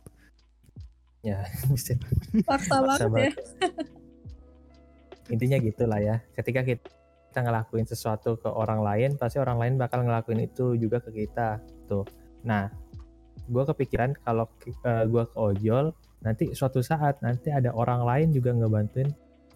ya 1.21 1.45
bisa 1.69 1.93
Fakta 2.41 2.81
Paksa 2.81 3.05
banget 3.05 3.37
ya. 3.37 3.69
intinya 5.29 5.57
gitulah 5.61 6.01
ya 6.01 6.17
ketika 6.33 6.65
kita, 6.65 6.89
kita 7.29 7.39
ngelakuin 7.45 7.85
sesuatu 7.85 8.41
ke 8.41 8.49
orang 8.49 8.81
lain 8.81 9.13
pasti 9.21 9.37
orang 9.37 9.61
lain 9.61 9.73
bakal 9.77 10.01
ngelakuin 10.01 10.41
itu 10.41 10.73
juga 10.75 10.97
ke 10.97 11.13
kita 11.13 11.61
tuh 11.85 12.01
nah 12.41 12.73
gue 13.45 13.63
kepikiran 13.69 14.17
kalau 14.25 14.49
uh, 14.81 15.05
gue 15.05 15.23
ke 15.29 15.37
ojol 15.37 15.93
nanti 16.21 16.53
suatu 16.53 16.85
saat 16.85 17.21
nanti 17.25 17.49
ada 17.49 17.73
orang 17.73 18.05
lain 18.05 18.27
juga 18.33 18.53
ngebantuin 18.53 19.09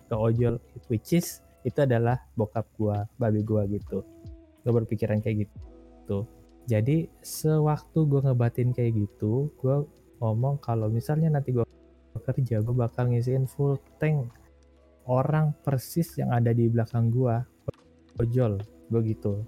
ke 0.06 0.16
ojol 0.16 0.58
which 0.90 1.18
is 1.18 1.42
itu 1.66 1.82
adalah 1.82 2.22
bokap 2.38 2.66
gue 2.78 2.98
babi 3.18 3.42
gue 3.42 3.62
gitu. 3.82 4.06
Gue 4.66 4.72
berpikiran 4.74 5.22
kayak 5.22 5.50
gitu. 5.50 6.26
Jadi 6.66 7.10
sewaktu 7.22 8.00
gue 8.06 8.22
ngebatin 8.26 8.74
kayak 8.74 8.98
gitu 8.98 9.50
gue 9.62 9.86
ngomong 10.22 10.58
kalau 10.62 10.90
misalnya 10.90 11.30
nanti 11.30 11.54
gue 11.54 11.66
kerja 12.16 12.62
gue 12.62 12.76
bakal 12.76 13.12
ngisiin 13.12 13.46
full 13.46 13.78
tank 14.02 14.30
orang 15.06 15.54
persis 15.62 16.18
yang 16.18 16.34
ada 16.34 16.52
di 16.52 16.66
belakang 16.70 17.14
gua 17.14 17.42
ojol 18.18 18.58
gue 18.90 19.02
gitu. 19.06 19.46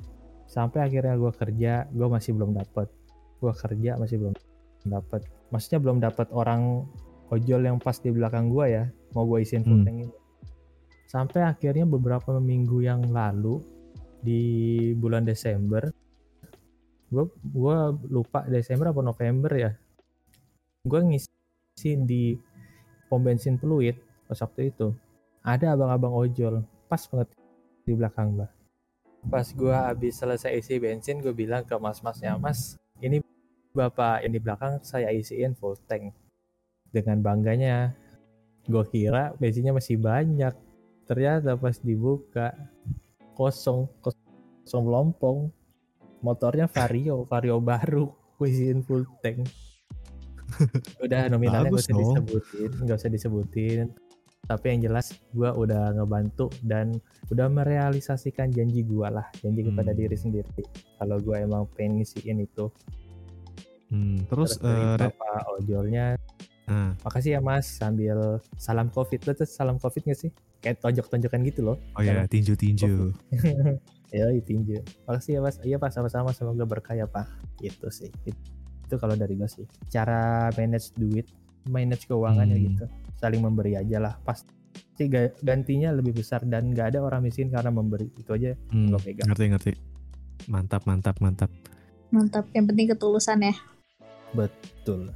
Sampai 0.48 0.88
akhirnya 0.88 1.18
gua 1.20 1.34
kerja 1.34 1.86
gue 1.92 2.08
masih 2.08 2.38
belum 2.38 2.56
dapet. 2.56 2.88
Gua 3.42 3.54
kerja 3.54 3.98
masih 4.00 4.18
belum 4.22 4.34
dapet. 4.88 5.22
Maksudnya 5.52 5.80
belum 5.84 5.98
dapet 6.02 6.28
orang 6.32 6.86
ojol 7.32 7.62
yang 7.68 7.78
pas 7.80 8.00
di 8.00 8.10
belakang 8.12 8.48
gua 8.48 8.66
ya 8.68 8.84
mau 9.16 9.24
gue 9.28 9.44
isiin 9.44 9.64
full 9.64 9.82
Hmm. 9.82 9.86
tank 9.88 9.98
ini. 10.08 10.16
Sampai 11.08 11.42
akhirnya 11.44 11.88
beberapa 11.88 12.36
minggu 12.38 12.84
yang 12.84 13.08
lalu 13.12 13.64
di 14.20 14.42
bulan 14.98 15.24
Desember 15.24 15.88
gue 17.08 17.24
gua 17.56 17.96
lupa 18.12 18.44
Desember 18.52 18.92
apa 18.92 19.00
November 19.00 19.52
ya 19.56 19.72
gue 20.84 21.00
ngisi 21.00 21.96
di 22.04 22.36
pom 23.08 23.24
bensin 23.24 23.56
Pluit 23.56 23.96
pas 24.28 24.40
waktu 24.44 24.76
itu. 24.76 24.92
Ada 25.40 25.80
abang-abang 25.80 26.12
ojol 26.12 26.68
pas 26.92 27.00
banget 27.08 27.32
di 27.88 27.96
belakang 27.96 28.36
gua. 28.36 28.52
Pas 29.32 29.48
gua 29.56 29.88
habis 29.88 30.20
selesai 30.20 30.52
isi 30.60 30.76
bensin 30.80 31.24
gue 31.24 31.32
bilang 31.32 31.64
ke 31.64 31.76
mas-masnya 31.80 32.36
mas 32.36 32.76
ini 33.00 33.24
bapak 33.72 34.26
yang 34.26 34.34
di 34.34 34.42
belakang 34.42 34.82
saya 34.84 35.14
isiin 35.14 35.54
full 35.56 35.78
tank 35.88 36.12
dengan 36.98 37.22
bangganya. 37.22 37.94
Gue 38.66 38.84
kira 38.88 39.32
bensinnya 39.38 39.72
masih 39.72 39.96
banyak. 39.96 40.54
Ternyata 41.06 41.56
pas 41.56 41.78
dibuka 41.80 42.52
kosong 43.32 43.86
kosong 44.02 44.84
melompong 44.84 45.48
motornya 46.20 46.66
vario 46.66 47.24
vario 47.24 47.62
baru 47.62 48.10
gue 48.36 48.48
isiin 48.50 48.82
full 48.82 49.06
tank. 49.22 49.46
Udah 51.04 51.28
nominalnya 51.28 51.70
gak 51.70 51.80
usah 51.80 51.94
dong. 51.94 52.02
disebutin 52.24 52.70
nggak 52.84 52.98
usah 52.98 53.12
disebutin. 53.12 53.86
Tapi 54.48 54.66
yang 54.72 54.80
jelas 54.88 55.12
gue 55.36 55.50
udah 55.52 55.92
ngebantu 55.92 56.48
dan 56.64 56.96
udah 57.28 57.52
merealisasikan 57.52 58.48
janji 58.48 58.80
gue 58.80 59.04
lah 59.04 59.28
janji 59.40 59.60
kepada 59.60 59.92
Hmm. 59.92 60.00
diri 60.00 60.16
sendiri. 60.16 60.64
Kalau 60.96 61.20
gue 61.20 61.36
emang 61.36 61.68
pengen 61.76 62.00
ngisiin 62.00 62.40
itu. 62.40 62.72
Hmm, 63.88 64.24
terus, 64.28 64.60
dari 64.60 64.84
eh, 64.84 64.96
Re- 65.00 65.12
bapak 65.16 65.42
ojolnya 65.60 66.06
nah, 66.68 66.92
makasih 67.02 67.32
ya 67.34 67.40
mas 67.40 67.66
sambil 67.66 68.18
salam 68.56 68.88
covid 68.88 69.24
lo 69.24 69.32
tuh 69.34 69.44
salam 69.44 69.76
covid 69.76 70.04
gak 70.04 70.20
sih 70.20 70.32
kayak 70.58 70.78
tonjok-tonjokan 70.78 71.42
gitu 71.44 71.64
loh 71.64 71.78
oh 71.94 72.02
ya 72.02 72.14
Salam. 72.14 72.28
tinju-tinju. 72.28 72.92
ya 74.10 74.24
tinju 74.40 74.78
makasih 75.04 75.32
ya 75.34 75.42
mas 75.42 75.56
iya 75.62 75.76
pak 75.76 75.90
sama-sama 75.90 76.32
semoga 76.32 76.64
berkah 76.64 76.94
ya 76.94 77.06
pak 77.06 77.28
gitu 77.58 77.88
sih 77.90 78.08
itu, 78.22 78.36
itu 78.82 78.96
kalau 78.96 79.14
dari 79.14 79.34
gue 79.34 79.46
sih 79.46 79.64
cara 79.88 80.48
manage 80.54 80.92
duit 80.94 81.28
manage 81.66 82.06
keuangannya 82.06 82.56
Hmm. 82.56 82.68
gitu 82.70 82.86
saling 83.16 83.40
memberi 83.40 83.76
aja 83.76 83.98
lah 83.98 84.14
pasti 84.22 84.54
ga- 85.04 85.36
gantinya 85.42 85.92
lebih 85.92 86.16
besar 86.16 86.44
dan 86.44 86.72
nggak 86.72 86.92
ada 86.92 87.00
orang 87.02 87.20
miskin 87.22 87.48
karena 87.48 87.68
memberi 87.70 88.08
itu 88.14 88.30
aja 88.30 88.56
Hmm, 88.70 88.88
Gua 88.88 89.00
pegang. 89.00 89.28
ngerti 89.28 89.46
ngerti. 89.50 89.72
Mantap 90.48 90.84
mantap 90.84 91.18
mantap. 91.18 91.50
Mantap. 92.08 92.48
Yang 92.52 92.66
penting 92.68 92.88
ketulusan 92.88 93.40
ya. 93.42 93.56
betul 94.30 95.12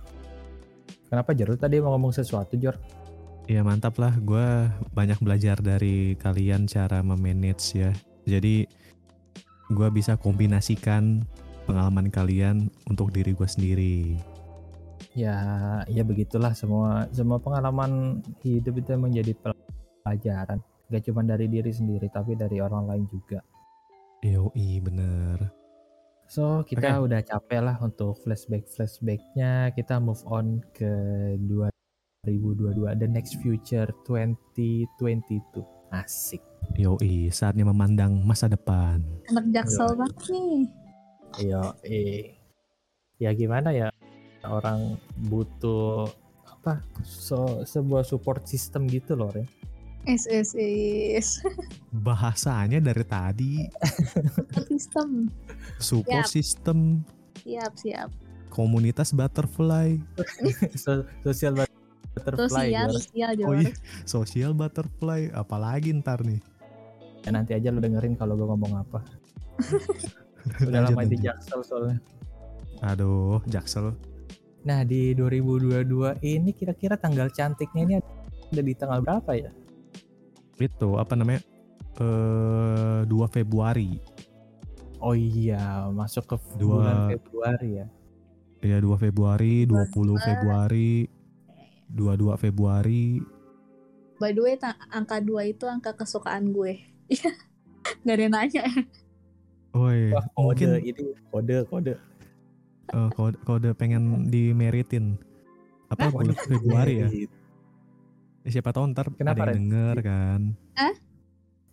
kenapa 1.11 1.35
Jor 1.35 1.59
tadi 1.59 1.83
mau 1.83 1.91
ngomong 1.93 2.15
sesuatu 2.15 2.55
Jor 2.55 2.79
Iya 3.49 3.65
mantap 3.67 3.97
lah, 3.97 4.15
gue 4.21 4.69
banyak 4.95 5.19
belajar 5.19 5.59
dari 5.59 6.15
kalian 6.15 6.69
cara 6.69 7.01
memanage 7.03 7.73
ya. 7.73 7.91
Jadi 8.23 8.63
gue 9.73 9.87
bisa 9.91 10.15
kombinasikan 10.15 11.25
pengalaman 11.65 12.07
kalian 12.13 12.69
untuk 12.87 13.11
diri 13.11 13.35
gue 13.35 13.49
sendiri. 13.49 13.97
ya 15.11 15.35
ya 15.91 16.07
begitulah 16.07 16.55
semua 16.55 17.11
semua 17.11 17.35
pengalaman 17.43 18.23
hidup 18.47 18.79
itu 18.79 18.95
menjadi 18.95 19.35
pelajaran 19.35 20.63
gak 20.87 21.03
cuma 21.03 21.19
dari 21.27 21.51
diri 21.51 21.67
sendiri 21.67 22.07
tapi 22.07 22.39
dari 22.39 22.63
orang 22.63 22.87
lain 22.87 23.03
juga 23.11 23.43
Yoi 24.23 24.79
bener. 24.79 25.60
So 26.31 26.63
kita 26.63 26.95
Oke. 26.95 27.11
udah 27.11 27.19
capek 27.27 27.59
lah 27.59 27.75
untuk 27.83 28.15
flashback 28.23 28.63
flashbacknya 28.71 29.75
kita 29.75 29.99
move 29.99 30.23
on 30.23 30.63
ke 30.71 30.87
2022 32.23 32.87
the 32.95 33.03
next 33.03 33.35
future 33.43 33.91
2022 34.07 35.27
asik 35.91 36.39
Yoi, 36.79 37.27
saatnya 37.35 37.67
memandang 37.67 38.23
masa 38.23 38.47
depan. 38.47 39.03
Anak 39.27 39.51
jaksel 39.51 39.91
banget 39.91 40.23
nih. 40.31 40.71
yo 41.51 41.75
eh 41.83 42.39
ya 43.19 43.35
gimana 43.35 43.75
ya 43.75 43.91
orang 44.47 44.95
butuh 45.27 46.07
apa 46.47 46.79
so 47.03 47.67
sebuah 47.67 48.07
support 48.07 48.47
system 48.47 48.87
gitu 48.87 49.19
loh 49.19 49.35
Ren. 49.35 49.51
Is 50.09 50.25
is 50.25 50.57
is. 50.57 51.27
Bahasanya 51.93 52.81
dari 52.81 53.05
tadi 53.05 53.53
Sistem. 54.65 55.29
support 55.77 56.25
Yap. 56.25 56.29
system, 56.29 57.05
Siap 57.45 57.73
siap. 57.77 58.09
komunitas 58.49 59.13
butterfly, 59.13 59.95
so, 60.73 61.05
sosial 61.23 61.53
butterfly 61.55 62.67
Sosial 62.73 62.89
sosial 62.97 63.31
oh 63.45 63.53
iya, 63.55 63.71
social 64.03 64.51
butterfly, 64.57 65.29
apalagi 65.31 65.93
ntar 66.01 66.19
nih. 66.25 66.41
Ya, 67.21 67.29
nanti 67.31 67.53
aja 67.53 67.69
lu 67.69 67.77
dengerin 67.77 68.17
kalau 68.17 68.33
gue 68.33 68.47
ngomong 68.49 68.81
apa 68.81 69.05
udah 70.65 70.89
lama 70.89 71.05
di 71.05 71.21
jaksel 71.21 71.61
soalnya 71.61 72.01
Aduh, 72.81 73.37
jaksel. 73.45 73.93
Nah 74.65 74.81
di 74.81 75.13
2022 75.13 76.17
ini 76.25 76.49
kira-kira 76.57 76.97
tanggal 76.97 77.29
cantiknya 77.29 77.81
ini 77.85 77.93
ada 78.49 78.61
di 78.65 78.73
tanggal 78.73 79.05
berapa 79.05 79.31
ya? 79.37 79.53
Itu 80.61 80.95
apa 80.95 81.13
namanya? 81.13 81.41
Eh 81.97 83.01
2 83.03 83.27
Februari. 83.27 83.97
Oh 85.01 85.17
iya 85.17 85.89
masuk 85.89 86.29
ke 86.29 86.35
Dua- 86.55 86.77
bulan 86.77 86.97
Februari 87.09 87.69
ya. 87.75 87.87
Ya 88.61 88.77
2 88.77 88.93
Februari, 88.95 89.65
20 89.65 90.21
Februari, 90.21 91.09
22 91.89 92.37
Februari. 92.37 93.17
By 94.21 94.31
the 94.31 94.41
way, 94.45 94.53
angka 94.93 95.17
2 95.17 95.49
itu 95.49 95.65
angka 95.65 95.97
kesukaan 95.97 96.53
gue. 96.53 96.77
Iya. 97.09 97.33
Gak 98.05 98.13
ada 98.13 98.21
yang 98.21 98.33
nanya. 98.37 98.63
Woi, 99.73 100.13
Wah 100.13 100.21
mungkin 100.37 100.77
kode 100.77 100.85
ini 100.85 101.03
kode 101.27 101.57
kode. 101.65 101.93
eh, 102.91 103.09
kode, 103.17 103.37
kode 103.41 103.69
pengen 103.73 104.29
dimeritin. 104.29 105.17
Apa 105.89 106.07
Hah? 106.07 106.11
bulan 106.13 106.37
Februari 106.37 106.93
ya? 107.01 107.07
Eh, 108.41 108.49
Siapa 108.49 108.73
tahu 108.73 108.89
ntar 108.89 109.13
Kenapa, 109.13 109.45
ada 109.45 109.53
yang 109.53 109.69
denger 109.69 109.95
kan. 110.01 110.41
Hah? 110.73 110.95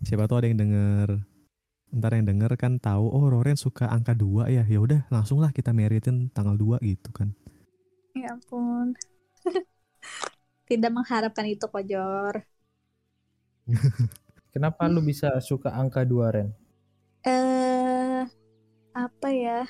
Siapa 0.05 0.29
tahu 0.29 0.45
ada 0.45 0.49
yang 0.53 0.61
denger. 0.61 1.09
Ntar 1.89 2.11
yang 2.21 2.27
denger 2.29 2.53
kan 2.61 2.77
tahu 2.77 3.09
oh 3.09 3.25
Roren 3.33 3.57
suka 3.57 3.89
angka 3.89 4.13
2 4.13 4.53
ya. 4.53 4.63
Ya 4.69 4.79
udah 4.79 5.01
langsung 5.09 5.41
lah 5.41 5.49
kita 5.49 5.73
meritin 5.73 6.29
tanggal 6.37 6.61
2 6.61 6.77
gitu 6.85 7.09
kan. 7.17 7.33
Ya 8.13 8.37
ampun. 8.37 8.93
Tidak 10.69 10.93
mengharapkan 10.93 11.49
itu 11.49 11.65
kok 11.65 11.85
Jor. 11.89 12.45
Kenapa 14.53 14.85
lu 14.93 15.01
bisa 15.01 15.33
suka 15.41 15.73
angka 15.73 16.05
2 16.05 16.35
Ren? 16.37 16.49
Eh 17.25 18.29
apa 18.93 19.29
ya? 19.33 19.65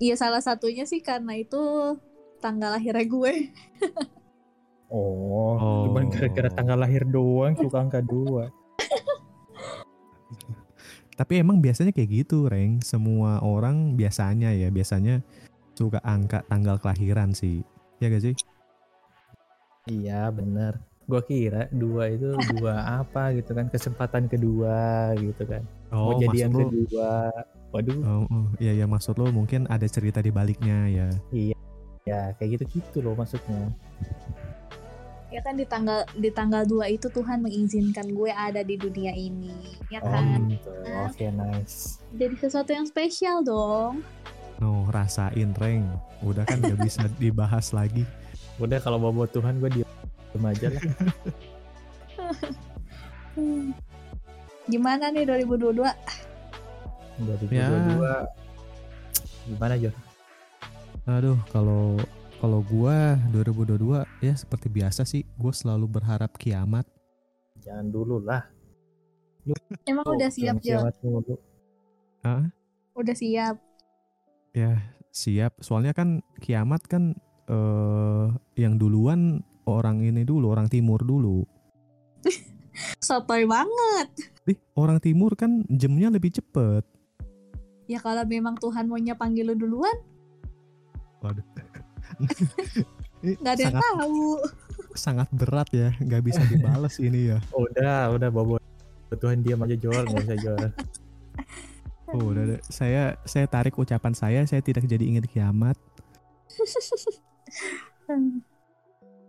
Iya 0.00 0.16
salah 0.16 0.40
satunya 0.40 0.88
sih 0.88 1.04
karena 1.04 1.36
itu 1.36 1.60
tanggal 2.40 2.72
lahirnya 2.72 3.04
gue. 3.04 3.34
Oh, 4.92 5.56
Oh. 5.56 5.82
cuman 5.88 6.12
gara-gara 6.12 6.50
tanggal 6.52 6.78
lahir 6.78 7.02
doang 7.08 7.56
suka 7.56 7.80
angka 7.80 8.00
2. 8.04 8.48
Tapi 11.14 11.38
emang 11.38 11.62
biasanya 11.62 11.94
kayak 11.94 12.26
gitu, 12.26 12.50
Reng. 12.50 12.82
Semua 12.82 13.38
orang 13.38 13.94
biasanya 13.94 14.50
ya, 14.50 14.66
biasanya 14.68 15.22
suka 15.78 16.02
angka 16.02 16.42
tanggal 16.50 16.74
kelahiran 16.82 17.30
sih. 17.30 17.62
Ya 18.02 18.10
gak 18.10 18.22
sih? 18.22 18.34
Iya 19.86 20.26
bener. 20.34 20.82
Gua 21.04 21.20
kira 21.20 21.68
dua 21.68 22.08
itu 22.08 22.32
dua 22.56 23.04
apa 23.04 23.36
gitu 23.36 23.52
kan 23.52 23.68
kesempatan 23.68 24.24
kedua 24.26 25.12
gitu 25.20 25.44
kan. 25.44 25.62
Oh, 25.92 26.16
Mau 26.16 26.20
jadi 26.24 26.48
yang 26.48 26.56
lo, 26.56 26.66
kedua. 26.66 27.28
Waduh. 27.70 27.98
oh, 28.00 28.24
oh, 28.30 28.46
iya 28.56 28.72
ya 28.72 28.86
maksud 28.88 29.18
lo 29.20 29.28
mungkin 29.28 29.66
ada 29.68 29.84
cerita 29.84 30.24
di 30.24 30.32
baliknya 30.32 30.88
ya. 30.88 31.08
Ya 32.08 32.32
kayak 32.40 32.58
gitu 32.58 32.80
gitu 32.80 32.98
loh 33.04 33.12
maksudnya. 33.14 33.70
Ya 35.34 35.42
kan 35.42 35.58
di 35.58 35.66
tanggal 35.66 36.06
di 36.14 36.30
tanggal 36.30 36.62
2 36.62 36.94
itu 36.94 37.10
Tuhan 37.10 37.42
mengizinkan 37.42 38.06
gue 38.06 38.30
ada 38.30 38.62
di 38.62 38.78
dunia 38.78 39.10
ini. 39.10 39.50
Ya 39.90 39.98
Oh 39.98 40.14
kan? 40.14 40.46
gitu. 40.46 40.70
Oke 41.10 41.26
nice. 41.34 41.98
Jadi 42.14 42.38
sesuatu 42.38 42.70
yang 42.70 42.86
spesial 42.86 43.42
dong. 43.42 44.06
No, 44.62 44.86
rasain 44.94 45.50
Reng. 45.58 45.90
Udah 46.22 46.46
kan 46.46 46.62
gak 46.62 46.78
bisa 46.78 47.10
dibahas 47.18 47.74
lagi. 47.74 48.06
Udah 48.62 48.78
kalau 48.78 49.02
mau 49.02 49.10
buat 49.10 49.34
Tuhan 49.34 49.58
gue 49.58 49.82
diem 49.82 50.44
aja 50.46 50.70
lah. 50.70 50.82
Hmm. 53.34 53.74
Gimana 54.70 55.10
nih 55.10 55.26
2022? 55.26 55.82
2022. 57.26 57.50
Ya. 57.50 57.66
Gimana 59.50 59.74
Jor? 59.82 59.94
Aduh, 61.10 61.36
kalau 61.50 61.98
kalau 62.44 62.60
gua 62.60 63.16
2022 63.32 64.04
ya 64.20 64.36
seperti 64.36 64.68
biasa 64.68 65.08
sih, 65.08 65.24
gue 65.24 65.48
selalu 65.48 65.88
berharap 65.88 66.28
kiamat. 66.36 66.84
Jangan 67.64 67.88
dulu 67.88 68.20
lah. 68.20 68.44
Emang 69.88 70.04
Oh, 70.04 70.12
udah 70.12 70.28
siap, 70.28 70.60
Jo? 70.60 70.84
Ah, 72.20 72.44
Udah 72.92 73.16
siap. 73.16 73.56
ya 74.52 74.76
siap. 75.08 75.56
Soalnya 75.64 75.96
kan 75.96 76.20
kiamat 76.44 76.84
kan 76.84 77.16
eh 77.48 78.28
yang 78.60 78.76
duluan 78.76 79.40
orang 79.64 80.04
ini 80.04 80.28
dulu, 80.28 80.52
orang 80.52 80.68
timur 80.68 81.00
dulu. 81.00 81.48
Sotoy 83.08 83.48
banget. 83.48 84.08
Ih, 84.52 84.60
orang 84.76 85.00
timur 85.00 85.32
kan 85.32 85.64
jamnya 85.72 86.12
lebih 86.12 86.28
cepet. 86.28 86.84
Ya 87.88 88.04
kalau 88.04 88.28
memang 88.28 88.60
Tuhan 88.60 88.84
maunya 88.84 89.16
panggil 89.16 89.48
lu 89.48 89.56
duluan, 89.56 89.96
Waduh. 91.24 91.63
Nggak 93.24 93.52
ada 93.56 93.62
yang 93.62 93.76
sangat, 93.76 93.82
tahu. 93.96 94.24
sangat 94.92 95.28
berat 95.32 95.68
ya, 95.72 95.90
nggak 95.96 96.22
bisa 96.22 96.42
dibales 96.44 96.96
ini 97.00 97.32
ya. 97.32 97.38
Udah, 97.64 98.12
udah 98.12 98.28
bawa 98.28 98.60
Tuhan 99.14 99.46
diam 99.46 99.62
aja 99.62 99.76
Jor, 99.78 100.04
nggak 100.04 100.24
usah 100.26 100.38
Jor. 100.42 100.68
Oh, 102.14 102.30
udah, 102.30 102.42
udah. 102.46 102.60
Saya 102.68 103.16
saya 103.24 103.46
tarik 103.48 103.74
ucapan 103.78 104.12
saya, 104.12 104.40
saya 104.44 104.60
tidak 104.60 104.84
jadi 104.84 105.02
ingin 105.02 105.24
kiamat. 105.24 105.78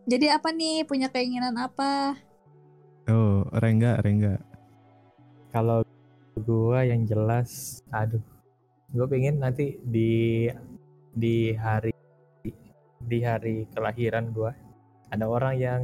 Jadi 0.06 0.30
apa 0.30 0.54
nih? 0.54 0.86
Punya 0.86 1.10
keinginan 1.10 1.58
apa? 1.58 2.14
Oh, 3.10 3.42
Rengga, 3.58 3.98
Rengga. 4.06 4.38
Kalau 5.50 5.82
gua 6.38 6.86
yang 6.86 7.10
jelas, 7.10 7.82
aduh, 7.90 8.22
gue 8.94 9.06
pengen 9.10 9.42
nanti 9.42 9.82
di 9.82 10.46
di 11.16 11.58
hari 11.58 11.90
di 13.00 13.20
hari 13.20 13.68
kelahiran 13.70 14.32
gua 14.32 14.52
ada 15.08 15.26
orang 15.26 15.56
yang 15.56 15.82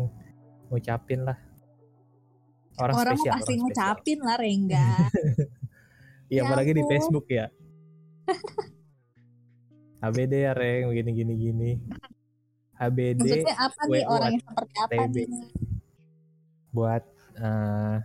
ngucapin 0.67 1.23
lah 1.23 1.37
orang, 2.77 2.95
Orang 2.97 3.15
spesial, 3.15 3.33
pasti 3.33 3.53
orang 3.53 3.61
spesial. 3.61 3.61
ngucapin 3.61 4.19
lah, 4.19 4.37
Rengga. 4.37 4.87
Iya, 6.31 6.41
Ya 6.41 6.47
apalagi 6.47 6.71
di. 6.71 6.83
Facebook 6.87 7.27
ya. 7.27 7.51
HBD 10.01 10.33
ya, 10.41 10.55
Reng, 10.55 10.87
begini 10.87 11.11
gini 11.11 11.33
gini. 11.35 11.71
HBD 12.73 13.19
Maksudnya 13.19 13.55
apa 13.59 13.81
nih 13.85 14.03
orang 14.07 14.31
yang 14.31 14.43
seperti 14.47 14.75
apa 14.79 15.01
TB. 15.05 15.15
nih? 15.19 15.27
buat 16.71 17.03
eh, 17.35 17.95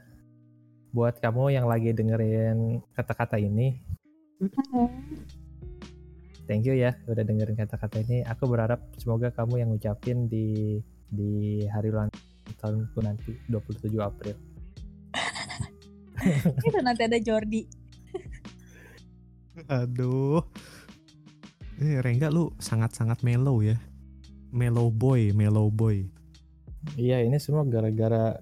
buat 0.91 1.15
kamu 1.17 1.55
yang 1.55 1.65
lagi 1.65 1.95
dengerin 1.95 2.83
kata-kata 2.93 3.39
ini, 3.39 3.79
thank 6.47 6.65
you 6.65 6.75
ya 6.75 6.95
udah 7.11 7.23
dengerin 7.27 7.59
kata-kata 7.59 8.03
ini. 8.07 8.23
Aku 8.27 8.47
berharap 8.47 8.83
semoga 8.97 9.31
kamu 9.35 9.63
yang 9.63 9.69
ngucapin 9.75 10.31
di 10.31 10.79
di 11.07 11.63
hari 11.71 11.91
ulang 11.91 12.11
tahunku 12.59 12.99
nanti 13.03 13.35
27 13.51 13.95
April. 14.01 14.37
Itu 16.67 16.79
nanti 16.83 17.03
ada 17.07 17.19
Jordi. 17.21 17.63
Aduh. 19.83 20.43
Eh, 21.77 22.01
Rengga 22.01 22.33
lu 22.33 22.57
sangat-sangat 22.57 23.21
mellow 23.21 23.61
ya. 23.61 23.77
Mellow 24.49 24.89
boy, 24.89 25.37
mellow 25.37 25.69
boy. 25.69 26.09
Iya, 26.97 27.21
ini 27.21 27.37
semua 27.37 27.67
gara-gara 27.67 28.41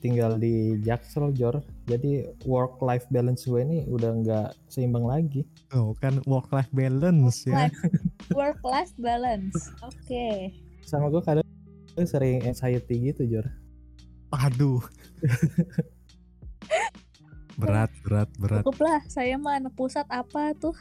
tinggal 0.00 0.38
di 0.40 0.80
Jaksel, 0.80 1.34
Jor. 1.36 1.60
Jadi 1.86 2.26
work 2.50 2.82
life 2.82 3.06
balance 3.14 3.46
gue 3.46 3.62
ini 3.62 3.86
udah 3.86 4.10
nggak 4.18 4.48
seimbang 4.66 5.06
lagi. 5.06 5.46
Oh, 5.70 5.94
kan 6.02 6.18
work 6.26 6.50
life 6.50 6.66
balance 6.74 7.46
ya. 7.46 7.70
Work 8.34 8.58
life 8.66 8.90
balance. 8.98 9.54
Oke. 9.86 10.50
Sama 10.82 11.14
gue 11.14 11.22
kadang 11.22 11.46
sering 12.02 12.42
anxiety 12.42 13.14
gitu, 13.14 13.22
Jor. 13.30 13.46
Aduh. 14.34 14.82
berat, 17.62 17.94
berat, 18.02 18.30
berat. 18.34 18.66
Cukup 18.66 18.82
lah. 18.82 18.98
Saya 19.06 19.38
mah 19.38 19.62
anak 19.62 19.78
pusat 19.78 20.10
apa 20.10 20.58
tuh? 20.58 20.74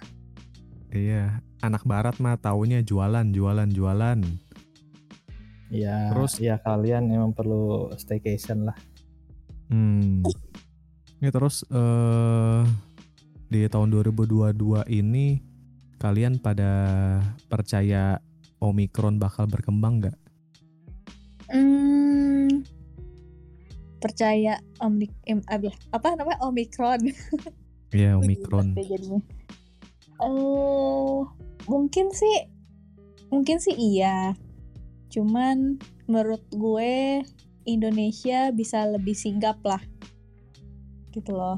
Iya, 0.89 1.38
anak 1.62 1.86
barat 1.86 2.18
mah 2.18 2.41
taunya 2.41 2.82
jualan, 2.82 3.30
jualan, 3.30 3.70
jualan. 3.70 4.20
Ya, 5.70 6.10
Terus- 6.14 6.41
ya 6.41 6.58
kalian 6.58 7.14
emang 7.14 7.38
perlu 7.38 7.93
staycation 7.93 8.74
lah. 8.74 8.78
Hmm. 9.70 10.26
Ya 11.26 11.34
terus 11.34 11.65
eh 11.73 12.61
di 13.49 13.65
tahun 13.65 13.89
2022 13.89 14.86
ini 14.93 15.41
kalian 15.97 16.38
pada 16.38 16.69
percaya 17.49 18.21
Omikron 18.61 19.17
bakal 19.17 19.49
berkembang 19.49 20.05
nggak? 20.05 20.17
Hmm, 21.49 22.61
percaya 23.97 24.61
omik 24.86 25.09
apa 25.89 26.13
namanya 26.13 26.45
omikron 26.45 27.09
Iya, 27.89 28.13
Omikron. 28.21 28.78
Deh 28.78 28.86
jadinya. 28.86 29.21
Eh, 30.21 31.17
mungkin 31.65 32.13
sih 32.13 32.53
mungkin 33.34 33.57
sih 33.57 33.73
iya 33.73 34.38
cuman 35.09 35.82
menurut 36.05 36.45
gue 36.53 37.26
Indonesia 37.65 38.53
bisa 38.53 38.86
lebih 38.86 39.17
sigap 39.17 39.57
lah 39.65 39.82
gitu 41.16 41.32
loh 41.34 41.55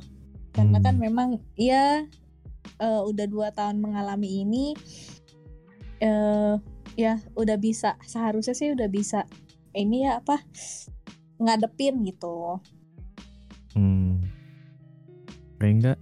karena 0.53 0.78
Hmm. 0.78 0.86
kan 0.86 0.95
memang 1.01 1.30
ya 1.58 2.05
eh, 2.78 3.01
udah 3.03 3.26
dua 3.26 3.49
tahun 3.51 3.82
mengalami 3.82 4.45
ini 4.45 4.66
eh 5.97 6.53
ya 6.93 7.18
udah 7.34 7.58
bisa 7.58 7.97
seharusnya 8.05 8.53
sih 8.53 8.74
udah 8.74 8.86
bisa 8.86 9.26
ini 9.74 10.05
ya 10.05 10.22
apa 10.22 10.41
ngadepin 11.38 12.01
gitu 12.05 12.62
Hmm. 13.78 14.26
Enggak. 15.62 16.01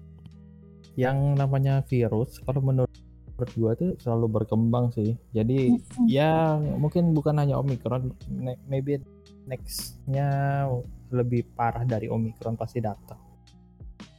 Yang 0.96 1.18
namanya 1.36 1.84
virus, 1.84 2.40
kalau 2.40 2.64
menurut 2.64 2.88
gue 3.36 3.72
tuh 3.76 3.92
selalu 4.00 4.32
berkembang 4.32 4.96
sih. 4.96 5.20
Jadi 5.36 5.76
ya 6.08 6.56
mungkin 6.56 7.12
bukan 7.12 7.36
hanya 7.36 7.60
Omicron, 7.60 8.16
ne- 8.32 8.56
maybe 8.72 9.04
nextnya 9.44 10.64
lebih 11.12 11.44
parah 11.52 11.84
dari 11.84 12.08
Omicron 12.08 12.56
pasti 12.56 12.80
datang. 12.80 13.20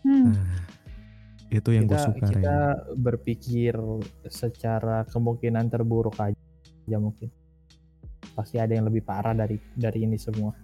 Hmm. 0.06 0.30
Nah, 0.30 0.62
itu 1.50 1.68
yang 1.74 1.90
gue 1.90 1.98
kita 1.98 2.06
suka, 2.06 2.26
kita 2.30 2.58
Ren. 2.78 3.02
berpikir 3.02 3.74
secara 4.30 5.02
kemungkinan 5.10 5.66
terburuk 5.66 6.14
aja 6.22 6.96
mungkin. 7.02 7.26
Pasti 8.38 8.62
ada 8.62 8.70
yang 8.70 8.86
lebih 8.86 9.02
parah 9.02 9.34
dari 9.34 9.58
dari 9.74 10.06
ini 10.06 10.14
semua. 10.14 10.54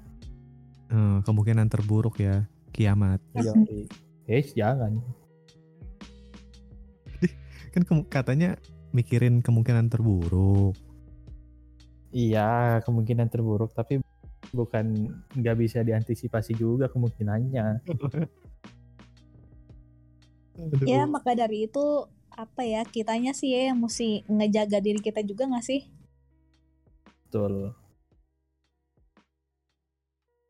Eh, 0.95 1.19
kemungkinan 1.27 1.67
terburuk 1.67 2.23
ya, 2.23 2.47
kiamat. 2.71 3.19
Yo, 3.35 3.51
eh 4.31 4.47
jangan. 4.55 5.03
Kan 7.73 7.83
katanya 8.07 8.61
mikirin 8.93 9.43
kemungkinan 9.43 9.89
terburuk. 9.91 10.77
Iya, 12.13 12.79
kemungkinan 12.85 13.33
terburuk 13.33 13.73
tapi 13.73 14.05
bukan 14.53 15.09
nggak 15.33 15.57
bisa 15.57 15.81
diantisipasi 15.81 16.53
juga 16.55 16.93
kemungkinannya. 16.93 17.81
Ya 20.85 21.09
maka 21.09 21.33
dari 21.33 21.67
itu 21.71 22.07
apa 22.33 22.65
ya 22.65 22.85
kitanya 22.85 23.37
sih 23.37 23.53
ya 23.53 23.73
yang 23.73 23.79
mesti 23.81 24.25
ngejaga 24.29 24.81
diri 24.81 25.01
kita 25.01 25.21
juga 25.25 25.49
gak 25.49 25.65
sih? 25.65 25.89
Betul. 27.29 27.73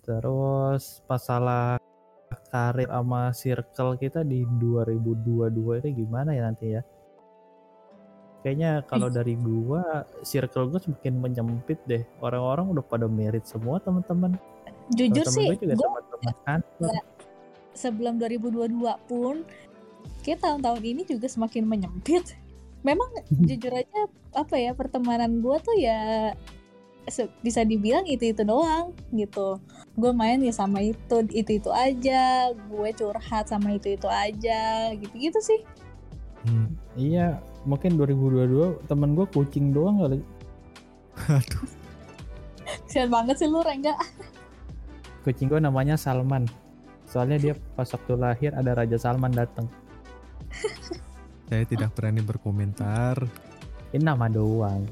Terus 0.02 1.02
masalah 1.06 1.78
karir 2.50 2.90
sama 2.90 3.30
circle 3.32 3.96
kita 3.96 4.26
di 4.26 4.42
2022 4.58 5.82
ini 5.82 5.90
gimana 5.94 6.30
ya 6.34 6.42
nanti 6.50 6.66
ya? 6.74 6.82
kayaknya 8.42 8.82
kalau 8.90 9.06
dari 9.06 9.38
gua 9.38 10.02
circle 10.26 10.68
gua 10.68 10.82
semakin 10.82 11.14
menyempit 11.22 11.78
deh 11.86 12.02
orang-orang 12.18 12.74
udah 12.74 12.84
pada 12.84 13.06
merit 13.06 13.46
semua 13.46 13.78
teman-teman 13.78 14.34
Jujur 14.98 15.22
Teman-teman 15.24 15.38
sih, 15.38 15.46
gua 15.46 15.56
juga 15.56 15.74
gue 15.78 15.86
teman-teman 15.86 16.34
kantor 16.42 16.94
sebelum 17.72 18.14
2022 18.20 19.08
pun 19.08 19.34
kayak 20.22 20.40
tahun-tahun 20.42 20.82
ini 20.82 21.02
juga 21.06 21.26
semakin 21.28 21.64
menyempit. 21.66 22.36
Memang 22.82 23.08
jujur 23.48 23.72
aja 23.72 24.10
apa 24.32 24.56
ya 24.56 24.72
pertemanan 24.72 25.44
gue 25.44 25.56
tuh 25.60 25.76
ya 25.76 26.32
bisa 27.42 27.66
dibilang 27.66 28.06
itu 28.06 28.30
itu 28.30 28.42
doang 28.46 28.94
gitu. 29.10 29.58
Gue 29.98 30.14
main 30.14 30.38
ya 30.38 30.54
sama 30.54 30.80
itu 30.80 31.26
itu 31.34 31.58
itu 31.58 31.70
aja, 31.74 32.54
gue 32.54 32.88
curhat 32.94 33.50
sama 33.50 33.74
itu 33.74 33.98
itu 33.98 34.06
aja, 34.06 34.94
gitu 34.94 35.14
gitu 35.18 35.40
sih. 35.42 35.60
Hmm. 36.42 36.74
iya 36.98 37.38
mungkin 37.62 37.94
2022 37.94 38.90
temen 38.90 39.14
gua 39.14 39.26
kucing 39.30 39.70
doang 39.70 40.02
kali 40.02 40.18
Aduh. 41.30 41.66
Kasian 42.86 43.10
banget 43.14 43.38
sih 43.38 43.46
lu 43.46 43.62
Rengga. 43.62 43.94
kucing 45.22 45.46
gua 45.46 45.62
namanya 45.62 45.94
Salman 45.94 46.50
soalnya 47.06 47.38
dia 47.38 47.54
pas 47.78 47.86
waktu 47.86 48.18
lahir 48.18 48.50
ada 48.58 48.74
Raja 48.74 48.98
Salman 48.98 49.30
datang 49.30 49.70
Saya 51.52 51.68
tidak 51.68 51.92
berani 51.92 52.24
berkomentar. 52.24 53.20
ini 53.92 54.00
nama 54.00 54.24
doang 54.24 54.88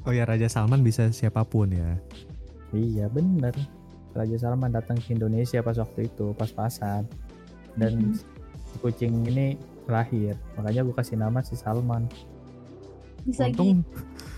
Oh 0.00 0.14
ya 0.14 0.22
Raja 0.22 0.46
Salman 0.46 0.80
bisa 0.80 1.10
siapa 1.10 1.42
pun 1.42 1.66
ya. 1.66 1.98
iya 2.70 3.10
bener 3.10 3.50
Raja 4.10 4.38
Salman 4.38 4.70
datang 4.70 4.94
ke 4.96 5.10
Indonesia 5.10 5.58
pas 5.60 5.74
waktu 5.74 6.06
itu 6.06 6.30
pas-pasan 6.32 7.10
dan 7.74 7.98
Mhm. 8.06 8.14
si 8.14 8.76
kucing 8.78 9.26
ini 9.26 9.58
lahir 9.86 10.38
makanya 10.54 10.86
gua 10.86 10.94
kasih 10.96 11.18
nama 11.18 11.42
si 11.42 11.58
Salman 11.58 12.06
Bisa 13.20 13.50
gitu. 13.50 13.66
Untung 13.66 13.82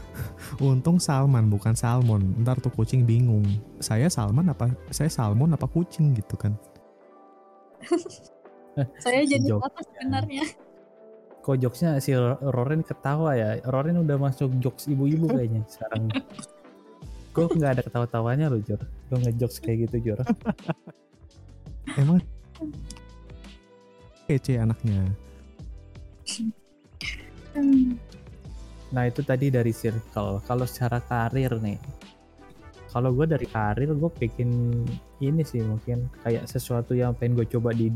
Untung 0.73 0.99
Salman 0.99 1.49
bukan 1.49 1.73
Salmon. 1.73 2.33
Ntar 2.41 2.57
tuh 2.59 2.69
kucing 2.69 3.05
bingung. 3.05 3.45
Saya 3.79 4.09
Salman 4.09 4.49
apa 4.49 4.73
saya 4.89 5.09
Salmon 5.09 5.53
apa 5.53 5.65
kucing 5.65 6.13
gitu 6.13 6.37
kan. 6.37 6.57
Saya 9.01 9.23
jadi 9.33 9.47
Jok. 9.47 9.61
apa 9.63 9.81
sebenarnya? 9.85 10.45
kok 11.43 11.59
jokesnya 11.59 11.99
si 11.99 12.15
Rorin 12.39 12.87
ketawa 12.87 13.35
ya 13.35 13.59
Rorin 13.67 13.99
udah 13.99 14.15
masuk 14.15 14.63
jokes 14.63 14.87
ibu-ibu 14.87 15.27
kayaknya 15.27 15.67
sekarang 15.67 16.07
gue 17.35 17.45
nggak 17.59 17.73
ada 17.75 17.83
ketawa-tawanya 17.83 18.47
loh 18.47 18.63
Jor 18.63 18.79
gue 19.11 19.19
ngejokes 19.27 19.59
kayak 19.59 19.91
gitu 19.91 20.15
Jor 20.15 20.23
Emang 21.99 22.23
kece 24.25 24.57
anaknya. 24.57 25.13
Nah 28.93 29.05
itu 29.09 29.21
tadi 29.27 29.51
dari 29.51 29.75
circle. 29.75 30.41
Kalau 30.47 30.65
secara 30.65 31.03
karir 31.03 31.59
nih, 31.59 31.77
kalau 32.89 33.13
gue 33.13 33.27
dari 33.29 33.45
karir 33.51 33.93
gue 33.93 34.11
bikin 34.15 34.51
ini 35.21 35.43
sih 35.43 35.61
mungkin 35.61 36.09
kayak 36.23 36.49
sesuatu 36.49 36.97
yang 36.97 37.13
pengen 37.19 37.43
gue 37.43 37.47
coba 37.51 37.75
di 37.75 37.91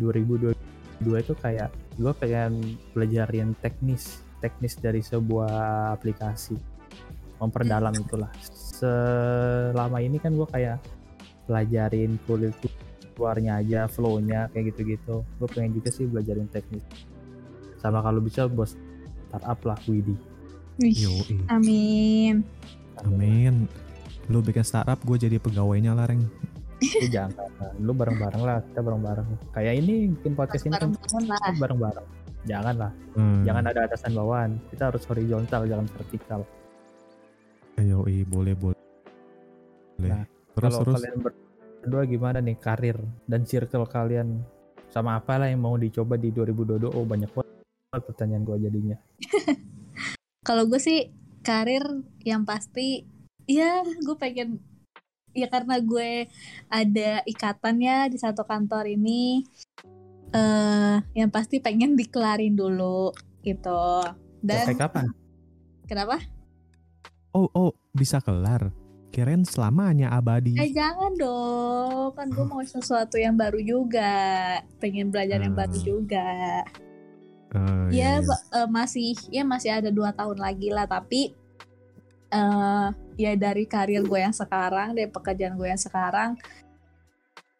2022 1.02 1.24
itu 1.24 1.34
kayak 1.36 1.70
gue 1.96 2.12
pengen 2.16 2.52
belajarin 2.92 3.52
teknis 3.60 4.20
teknis 4.40 4.76
dari 4.76 5.00
sebuah 5.00 5.92
aplikasi 5.96 6.56
memperdalam 7.40 7.92
itulah 7.96 8.32
selama 8.52 10.00
ini 10.00 10.16
kan 10.20 10.32
gue 10.36 10.48
kayak 10.48 10.80
pelajarin 11.44 12.20
kulit 12.24 12.56
luarnya 13.16 13.64
aja 13.64 13.80
flow-nya 13.88 14.52
kayak 14.52 14.76
gitu-gitu 14.76 15.24
gue 15.24 15.48
pengen 15.48 15.80
juga 15.80 15.88
sih 15.88 16.04
belajarin 16.04 16.48
teknis 16.52 16.84
sama 17.80 18.04
kalau 18.04 18.20
bisa 18.20 18.48
bos 18.48 18.76
startup 19.28 19.60
lah 19.62 19.78
Widi. 19.84 20.16
Amin. 21.52 22.44
Amin. 23.04 23.68
Lu 24.28 24.40
bikin 24.40 24.64
startup 24.64 25.00
gue 25.04 25.16
jadi 25.16 25.36
pegawainya 25.40 25.92
lah 25.92 26.08
Reng. 26.08 26.24
Eh, 26.76 27.08
jangan 27.08 27.32
lu 27.80 27.96
bareng-bareng 27.96 28.42
lah 28.44 28.60
kita 28.60 28.80
bareng-bareng. 28.84 29.28
Kayak 29.56 29.74
ini 29.80 30.12
bikin 30.12 30.36
podcast 30.36 30.68
ini 30.68 30.76
kan 30.76 30.92
Bareng-bareng 31.56 32.06
jangan 32.46 32.74
lah. 32.78 32.92
Hmm. 33.18 33.42
jangan 33.42 33.64
ada 33.66 33.80
atasan 33.90 34.14
bawahan 34.14 34.50
kita 34.70 34.92
harus 34.92 35.02
horizontal 35.08 35.66
jangan 35.66 35.86
vertikal. 35.90 36.40
Yoi, 37.80 38.24
boleh 38.28 38.54
boleh. 38.56 38.80
Boleh. 39.98 40.10
Nah, 40.12 40.24
terus 40.56 40.72
kalau 40.72 40.84
terus. 40.84 40.94
kalian 41.00 41.16
berdua 41.82 42.02
gimana 42.08 42.38
nih 42.40 42.56
karir 42.56 42.96
dan 43.28 43.44
circle 43.44 43.88
kalian? 43.88 44.44
Sama 44.92 45.18
apa 45.18 45.36
lah 45.36 45.52
yang 45.52 45.60
mau 45.60 45.76
dicoba 45.76 46.16
di 46.16 46.32
2022 46.32 46.88
oh 46.88 47.04
banyak 47.04 47.28
banget 47.28 48.02
pertanyaan 48.04 48.44
gua 48.48 48.56
jadinya. 48.56 48.96
Kalau 50.46 50.64
gue 50.70 50.80
sih 50.80 51.10
karir 51.42 51.82
yang 52.22 52.46
pasti 52.46 53.04
ya 53.50 53.82
gue 53.82 54.16
pengen 54.16 54.62
ya 55.36 55.46
karena 55.46 55.76
gue 55.78 56.24
ada 56.66 57.20
ikatannya 57.22 58.08
di 58.08 58.16
satu 58.16 58.42
kantor 58.42 58.88
ini 58.88 59.44
eh 60.32 60.96
yang 61.12 61.28
pasti 61.28 61.60
pengen 61.60 61.94
dikelarin 61.94 62.56
dulu 62.56 63.12
gitu. 63.44 64.02
Dan 64.40 64.64
sampai 64.64 64.80
kapan 64.80 65.06
kenapa? 65.84 66.16
Oh 67.30 67.46
oh 67.52 67.70
bisa 67.92 68.18
kelar. 68.18 68.72
Kirain 69.12 69.46
selamanya 69.46 70.12
abadi. 70.12 70.58
Eh 70.60 70.72
jangan 70.72 71.14
dong, 71.16 72.12
kan 72.12 72.28
gue 72.28 72.44
mau 72.44 72.60
sesuatu 72.60 73.16
yang 73.16 73.32
baru 73.32 73.62
juga, 73.62 74.12
pengen 74.76 75.08
belajar 75.08 75.40
yang 75.40 75.56
baru 75.56 75.72
Hmm. 75.72 75.86
juga. 75.86 76.28
Iya, 77.88 77.88
ya 77.88 78.10
iya. 78.20 78.20
ba- 78.20 78.44
eh, 78.52 78.68
masih 78.68 79.16
ya 79.30 79.42
masih 79.46 79.70
ada 79.72 79.88
dua 79.88 80.12
tahun 80.12 80.36
lagi 80.36 80.68
lah 80.68 80.84
tapi 80.84 81.32
eh 82.28 82.88
ya 83.16 83.32
dari 83.34 83.64
karir 83.64 84.04
gue 84.04 84.20
yang 84.20 84.36
sekarang 84.36 84.92
dari 84.92 85.08
pekerjaan 85.08 85.56
gue 85.56 85.68
yang 85.68 85.80
sekarang 85.80 86.36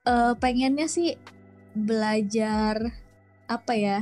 eh 0.07 0.33
pengennya 0.39 0.87
sih 0.87 1.17
belajar 1.75 2.93
apa 3.49 3.73
ya 3.75 3.99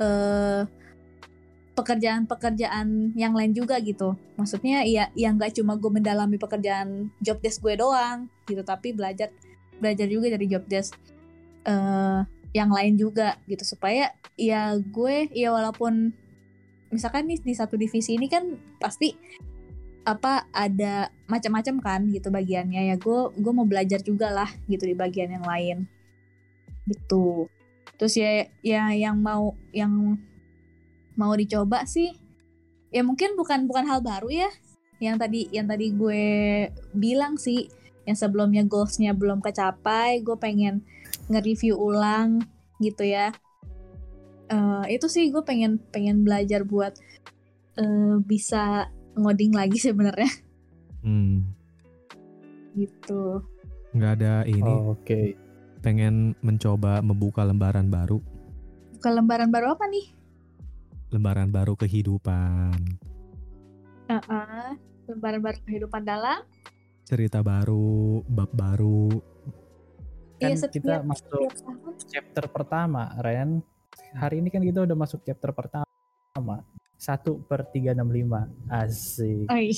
eh 0.00 0.62
pekerjaan-pekerjaan 1.74 3.18
yang 3.18 3.34
lain 3.34 3.50
juga 3.50 3.82
gitu. 3.82 4.14
Maksudnya 4.38 4.86
ya 4.86 5.10
yang 5.18 5.34
nggak 5.34 5.58
cuma 5.58 5.74
gue 5.74 5.90
mendalami 5.90 6.38
pekerjaan 6.38 7.10
job 7.18 7.42
desk 7.42 7.66
gue 7.66 7.74
doang 7.74 8.30
gitu 8.46 8.62
tapi 8.62 8.94
belajar 8.94 9.34
belajar 9.82 10.06
juga 10.06 10.30
dari 10.38 10.46
job 10.46 10.64
desk 10.70 10.94
eh 11.66 12.22
yang 12.54 12.70
lain 12.70 12.94
juga 12.94 13.34
gitu. 13.50 13.66
Supaya 13.66 14.14
ya 14.38 14.78
gue 14.78 15.26
ya 15.34 15.50
walaupun 15.50 16.14
misalkan 16.94 17.26
nih 17.26 17.42
di 17.42 17.54
satu 17.58 17.74
divisi 17.74 18.14
ini 18.14 18.30
kan 18.30 18.54
pasti 18.78 19.18
apa 20.04 20.44
ada 20.52 21.08
macam-macam 21.26 21.74
kan 21.80 22.00
gitu 22.12 22.28
bagiannya 22.28 22.92
ya. 22.92 22.96
Gue 23.00 23.32
gue 23.34 23.52
mau 23.52 23.64
belajar 23.64 24.04
juga 24.04 24.28
lah 24.30 24.48
gitu 24.68 24.84
di 24.84 24.94
bagian 24.94 25.32
yang 25.32 25.44
lain. 25.44 25.88
Gitu. 26.84 27.48
Terus 27.96 28.14
ya 28.20 28.44
ya 28.60 28.92
yang 28.92 29.18
mau 29.18 29.56
yang 29.72 30.20
mau 31.16 31.32
dicoba 31.32 31.86
sih 31.86 32.10
ya 32.90 33.02
mungkin 33.06 33.34
bukan 33.34 33.64
bukan 33.64 33.88
hal 33.88 34.04
baru 34.04 34.28
ya. 34.28 34.50
Yang 35.00 35.16
tadi 35.26 35.40
yang 35.50 35.66
tadi 35.66 35.86
gue 35.90 36.24
bilang 36.94 37.40
sih 37.40 37.66
yang 38.04 38.14
sebelumnya 38.14 38.68
goalsnya 38.68 39.16
belum 39.16 39.40
kecapai 39.40 40.20
gue 40.20 40.36
pengen 40.36 40.84
nge-review 41.32 41.80
ulang 41.80 42.44
gitu 42.78 43.08
ya. 43.08 43.32
Eh, 44.52 44.84
itu 44.92 45.08
sih 45.08 45.32
gue 45.32 45.40
pengen 45.40 45.80
pengen 45.88 46.20
belajar 46.20 46.68
buat 46.68 46.92
eh, 47.80 48.16
bisa 48.20 48.92
ngoding 49.14 49.52
lagi 49.52 49.78
sebenarnya 49.78 50.30
Hmm. 51.00 51.44
gitu 52.72 53.44
Nggak 53.92 54.12
ada 54.16 54.34
ini. 54.44 54.72
oke 54.88 55.20
Pengen 55.78 56.32
mencoba 56.40 56.98
membuka 56.98 57.42
lembaran 57.42 57.86
baru. 57.86 58.18
ke 58.96 59.06
lembaran 59.06 59.48
baru 59.48 59.72
apa 59.72 59.84
nih 59.86 60.06
Lembaran 61.10 61.46
baru 61.46 61.76
kehidupan. 61.76 62.74
Heeh, 64.06 64.68
lembaran 65.06 65.38
baru 65.40 65.58
kehidupan 65.62 66.02
dalam 66.02 66.42
Cerita 67.02 67.38
baru, 67.38 68.18
bab 68.24 68.48
baru. 68.50 69.12
kan 70.34 70.50
Iya, 70.50 70.66
kita 70.66 70.66
setiap- 70.96 71.04
masuk 71.04 71.38
tiap 71.38 71.54
tahun 71.54 71.94
chapter 72.02 72.44
pertama 72.48 73.02
Ren 73.16 73.62
hari 74.12 74.40
ini 74.40 74.48
kan 74.48 74.60
kita 74.60 74.82
udah 74.82 74.96
masuk 74.96 75.22
chapter 75.22 75.52
pertama 75.52 76.64
satu 77.04 77.44
per 77.44 77.68
365 77.68 78.48
asik. 78.72 79.46
Oh. 79.46 79.60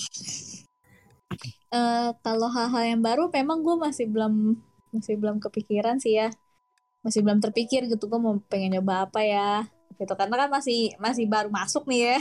Eh, 1.67 2.11
kalau 2.23 2.47
hal-hal 2.49 2.95
yang 2.97 3.03
baru 3.03 3.27
memang 3.29 3.61
gue 3.61 3.75
masih 3.77 4.07
belum 4.07 4.55
masih 4.95 5.19
belum 5.19 5.43
kepikiran 5.43 5.99
sih 5.99 6.15
ya. 6.17 6.31
Masih 7.03 7.21
belum 7.27 7.43
terpikir 7.43 7.91
gitu 7.91 8.07
gue 8.07 8.17
mau 8.23 8.39
pengen 8.47 8.79
nyoba 8.79 9.11
apa 9.11 9.21
ya 9.27 9.67
gitu. 9.99 10.15
Karena 10.15 10.47
kan 10.47 10.49
masih 10.55 10.95
masih 11.03 11.27
baru 11.27 11.51
masuk 11.51 11.85
nih 11.91 12.15
ya. 12.15 12.19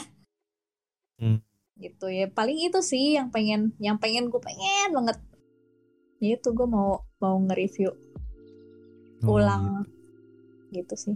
Hmm. 1.22 1.40
gitu 1.78 2.10
ya. 2.10 2.26
Paling 2.28 2.58
itu 2.66 2.82
sih 2.82 3.16
yang 3.16 3.30
pengen 3.30 3.78
yang 3.78 4.02
pengen 4.02 4.28
gue 4.28 4.42
pengen 4.42 4.90
banget. 4.92 5.22
Itu 6.18 6.52
gue 6.52 6.66
mau 6.66 7.06
mau 7.22 7.38
nge-review 7.46 7.94
Oh, 9.24 9.38
ulang. 9.38 9.86
gitu 10.74 10.98
sih. 10.98 11.16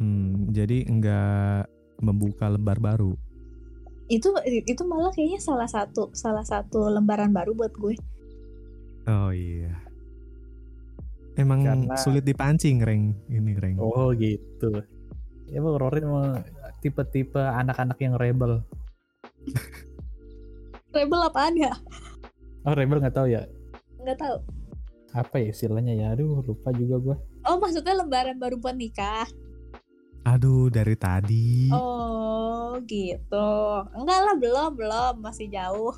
Hmm, 0.00 0.48
jadi 0.50 0.88
nggak 0.88 1.60
membuka 1.98 2.46
lembar 2.46 2.78
baru. 2.78 3.14
Itu 4.08 4.32
itu 4.46 4.82
malah 4.88 5.12
kayaknya 5.12 5.40
salah 5.42 5.68
satu 5.68 6.08
salah 6.16 6.46
satu 6.46 6.88
lembaran 6.88 7.30
baru 7.30 7.52
buat 7.52 7.74
gue. 7.76 7.94
Oh 9.08 9.30
iya. 9.32 9.72
Emang 11.38 11.62
Karena- 11.62 11.94
sulit 11.94 12.26
dipancing, 12.26 12.82
Reng. 12.82 13.14
Ini, 13.30 13.52
Reng. 13.54 13.78
Oh 13.78 14.10
gitu. 14.10 14.82
Ya 15.48 15.62
Bang 15.62 15.78
Rorin 15.78 16.04
emang 16.04 16.42
tipe-tipe 16.82 17.38
anak-anak 17.40 17.96
yang 18.02 18.18
rebel. 18.18 18.60
Rebel 20.92 21.20
apaan 21.20 21.54
ya? 21.56 21.72
Oh 22.64 22.74
rebel 22.74 22.98
nggak 23.00 23.16
tahu 23.16 23.28
ya? 23.30 23.44
Nggak 24.02 24.18
tahu. 24.18 24.36
Apa 25.14 25.40
ya 25.40 25.52
istilahnya 25.52 25.94
ya? 25.94 26.06
Aduh 26.12 26.40
lupa 26.42 26.72
juga 26.74 26.96
gua. 27.00 27.16
Oh 27.48 27.56
maksudnya 27.56 27.96
lembaran 27.96 28.36
baru 28.36 28.56
buat 28.60 28.76
nikah? 28.76 29.28
Aduh, 30.34 30.68
dari 30.68 30.92
tadi. 30.98 31.72
Oh 31.72 32.76
gitu. 32.84 33.50
Enggak 33.96 34.20
lah 34.28 34.34
belum 34.36 34.70
belum 34.76 35.14
masih 35.24 35.48
jauh. 35.48 35.96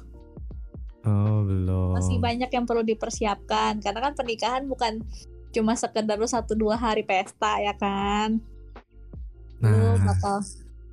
Oh, 1.02 1.42
belum. 1.42 1.96
Masih 1.96 2.22
banyak 2.22 2.50
yang 2.52 2.64
perlu 2.68 2.84
dipersiapkan 2.86 3.80
karena 3.82 4.00
kan 4.04 4.12
pernikahan 4.14 4.68
bukan 4.70 5.02
cuma 5.50 5.74
sekedar 5.74 6.14
lu 6.14 6.28
satu 6.30 6.54
dua 6.54 6.78
hari 6.78 7.02
pesta 7.02 7.58
ya 7.58 7.74
kan. 7.74 8.38
Lu 9.58 9.98
Nah, 9.98 10.14
bakal 10.14 10.36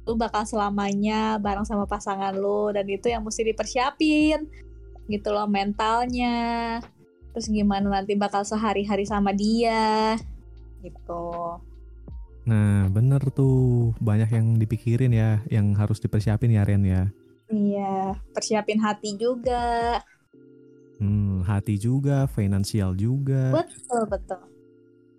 lu 0.07 0.15
bakal 0.15 0.43
selamanya 0.47 1.35
bareng 1.37 1.67
sama 1.67 1.83
pasangan 1.83 2.31
lu 2.31 2.71
dan 2.71 2.87
itu 2.87 3.11
yang 3.11 3.21
mesti 3.21 3.43
dipersiapin 3.43 4.47
gitu 5.11 5.29
loh 5.29 5.45
mentalnya. 5.45 6.79
Terus 7.35 7.53
gimana 7.53 8.01
nanti 8.01 8.17
bakal 8.17 8.41
sehari-hari 8.47 9.05
sama 9.05 9.35
dia 9.35 10.17
gitu. 10.81 11.59
Nah 12.47 12.87
bener 12.87 13.19
tuh. 13.35 13.91
Banyak 13.99 14.31
yang 14.31 14.55
dipikirin 14.55 15.11
ya, 15.11 15.43
yang 15.51 15.75
harus 15.75 15.99
dipersiapin 15.99 16.55
ya, 16.55 16.63
Ren 16.63 16.81
ya. 16.87 17.11
Iya, 17.47 18.15
persiapin 18.31 18.79
hati 18.79 19.15
juga. 19.15 19.99
Hmm, 20.97 21.45
hati 21.45 21.77
juga, 21.77 22.25
finansial 22.25 22.97
juga. 22.97 23.53
Betul, 23.53 24.03
betul. 24.09 24.41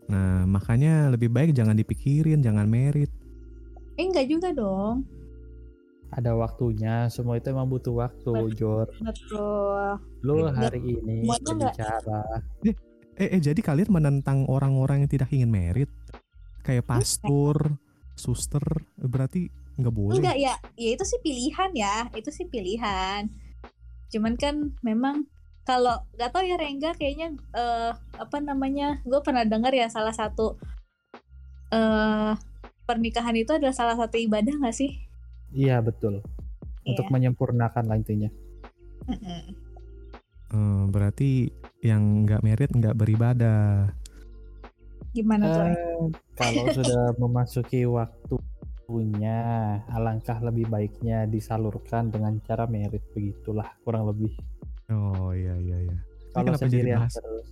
Nah, 0.09 0.48
makanya 0.48 1.12
lebih 1.12 1.28
baik 1.28 1.52
jangan 1.52 1.76
dipikirin, 1.76 2.40
jangan 2.40 2.66
merit. 2.66 3.12
Eh, 4.00 4.05
enggak 4.09 4.26
juga 4.26 4.50
dong. 4.50 5.05
Ada 6.09 6.32
waktunya. 6.32 7.06
Semua 7.12 7.36
itu 7.36 7.52
emang 7.52 7.68
butuh 7.68 7.92
waktu, 8.00 8.56
Jor. 8.56 8.88
Betul. 8.96 10.00
Lu 10.24 10.48
Nggak- 10.48 10.56
hari 10.56 10.80
ini 10.80 11.28
berbicara. 11.28 12.40
Eh, 13.18 13.36
eh, 13.36 13.40
jadi 13.42 13.60
kalian 13.60 13.92
menentang 13.92 14.48
orang-orang 14.48 15.05
yang 15.05 15.10
tidak 15.10 15.28
ingin 15.34 15.50
merit? 15.52 15.90
Kayak 16.68 16.84
pastor, 16.84 17.80
suster, 18.12 18.60
berarti 19.00 19.48
nggak 19.80 19.94
boleh. 19.94 20.20
Enggak 20.20 20.36
ya, 20.36 20.52
ya 20.76 20.88
itu 20.92 21.04
sih 21.08 21.16
pilihan 21.24 21.70
ya, 21.72 22.12
itu 22.12 22.28
sih 22.28 22.44
pilihan. 22.44 23.32
Cuman 24.12 24.36
kan 24.36 24.76
memang 24.84 25.24
kalau 25.64 26.04
nggak 26.12 26.28
tahu 26.28 26.44
ya 26.44 26.60
Rengga 26.60 26.92
kayaknya 26.92 27.32
eh, 27.56 27.92
apa 27.96 28.36
namanya, 28.44 29.00
gue 29.08 29.20
pernah 29.24 29.48
dengar 29.48 29.72
ya 29.72 29.88
salah 29.88 30.12
satu 30.12 30.60
eh 31.72 32.32
pernikahan 32.84 33.36
itu 33.36 33.56
adalah 33.56 33.72
salah 33.72 33.96
satu 33.96 34.20
ibadah 34.20 34.52
nggak 34.60 34.76
sih? 34.76 34.92
Iya 35.56 35.80
betul. 35.80 36.20
Untuk 36.84 37.04
Iya. 37.08 37.12
menyempurnakan 37.12 37.84
lah 37.88 37.96
intinya. 37.96 38.28
Mm-mm. 39.08 39.40
Eh, 40.48 40.84
berarti 40.88 41.48
yang 41.84 42.28
nggak 42.28 42.44
merit 42.44 42.72
nggak 42.72 42.96
beribadah. 42.96 43.92
Gimana 45.12 45.44
tuh? 45.48 45.64
Eh, 45.64 45.98
kalau 46.36 46.64
sudah 46.72 47.16
memasuki 47.16 47.89
waktunya, 47.89 49.39
alangkah 49.89 50.39
lebih 50.44 50.68
baiknya 50.68 51.24
disalurkan 51.24 52.12
dengan 52.12 52.39
cara 52.44 52.68
merit 52.68 53.02
begitulah 53.12 53.66
kurang 53.82 54.09
lebih. 54.09 54.32
Oh 54.89 55.32
iya 55.36 55.56
iya 55.60 55.78
iya. 55.89 55.98
Kalau 56.32 56.55
sendirian 56.55 57.09
terus, 57.09 57.48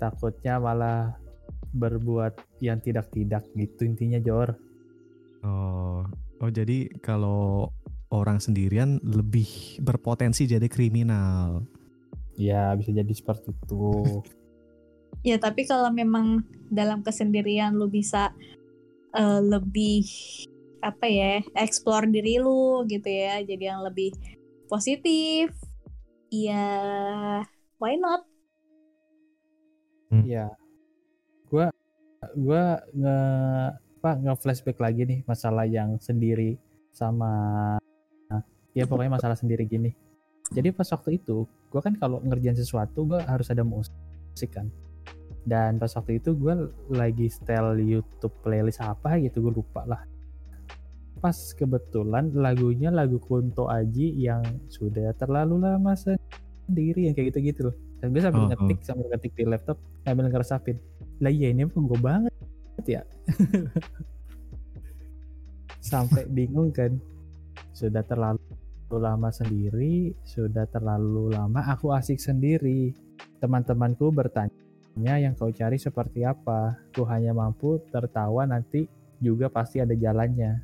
takutnya 0.00 0.58
malah 0.58 1.16
berbuat 1.72 2.36
yang 2.60 2.80
tidak-tidak 2.84 3.48
gitu 3.56 3.88
intinya 3.88 4.20
Jor. 4.20 4.56
Oh, 5.42 6.04
oh 6.40 6.50
jadi 6.52 6.90
kalau 7.00 7.72
orang 8.12 8.38
sendirian 8.38 9.00
lebih 9.00 9.80
berpotensi 9.80 10.44
jadi 10.44 10.68
kriminal. 10.68 11.64
Ya 12.36 12.76
bisa 12.76 12.92
jadi 12.92 13.12
seperti 13.12 13.56
itu. 13.56 14.20
Ya 15.20 15.36
tapi 15.36 15.68
kalau 15.68 15.92
memang 15.92 16.40
dalam 16.72 17.04
kesendirian 17.04 17.76
lu 17.76 17.92
bisa 17.92 18.32
eh, 19.12 19.40
lebih 19.44 20.08
apa 20.82 21.06
ya, 21.06 21.44
explore 21.54 22.10
diri 22.10 22.42
lu 22.42 22.82
gitu 22.90 23.06
ya, 23.06 23.38
jadi 23.44 23.76
yang 23.76 23.86
lebih 23.86 24.10
positif. 24.66 25.52
Ya, 26.32 26.64
why 27.76 27.94
not? 28.00 28.24
Iya. 30.10 30.50
Gua 31.46 31.68
gua 32.34 32.80
nge 32.90 33.18
apa 34.02 34.10
nge 34.18 34.34
flashback 34.42 34.78
lagi 34.82 35.06
nih 35.06 35.20
masalah 35.28 35.68
yang 35.68 36.00
sendiri 36.02 36.58
sama 36.90 37.30
ya 38.74 38.88
pokoknya 38.88 39.20
masalah 39.20 39.36
sendiri 39.36 39.68
gini. 39.68 39.92
Jadi 40.52 40.68
pas 40.74 40.88
waktu 40.90 41.16
itu, 41.16 41.46
gua 41.70 41.80
kan 41.80 41.94
kalau 41.96 42.18
ngerjain 42.24 42.56
sesuatu 42.56 43.06
gua 43.06 43.24
harus 43.24 43.48
ada 43.52 43.62
musik 43.62 44.50
kan. 44.52 44.68
Dan 45.42 45.82
pas 45.82 45.90
waktu 45.90 46.22
itu 46.22 46.38
gua 46.38 46.70
lagi 46.86 47.26
setel 47.26 47.82
YouTube 47.82 48.34
playlist 48.46 48.78
apa 48.78 49.18
gitu, 49.18 49.42
gue 49.50 49.58
lupa 49.58 49.82
lah. 49.82 50.02
Pas 51.18 51.34
kebetulan 51.54 52.30
lagunya 52.34 52.94
lagu 52.94 53.18
Kunto 53.18 53.66
Aji 53.66 54.14
yang 54.22 54.42
sudah 54.70 55.14
terlalu 55.18 55.62
lama 55.62 55.94
sendiri 55.98 57.10
yang 57.10 57.14
kayak 57.14 57.34
gitu-gitu 57.34 57.70
loh. 57.70 57.76
Dan 58.02 58.10
gue 58.10 58.22
sambil 58.22 58.40
Oh, 58.42 58.46
oh. 58.46 58.50
ngetik 58.50 58.78
sambil 58.82 59.06
ngetik 59.14 59.32
di 59.38 59.44
laptop 59.46 59.78
sambil 60.02 60.26
ngeresapin. 60.26 60.76
Lah 61.22 61.30
iya 61.30 61.54
ini 61.54 61.62
emang 61.66 61.86
gue 61.86 62.00
banget 62.02 62.34
ya. 62.86 63.02
Sampai 65.82 66.26
bingung 66.30 66.74
kan. 66.74 66.98
Sudah 67.74 68.02
terlalu 68.06 68.38
lama 68.92 69.30
sendiri, 69.30 70.12
sudah 70.26 70.66
terlalu 70.70 71.34
lama 71.34 71.62
aku 71.62 71.94
asik 71.94 72.18
sendiri. 72.18 72.94
Teman-temanku 73.38 74.10
bertanya 74.10 74.54
yang 75.00 75.32
kau 75.32 75.48
cari 75.48 75.80
seperti 75.80 76.26
apa. 76.26 76.76
Ku 76.92 77.08
hanya 77.08 77.32
mampu 77.32 77.80
tertawa 77.88 78.44
nanti 78.44 78.84
juga 79.22 79.48
pasti 79.48 79.80
ada 79.80 79.96
jalannya. 79.96 80.60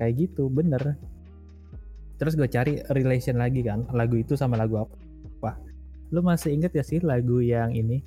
Kayak 0.00 0.14
gitu, 0.26 0.50
bener. 0.50 0.98
Terus 2.18 2.34
gue 2.34 2.46
cari 2.46 2.82
relation 2.94 3.38
lagi 3.38 3.62
kan, 3.62 3.86
lagu 3.94 4.18
itu 4.18 4.34
sama 4.34 4.58
lagu 4.58 4.82
apa. 4.82 4.94
Wah, 5.42 5.56
lu 6.10 6.22
masih 6.22 6.54
inget 6.54 6.74
ya 6.74 6.82
sih 6.82 6.98
lagu 7.02 7.42
yang 7.42 7.74
ini? 7.74 8.02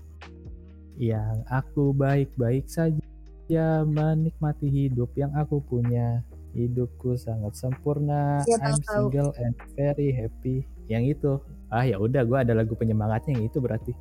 Yang 0.97 1.43
aku 1.47 1.93
baik-baik 1.93 2.67
saja 2.67 3.85
menikmati 3.85 4.67
hidup 4.67 5.11
yang 5.15 5.31
aku 5.35 5.63
punya. 5.63 6.23
Hidupku 6.57 7.13
sangat 7.19 7.53
sempurna. 7.53 8.41
Iya, 8.49 8.57
I'm 8.65 8.81
single 8.81 9.29
and 9.37 9.53
very 9.77 10.09
happy. 10.09 10.65
Yang 10.89 11.03
itu. 11.19 11.31
Ah 11.69 11.85
ya 11.85 12.01
udah, 12.01 12.25
gue 12.25 12.39
ada 12.39 12.57
lagu 12.57 12.73
penyemangatnya 12.73 13.37
yang 13.37 13.45
itu 13.45 13.61
berarti. 13.61 13.93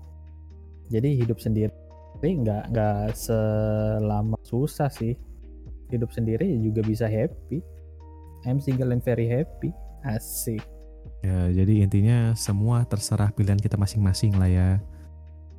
Jadi 0.90 1.18
hidup 1.18 1.38
sendiri 1.42 1.72
nggak 2.22 2.72
nggak 2.72 3.12
selama 3.12 4.38
susah 4.46 4.88
sih. 4.88 5.18
Hidup 5.92 6.10
sendiri 6.10 6.50
juga 6.62 6.82
bisa 6.82 7.06
happy. 7.06 7.62
I'm 8.46 8.62
single 8.62 8.94
and 8.94 9.02
very 9.02 9.26
happy. 9.26 9.70
Asik. 10.06 10.62
Ya, 11.22 11.50
jadi 11.50 11.86
intinya 11.86 12.34
semua 12.38 12.86
terserah 12.86 13.30
pilihan 13.34 13.58
kita 13.58 13.74
masing-masing 13.78 14.34
lah 14.38 14.50
ya. 14.50 14.70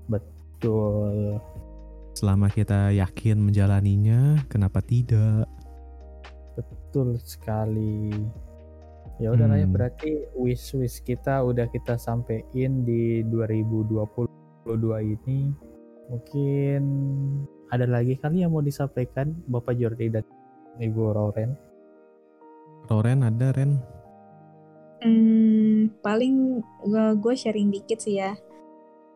Betul. 0.07 1.39
Selama 2.15 2.47
kita 2.49 2.91
yakin 2.95 3.39
menjalaninya, 3.39 4.41
kenapa 4.47 4.79
tidak? 4.83 5.47
Betul 6.55 7.19
sekali. 7.21 8.09
Ya 9.17 9.33
udah 9.33 9.49
lah 9.49 9.57
ya 9.57 9.65
Hmm. 9.65 9.73
berarti 9.73 10.29
wish 10.37 10.77
wish 10.77 11.01
kita 11.01 11.41
udah 11.41 11.65
kita 11.73 11.97
sampein 11.97 12.85
di 12.85 13.25
2022 14.67 15.15
ini. 15.15 15.39
Mungkin 16.11 16.81
ada 17.71 17.87
lagi 17.87 18.19
kali 18.19 18.43
yang 18.43 18.51
mau 18.51 18.63
disampaikan 18.63 19.31
Bapak 19.47 19.79
Jordi 19.79 20.11
dan 20.11 20.27
Ibu 20.79 21.15
Roren. 21.15 21.55
Roren 22.91 23.23
ada 23.23 23.55
Ren? 23.55 23.71
Hmm, 25.03 25.91
paling 26.03 26.63
gue 27.19 27.33
sharing 27.35 27.71
dikit 27.71 28.03
sih 28.03 28.19
ya. 28.19 28.35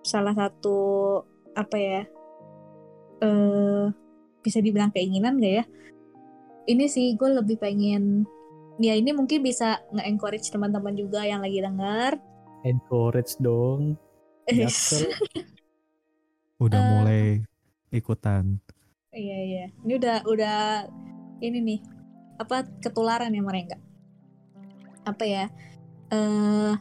Salah 0.04 0.36
satu 0.36 0.80
apa 1.56 1.78
ya? 1.80 2.02
Eh 3.22 3.86
bisa 4.42 4.58
dibilang 4.60 4.92
keinginan 4.92 5.40
gak 5.40 5.54
ya? 5.62 5.66
Ini 6.68 6.86
sih 6.88 7.16
gue 7.16 7.30
lebih 7.30 7.60
pengen 7.60 8.26
ya 8.82 8.98
ini 8.98 9.14
mungkin 9.14 9.46
bisa 9.46 9.78
nge-encourage 9.94 10.50
teman-teman 10.50 10.98
juga 10.98 11.24
yang 11.24 11.46
lagi 11.46 11.62
denger. 11.62 12.20
Encourage 12.68 13.38
dong. 13.40 13.98
Gatel. 14.48 15.02
Udah 16.62 16.80
Eh. 16.80 16.88
mulai 16.90 17.24
ikutan. 17.92 18.58
Iya 19.12 19.38
iya. 19.44 19.66
Ini 19.84 19.94
udah 20.00 20.18
udah 20.26 20.60
ini 21.42 21.58
nih 21.60 21.80
apa 22.38 22.66
ketularan 22.82 23.34
ya 23.34 23.44
mereka 23.46 23.78
apa 25.06 25.24
ya 25.26 25.46
eh 26.10 26.74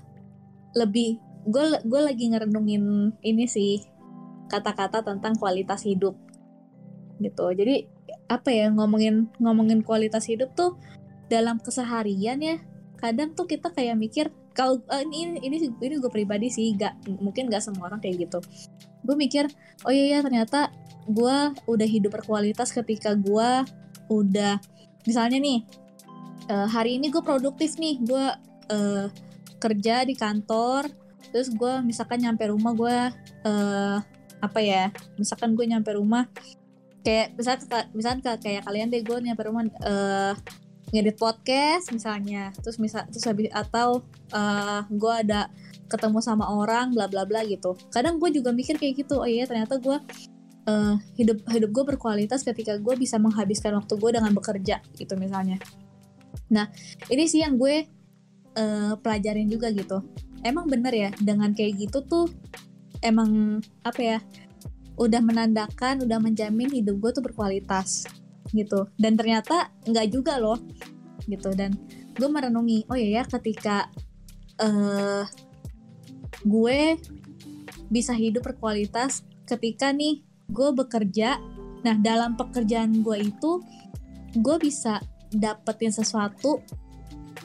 lebih 0.77 1.20
gue 1.49 1.65
gue 1.85 2.01
lagi 2.01 2.32
ngerenungin 2.32 3.16
ini 3.20 3.45
sih 3.45 3.85
kata-kata 4.49 5.05
tentang 5.05 5.37
kualitas 5.37 5.85
hidup 5.85 6.16
gitu 7.20 7.53
jadi 7.53 7.85
apa 8.28 8.49
ya 8.53 8.73
ngomongin 8.73 9.28
ngomongin 9.41 9.85
kualitas 9.85 10.28
hidup 10.28 10.53
tuh 10.57 10.77
dalam 11.28 11.61
keseharian 11.61 12.41
ya 12.41 12.57
kadang 13.01 13.32
tuh 13.32 13.48
kita 13.48 13.72
kayak 13.72 13.97
mikir 13.97 14.28
kalau 14.52 14.78
eh, 14.93 15.02
ini 15.09 15.40
ini 15.40 15.56
ini 15.72 15.97
gue 15.97 16.12
pribadi 16.12 16.52
sih 16.52 16.77
gak 16.77 17.09
mungkin 17.18 17.48
gak 17.48 17.64
semua 17.64 17.89
orang 17.89 17.98
kayak 17.98 18.28
gitu. 18.28 18.39
Gue 19.02 19.16
mikir 19.16 19.48
oh 19.89 19.93
iya 19.93 20.18
ya 20.18 20.18
ternyata 20.20 20.70
gue 21.09 21.36
udah 21.64 21.89
hidup 21.89 22.20
berkualitas 22.20 22.70
ketika 22.70 23.16
gue 23.16 23.64
udah 24.12 24.60
misalnya 25.09 25.40
nih 25.40 25.64
eh, 26.52 26.68
hari 26.68 27.01
ini 27.01 27.09
gue 27.09 27.22
produktif 27.24 27.81
nih 27.81 27.98
gue 28.05 28.24
eh, 28.70 29.06
kerja 29.60 30.05
di 30.05 30.14
kantor 30.16 30.89
terus 31.31 31.52
gue 31.52 31.85
misalkan 31.85 32.20
nyampe 32.20 32.48
rumah 32.48 32.72
gue 32.74 32.98
eh 33.47 33.98
apa 34.40 34.60
ya 34.60 34.89
misalkan 35.20 35.52
gue 35.52 35.68
nyampe 35.68 35.93
rumah 35.93 36.27
kayak 37.05 37.36
misal 37.36 37.60
misalkan 37.93 38.20
ka- 38.24 38.40
kayak 38.40 38.64
kalian 38.64 38.89
deh 38.89 39.05
gue 39.05 39.16
nyampe 39.20 39.43
rumah 39.44 39.68
eh 39.85 40.32
ngedit 40.91 41.17
podcast 41.19 41.91
misalnya. 41.95 42.51
Terus 42.61 42.77
misal 42.83 43.07
terus 43.11 43.25
habis 43.27 43.51
atau 43.51 44.03
eh 44.35 44.83
gue 44.91 45.12
ada 45.12 45.51
ketemu 45.91 46.19
sama 46.23 46.47
orang 46.47 46.95
bla 46.95 47.11
bla 47.11 47.27
bla 47.27 47.43
gitu. 47.47 47.75
Kadang 47.91 48.19
gue 48.23 48.31
juga 48.31 48.55
mikir 48.55 48.79
kayak 48.79 49.07
gitu 49.07 49.23
oh 49.23 49.29
iya 49.29 49.47
ternyata 49.47 49.79
gue 49.79 49.99
eh 50.69 50.95
hidup 51.19 51.43
hidup 51.51 51.71
gue 51.73 51.85
berkualitas 51.97 52.45
ketika 52.45 52.77
gue 52.79 52.95
bisa 52.99 53.17
menghabiskan 53.17 53.75
waktu 53.79 53.95
gue 53.97 54.11
dengan 54.15 54.33
bekerja 54.35 54.83
gitu 54.99 55.15
misalnya. 55.19 55.59
Nah 56.51 56.71
ini 57.11 57.25
sih 57.27 57.43
yang 57.43 57.59
gue 57.59 57.87
eh, 58.55 58.93
pelajarin 58.99 59.49
juga 59.51 59.71
gitu. 59.75 60.03
Emang 60.41 60.67
bener 60.71 60.93
ya 60.95 61.11
dengan 61.21 61.53
kayak 61.53 61.89
gitu 61.89 62.01
tuh 62.07 62.27
emang 63.05 63.61
apa 63.85 64.01
ya 64.01 64.19
udah 65.01 65.21
menandakan 65.25 66.05
udah 66.05 66.21
menjamin 66.21 66.69
hidup 66.69 67.01
gue 67.01 67.11
tuh 67.17 67.25
berkualitas 67.25 68.05
gitu. 68.51 68.89
Dan 68.98 69.16
ternyata 69.16 69.70
nggak 69.86 70.06
juga 70.10 70.39
loh 70.39 70.59
gitu. 71.27 71.51
Dan 71.55 71.77
gue 72.14 72.28
merenungi 72.28 72.86
oh 72.90 72.97
iya 72.98 73.22
ya 73.22 73.24
ketika 73.27 73.89
eh 74.60 75.24
gue 76.44 76.81
bisa 77.89 78.12
hidup 78.16 78.44
berkualitas 78.44 79.24
ketika 79.48 79.93
nih 79.93 80.24
gue 80.52 80.68
bekerja 80.72 81.40
nah 81.81 81.97
dalam 81.97 82.36
pekerjaan 82.36 83.01
gue 83.01 83.32
itu 83.32 83.64
gue 84.36 84.56
bisa 84.60 85.01
dapetin 85.32 85.93
sesuatu 85.93 86.60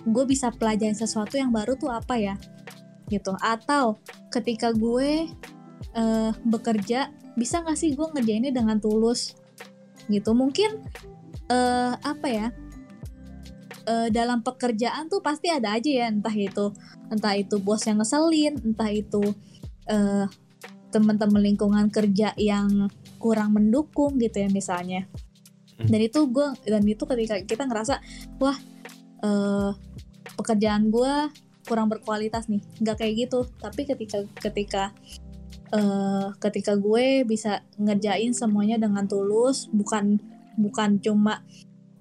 gue 0.05 0.23
bisa 0.27 0.53
pelajarin 0.53 0.95
sesuatu 0.95 1.39
yang 1.39 1.49
baru 1.49 1.73
tuh 1.79 1.89
apa 1.89 2.19
ya 2.19 2.35
gitu. 3.09 3.33
Atau 3.41 4.01
ketika 4.33 4.73
gue 4.73 5.29
eh, 5.93 6.31
bekerja 6.45 7.09
bisa 7.35 7.61
nggak 7.61 7.77
sih 7.77 7.93
gue 7.93 8.07
ngerjainnya 8.15 8.53
dengan 8.55 8.79
tulus 8.79 9.35
gitu. 10.09 10.31
Mungkin 10.33 10.83
eh, 11.49 11.93
apa 11.95 12.27
ya 12.27 12.47
eh, 13.85 14.07
dalam 14.09 14.41
pekerjaan 14.41 15.07
tuh 15.07 15.21
pasti 15.21 15.49
ada 15.53 15.77
aja 15.77 15.89
ya 15.89 16.07
entah 16.09 16.33
itu 16.33 16.73
entah 17.13 17.33
itu 17.37 17.61
bos 17.61 17.85
yang 17.85 18.01
ngeselin 18.01 18.57
entah 18.65 18.89
itu 18.89 19.21
eh, 19.89 20.25
teman-teman 20.89 21.43
lingkungan 21.43 21.91
kerja 21.91 22.31
yang 22.39 22.87
kurang 23.19 23.53
mendukung 23.53 24.17
gitu 24.21 24.41
ya 24.45 24.49
misalnya. 24.49 25.07
Hmm. 25.75 25.91
dan 25.91 26.07
itu 26.07 26.23
gue 26.31 26.47
dan 26.71 26.87
itu 26.87 27.03
ketika 27.03 27.35
kita 27.43 27.67
ngerasa 27.67 27.99
wah 28.39 28.55
eh, 29.19 29.71
pekerjaan 30.39 30.87
gue 30.87 31.13
kurang 31.65 31.91
berkualitas 31.91 32.47
nih. 32.47 32.61
Nggak 32.79 32.95
kayak 33.01 33.13
gitu. 33.27 33.39
Tapi 33.59 33.81
ketika 33.83 34.23
ketika 34.39 34.83
eh, 35.73 36.27
ketika 36.41 36.77
gue 36.77 37.23
bisa 37.25 37.65
ngerjain 37.79 38.35
semuanya 38.35 38.77
dengan 38.77 39.07
tulus 39.09 39.69
bukan 39.73 40.21
bukan 40.55 40.99
cuma 41.01 41.41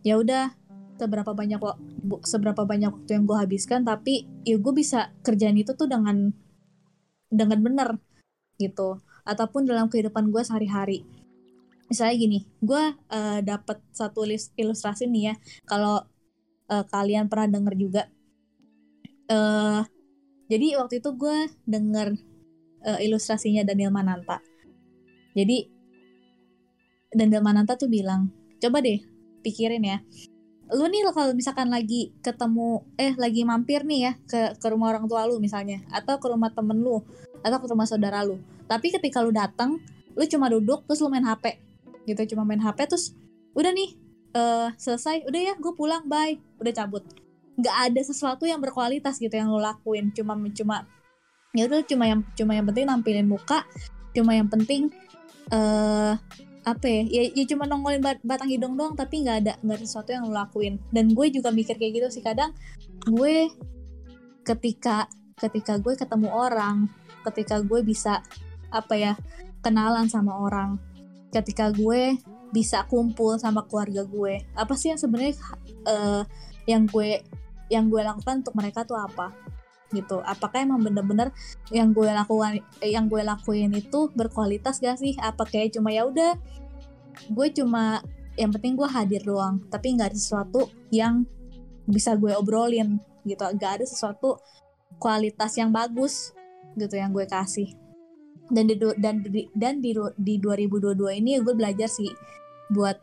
ya 0.05 0.21
udah 0.21 0.53
seberapa 0.95 1.35
banyak 1.35 1.59
bu- 2.05 2.23
seberapa 2.23 2.63
banyak 2.63 2.93
waktu 2.93 3.11
yang 3.19 3.25
gue 3.27 3.39
habiskan 3.39 3.83
tapi 3.83 4.29
ya 4.47 4.61
gue 4.61 4.73
bisa 4.77 5.11
kerjaan 5.27 5.59
itu 5.59 5.75
tuh 5.75 5.91
dengan 5.91 6.31
dengan 7.35 7.59
benar 7.61 7.89
gitu. 8.61 9.03
Ataupun 9.25 9.67
dalam 9.67 9.89
kehidupan 9.91 10.31
gue 10.31 10.43
sehari-hari. 10.45 11.03
Misalnya 11.91 12.15
gini 12.17 12.39
gue 12.63 12.83
eh, 13.11 13.41
dapat 13.43 13.81
satu 13.91 14.23
lis- 14.25 14.55
ilustrasi 14.55 15.11
nih 15.11 15.33
ya. 15.33 15.35
Kalau 15.67 16.05
eh, 16.71 16.85
kalian 16.87 17.27
pernah 17.27 17.49
denger 17.51 17.75
juga. 17.75 18.03
Eh 19.29 19.83
jadi 20.45 20.77
waktu 20.77 21.01
itu 21.01 21.11
gue 21.17 21.49
denger 21.65 22.21
eh, 22.85 23.09
ilustrasinya 23.09 23.65
Daniel 23.65 23.91
Mananta. 23.91 24.39
Jadi 25.35 25.67
Daniel 27.11 27.43
Mananta 27.43 27.75
tuh 27.75 27.89
bilang 27.91 28.31
coba 28.61 28.85
deh 28.85 29.01
pikirin 29.43 29.83
ya. 29.83 29.99
Lu 30.73 30.89
nih 30.89 31.05
kalau 31.13 31.37
misalkan 31.37 31.69
lagi 31.69 32.17
ketemu 32.25 32.83
eh 32.97 33.13
lagi 33.15 33.45
mampir 33.45 33.85
nih 33.85 34.01
ya 34.01 34.13
ke 34.25 34.41
ke 34.57 34.67
rumah 34.73 34.97
orang 34.97 35.05
tua 35.05 35.29
lu 35.29 35.37
misalnya 35.39 35.85
atau 35.93 36.17
ke 36.17 36.27
rumah 36.27 36.51
temen 36.51 36.81
lu 36.81 37.05
atau 37.45 37.59
ke 37.61 37.67
rumah 37.69 37.85
saudara 37.85 38.25
lu. 38.25 38.41
Tapi 38.65 38.91
ketika 38.93 39.21
lu 39.21 39.31
datang 39.31 39.79
lu 40.15 40.25
cuma 40.25 40.49
duduk 40.49 40.87
terus 40.89 41.05
lu 41.05 41.11
main 41.13 41.25
HP 41.25 41.61
gitu 42.05 42.37
cuma 42.37 42.45
main 42.45 42.61
HP 42.61 42.89
terus 42.89 43.17
udah 43.57 43.73
nih 43.73 43.91
eh 44.35 44.69
selesai 44.77 45.29
udah 45.29 45.41
ya 45.41 45.55
gue 45.57 45.73
pulang 45.77 46.09
bye. 46.09 46.41
Udah 46.59 46.73
cabut. 46.73 47.05
Nggak 47.55 47.77
ada 47.91 48.01
sesuatu 48.03 48.49
yang 48.49 48.59
berkualitas 48.59 49.21
gitu 49.23 49.31
yang 49.31 49.53
lo 49.53 49.63
lakuin. 49.63 50.11
Cuma 50.11 50.35
cuma 50.51 50.89
ya 51.55 51.71
udah 51.71 51.87
cuma 51.87 52.05
yang 52.11 52.21
cuma 52.35 52.53
yang 52.59 52.67
penting 52.67 52.87
nampilin 52.91 53.27
muka 53.31 53.63
cuma 54.11 54.35
yang 54.35 54.51
penting 54.51 54.91
eh 55.55 56.15
apa 56.65 56.87
ya, 56.89 57.03
ya 57.05 57.23
ya 57.37 57.45
cuma 57.45 57.69
nongolin 57.69 58.01
bat- 58.01 58.25
batang 58.25 58.49
hidung 58.49 58.73
doang 58.75 58.97
tapi 58.97 59.21
nggak 59.21 59.37
ada 59.45 59.53
nggak 59.61 59.77
ada 59.79 59.85
sesuatu 59.85 60.17
yang 60.17 60.25
lo 60.25 60.33
lakuin. 60.33 60.81
Dan 60.89 61.13
gue 61.13 61.29
juga 61.29 61.53
mikir 61.53 61.77
kayak 61.77 61.93
gitu 62.01 62.09
sih 62.09 62.25
kadang 62.25 62.57
gue 63.05 63.53
ketika 64.49 65.05
ketika 65.37 65.77
gue 65.77 65.93
ketemu 65.93 66.33
orang 66.33 66.89
ketika 67.29 67.61
gue 67.61 67.85
bisa 67.85 68.25
apa 68.73 68.95
ya 68.97 69.13
kenalan 69.61 70.09
sama 70.09 70.33
orang 70.41 70.81
ketika 71.33 71.69
gue 71.69 72.17
bisa 72.49 72.89
kumpul 72.89 73.37
sama 73.37 73.67
keluarga 73.69 74.07
gue 74.09 74.41
apa 74.57 74.73
sih 74.73 74.93
yang 74.95 75.01
sebenarnya 75.01 75.37
eh, 75.85 76.23
yang 76.65 76.89
gue 76.89 77.21
yang 77.69 77.93
gue 77.93 78.01
lakukan 78.01 78.41
untuk 78.41 78.57
mereka 78.57 78.89
tuh 78.89 78.97
apa 78.97 79.33
gitu. 79.95 80.21
Apakah 80.27 80.67
emang 80.67 80.83
bener-bener 80.83 81.31
yang 81.71 81.95
gue 81.95 82.11
lakukan 82.11 82.61
eh, 82.83 82.91
yang 82.93 83.07
gue 83.07 83.23
lakuin 83.23 83.73
itu 83.73 84.11
berkualitas 84.13 84.83
gak 84.83 84.99
sih? 84.99 85.15
Apa 85.23 85.47
kayak 85.47 85.79
cuma 85.79 85.95
ya 85.95 86.05
udah 86.05 86.35
gue 87.31 87.49
cuma 87.55 88.03
yang 88.35 88.51
penting 88.51 88.75
gue 88.75 88.89
hadir 88.91 89.23
doang 89.23 89.63
tapi 89.71 89.95
nggak 89.95 90.11
ada 90.11 90.19
sesuatu 90.19 90.67
yang 90.91 91.23
bisa 91.87 92.19
gue 92.19 92.35
obrolin 92.35 92.99
gitu. 93.23 93.45
Gak 93.57 93.81
ada 93.81 93.85
sesuatu 93.87 94.43
kualitas 94.99 95.55
yang 95.57 95.71
bagus 95.71 96.35
gitu 96.75 96.99
yang 96.99 97.15
gue 97.15 97.25
kasih. 97.25 97.71
Dan 98.51 98.69
di 98.69 98.77
dan 99.01 99.25
di 99.25 99.49
dan 99.57 99.81
di, 99.81 99.97
di 100.21 100.35
2022 100.37 101.21
ini 101.23 101.41
gue 101.41 101.55
belajar 101.57 101.89
sih 101.89 102.13
buat 102.69 102.99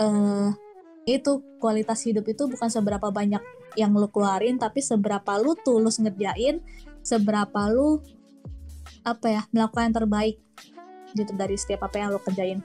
eh 0.00 0.50
itu 1.06 1.42
kualitas 1.58 2.06
hidup 2.06 2.26
itu 2.30 2.46
bukan 2.46 2.70
seberapa 2.70 3.10
banyak 3.10 3.42
yang 3.78 3.92
lu 3.94 4.08
keluarin 4.08 4.56
tapi 4.60 4.80
seberapa 4.80 5.38
lu 5.40 5.56
tulus 5.60 5.98
ngerjain 5.98 6.60
seberapa 7.02 7.68
lu 7.70 8.02
apa 9.02 9.26
ya 9.28 9.42
melakukan 9.50 9.90
yang 9.90 9.96
terbaik 9.96 10.36
gitu 11.12 11.32
dari 11.34 11.56
setiap 11.58 11.86
apa 11.90 11.96
yang 11.98 12.08
lu 12.14 12.20
kerjain 12.22 12.60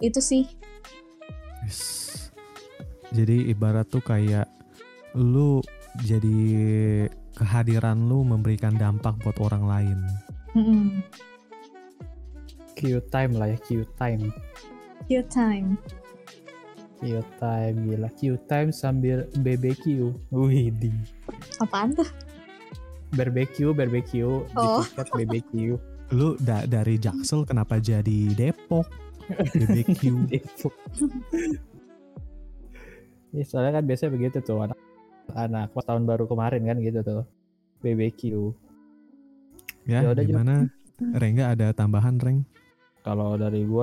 itu 0.00 0.20
sih 0.20 0.44
Yes. 1.66 2.30
Jadi 3.10 3.50
ibarat 3.50 3.90
tuh 3.90 3.98
kayak 3.98 4.46
lu 5.18 5.58
jadi 6.06 6.38
kehadiran 7.34 8.06
lu 8.06 8.22
memberikan 8.22 8.78
dampak 8.78 9.18
buat 9.18 9.34
orang 9.42 9.64
lain. 9.66 9.98
Mm-mm. 10.54 11.02
Q 12.76 13.00
time 13.08 13.34
lah 13.40 13.50
ya 13.50 13.58
Q 13.64 13.88
time 13.96 14.30
your 15.08 15.24
time 15.24 15.80
Q 16.96 17.02
time 17.36 17.76
gila 17.84 18.08
Q 18.10 18.20
time 18.44 18.70
sambil 18.70 19.24
BBQ 19.36 19.84
wih 20.30 20.72
di 20.72 20.90
apaan 21.58 21.92
tuh 21.92 22.08
barbecue 23.12 23.70
barbecue 23.70 24.24
Oh. 24.52 24.80
di 24.80 24.88
tiket 24.88 25.08
BBQ 25.12 25.52
Lu 26.08 26.38
da- 26.38 26.64
dari 26.64 26.96
Jaksel 26.96 27.42
kenapa 27.42 27.76
jadi 27.76 28.30
Depok? 28.30 28.86
BBQ. 29.50 30.00
Depok. 30.30 30.70
Ya, 33.32 33.42
soalnya 33.42 33.74
kan 33.74 33.84
biasanya 33.84 34.10
begitu 34.12 34.38
tuh 34.40 34.62
anak 34.62 34.78
anak 35.34 35.74
pas 35.74 35.82
tahun 35.82 36.06
baru 36.06 36.24
kemarin 36.24 36.62
kan 36.62 36.78
gitu 36.78 37.02
tuh 37.02 37.26
BBQ. 37.82 38.54
ya, 39.84 40.06
Ya 40.06 40.08
udah, 40.08 40.22
gimana? 40.22 40.54
Rengga 40.96 41.52
ada 41.52 41.74
tambahan, 41.74 42.16
Reng? 42.16 42.46
Kalau 43.02 43.34
dari 43.34 43.66
gua 43.66 43.82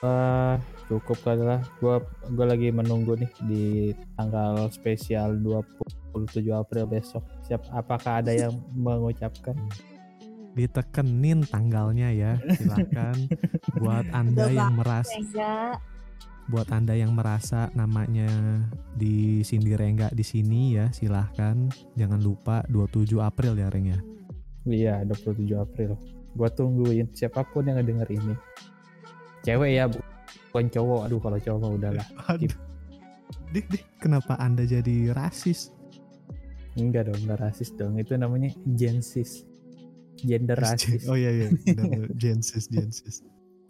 eh, 0.00 0.54
cukup 0.84 1.16
lah 1.24 1.64
gue 1.80 1.96
gue 2.28 2.46
lagi 2.46 2.68
menunggu 2.68 3.16
nih 3.16 3.30
di 3.48 3.64
tanggal 4.14 4.68
spesial 4.68 5.32
27 5.40 6.44
April 6.52 6.84
besok. 6.86 7.24
Siap 7.42 7.72
apakah 7.72 8.20
ada 8.20 8.30
yang 8.30 8.52
mengucapkan? 8.76 9.56
Ditekenin 10.54 11.42
tanggalnya 11.50 12.14
ya, 12.14 12.32
silahkan. 12.54 13.16
buat 13.82 14.06
anda 14.14 14.46
yang 14.46 14.78
merasa, 14.78 15.18
buat 16.46 16.70
anda 16.70 16.94
yang 16.94 17.10
merasa 17.10 17.74
namanya 17.74 18.30
di 18.94 19.42
Cindy 19.42 19.74
Rengga 19.74 20.14
di 20.14 20.22
sini 20.22 20.78
ya, 20.78 20.94
silahkan. 20.94 21.66
Jangan 21.98 22.22
lupa 22.22 22.62
27 22.70 23.18
April 23.18 23.58
ya 23.58 23.66
Reng 23.66 23.88
ya. 23.90 24.00
iya 24.64 24.94
27 25.02 25.42
April. 25.58 25.98
Gue 26.34 26.48
tungguin 26.48 27.10
siapa 27.10 27.42
pun 27.42 27.66
yang 27.66 27.74
ngedenger 27.76 28.14
ini. 28.14 28.34
Cewek 29.42 29.70
ya 29.74 29.90
bu- 29.90 30.06
bukan 30.50 30.66
cowok 30.70 31.00
aduh 31.06 31.20
kalau 31.20 31.38
cowok 31.38 31.58
mah 31.60 31.72
udahlah. 31.72 32.06
Aduh. 32.32 32.52
Dih, 33.50 33.64
dih, 33.70 33.82
kenapa 33.98 34.34
anda 34.36 34.62
jadi 34.62 35.14
rasis? 35.14 35.70
enggak 36.74 37.06
dong 37.06 37.22
enggak 37.22 37.38
rasis 37.38 37.70
dong. 37.78 37.94
Itu 37.96 38.18
namanya 38.18 38.50
gensis 38.66 39.46
gender 40.18 40.58
rasis. 40.58 41.06
Oh 41.06 41.14
iya 41.14 41.30
iya, 41.30 41.46
benar, 41.54 42.10
Gensis 42.14 42.66
Gensis. 42.74 43.22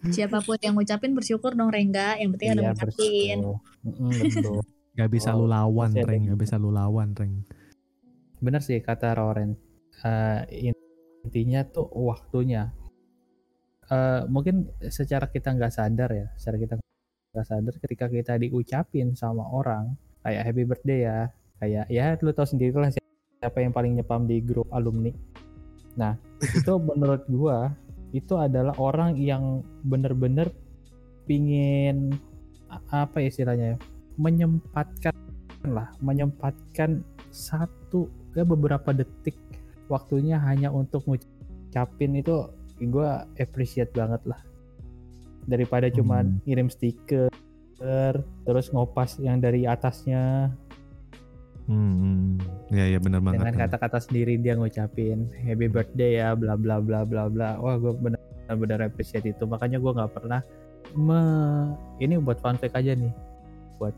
Siapa 0.04 0.40
pun 0.40 0.56
yang 0.60 0.76
ngucapin 0.76 1.12
bersyukur 1.12 1.52
dong 1.52 1.68
Rengga. 1.68 2.16
Yang 2.16 2.30
penting 2.36 2.48
ada 2.52 2.60
Iya, 2.60 2.70
ngucapin. 2.72 3.38
Gak 5.00 5.10
bisa 5.10 5.34
Oh, 5.34 5.42
lu 5.42 5.46
lawan 5.50 5.90
ada 5.90 6.06
Reng, 6.06 6.30
gak 6.30 6.38
bisa 6.38 6.54
lu 6.54 6.70
lawan 6.70 7.18
Reng. 7.18 7.42
bener 8.38 8.62
sih 8.62 8.78
kata 8.78 9.16
Roren. 9.18 9.58
Eh, 10.06 10.70
intinya 11.24 11.66
tuh 11.66 11.88
waktunya 11.90 12.70
Eh, 13.84 14.22
mungkin 14.32 14.72
secara 14.88 15.28
kita 15.28 15.52
nggak 15.52 15.72
sadar 15.72 16.08
ya 16.08 16.26
secara 16.40 16.56
kita 16.56 16.74
nggak 17.36 17.44
sadar 17.44 17.74
ketika 17.84 18.06
kita 18.08 18.32
diucapin 18.40 19.12
sama 19.12 19.44
orang 19.44 19.92
kayak 20.24 20.40
happy 20.48 20.64
birthday 20.64 21.04
ya 21.04 21.18
kayak 21.60 21.84
ya 21.92 22.16
lu 22.24 22.32
tahu 22.32 22.48
sendiri 22.48 22.72
lah 22.72 22.88
siapa 22.88 23.60
yang 23.60 23.76
paling 23.76 23.92
nyepam 24.00 24.24
di 24.24 24.40
grup 24.40 24.72
alumni. 24.72 25.12
Nah 26.00 26.16
itu 26.56 26.72
menurut 26.80 27.28
gua 27.28 27.76
itu 28.16 28.32
adalah 28.40 28.72
orang 28.80 29.20
yang 29.20 29.60
bener-bener 29.84 30.48
pingin 31.28 32.16
apa 32.88 33.20
ya 33.20 33.28
istilahnya 33.28 33.66
ya, 33.74 33.78
menyempatkan 34.16 35.12
lah 35.68 35.92
menyempatkan 36.00 37.04
satu 37.28 38.08
ya 38.32 38.48
beberapa 38.48 38.96
detik 38.96 39.36
waktunya 39.92 40.40
hanya 40.40 40.72
untuk 40.72 41.04
ngucapin 41.04 42.16
itu 42.16 42.48
gue 42.78 43.10
appreciate 43.38 43.94
banget 43.94 44.22
lah. 44.26 44.40
Daripada 45.44 45.92
cuman 45.92 46.38
Hmm. 46.38 46.40
ngirim 46.48 46.68
stiker 46.72 47.28
terus 48.48 48.72
ngopas 48.72 49.20
yang 49.20 49.38
dari 49.38 49.68
atasnya. 49.68 50.48
Hmm, 51.64 52.36
ya 52.68 52.84
ya 52.92 52.98
benar 53.00 53.24
banget. 53.24 53.40
dengan 53.40 53.56
kata-kata 53.56 53.96
sendiri 53.96 54.36
dia 54.36 54.52
ngucapin 54.52 55.32
happy 55.32 55.68
birthday 55.72 56.20
ya 56.20 56.36
bla 56.36 56.56
bla 56.60 56.80
bla 56.80 57.04
bla 57.08 57.28
bla. 57.28 57.56
Wah 57.60 57.76
gue 57.80 57.92
benar-benar 57.92 58.88
appreciate 58.88 59.24
itu. 59.24 59.44
Makanya 59.44 59.80
gue 59.80 59.92
nggak 59.92 60.12
pernah 60.12 60.40
me 60.92 61.20
ini 62.04 62.20
buat 62.20 62.36
fun 62.44 62.60
fact 62.60 62.76
aja 62.76 62.92
nih. 62.92 63.12
Buat 63.80 63.96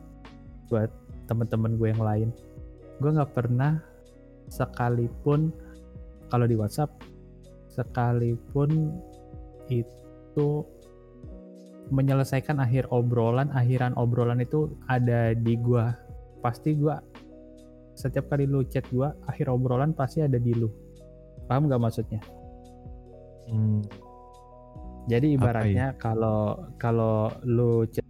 buat 0.71 0.91
temen-temen 1.27 1.75
gue 1.75 1.89
yang 1.91 2.03
lain. 2.03 2.29
Gue 3.03 3.11
nggak 3.15 3.35
pernah 3.35 3.83
sekalipun 4.47 5.51
kalau 6.31 6.47
di 6.47 6.55
WhatsApp 6.55 6.95
sekalipun 7.77 8.97
itu 9.69 10.49
menyelesaikan 11.93 12.59
akhir 12.59 12.91
obrolan 12.91 13.53
akhiran 13.55 13.95
obrolan 13.95 14.43
itu 14.43 14.73
ada 14.91 15.37
di 15.37 15.55
gua. 15.61 15.95
Pasti 16.43 16.75
gua 16.75 16.99
setiap 17.97 18.29
kali 18.29 18.45
lu 18.45 18.61
chat 18.67 18.85
gua 18.93 19.15
akhir 19.31 19.49
obrolan 19.53 19.93
pasti 19.93 20.25
ada 20.25 20.41
di 20.41 20.53
lu. 20.57 20.69
Paham 21.47 21.71
nggak 21.71 21.81
maksudnya? 21.81 22.21
Hmm, 23.47 23.87
jadi 25.07 25.27
ya? 25.31 25.35
ibaratnya 25.39 25.87
kalau 26.03 26.67
kalau 26.83 27.31
lu 27.47 27.87
chat 27.87 28.03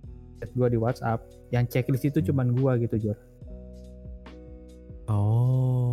gua 0.56 0.72
di 0.72 0.80
WhatsApp 0.80 1.20
yang 1.52 1.68
checklist 1.68 2.08
itu 2.08 2.24
Hmm. 2.24 2.28
cuman 2.32 2.46
gua 2.56 2.80
gitu 2.80 2.96
Jor. 2.96 3.18
Oh, 5.06 5.85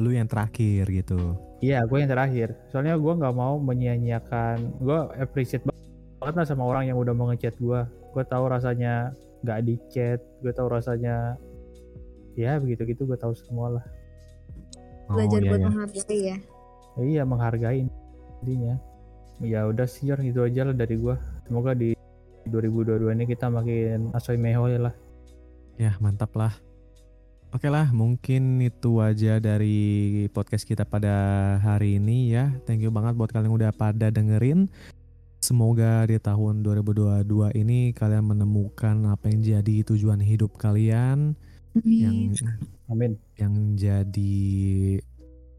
lu 0.00 0.16
yang 0.16 0.24
terakhir 0.26 0.88
gitu. 0.88 1.36
Iya, 1.60 1.84
gue 1.84 1.98
yang 2.00 2.08
terakhir. 2.08 2.56
Soalnya 2.72 2.96
gue 2.96 3.12
nggak 3.20 3.34
mau 3.36 3.60
menyia-nyiakan. 3.60 4.80
Gue 4.80 4.98
appreciate 5.20 5.62
banget 5.68 6.34
lah 6.40 6.46
sama 6.48 6.64
orang 6.64 6.88
yang 6.88 6.96
udah 6.96 7.12
mau 7.12 7.28
ngechat 7.28 7.60
gue. 7.60 7.80
Gue 8.16 8.24
tahu 8.24 8.48
rasanya 8.48 9.12
nggak 9.44 9.60
di 9.68 9.74
chat. 9.92 10.24
Gue 10.40 10.56
tahu 10.56 10.72
rasanya 10.72 11.36
ya 12.32 12.56
begitu-gitu. 12.56 13.04
Gue 13.04 13.20
tahu 13.20 13.36
semua 13.36 13.76
lah. 13.76 13.84
Oh 15.12 15.20
Belajar 15.20 15.40
iya 15.44 15.50
buat 15.52 15.60
ya. 15.60 15.66
menghargai 15.68 16.18
ya. 16.24 16.36
Ya, 16.96 17.02
iya 17.04 17.22
menghargai 17.28 17.78
intinya. 18.40 18.74
Ya 19.40 19.60
udah 19.68 19.88
sih 19.88 20.08
Jor, 20.08 20.20
itu 20.24 20.40
aja 20.40 20.64
lah 20.64 20.76
dari 20.76 20.96
gue. 20.96 21.16
Semoga 21.44 21.76
di 21.76 21.92
2022 22.48 23.16
ini 23.20 23.24
kita 23.28 23.52
makin 23.52 24.12
asoy 24.16 24.40
mehoy 24.40 24.80
lah. 24.80 24.96
Ya 25.76 25.96
mantap 26.00 26.32
lah. 26.36 26.52
Oke 27.50 27.66
lah, 27.66 27.90
mungkin 27.90 28.62
itu 28.62 29.02
aja 29.02 29.42
dari 29.42 30.22
podcast 30.30 30.62
kita 30.62 30.86
pada 30.86 31.58
hari 31.58 31.98
ini 31.98 32.30
ya. 32.30 32.54
Thank 32.62 32.86
you 32.86 32.94
banget 32.94 33.18
buat 33.18 33.34
kalian 33.34 33.50
yang 33.50 33.58
udah 33.58 33.72
pada 33.74 34.06
dengerin. 34.06 34.70
Semoga 35.42 36.06
di 36.06 36.14
tahun 36.22 36.62
2022 36.62 37.26
ini 37.58 37.90
kalian 37.90 38.22
menemukan 38.22 39.02
apa 39.10 39.34
yang 39.34 39.42
jadi 39.42 39.82
tujuan 39.82 40.22
hidup 40.22 40.54
kalian, 40.62 41.34
yang 41.82 42.38
Amin. 42.86 43.18
yang 43.34 43.74
jadi 43.74 44.46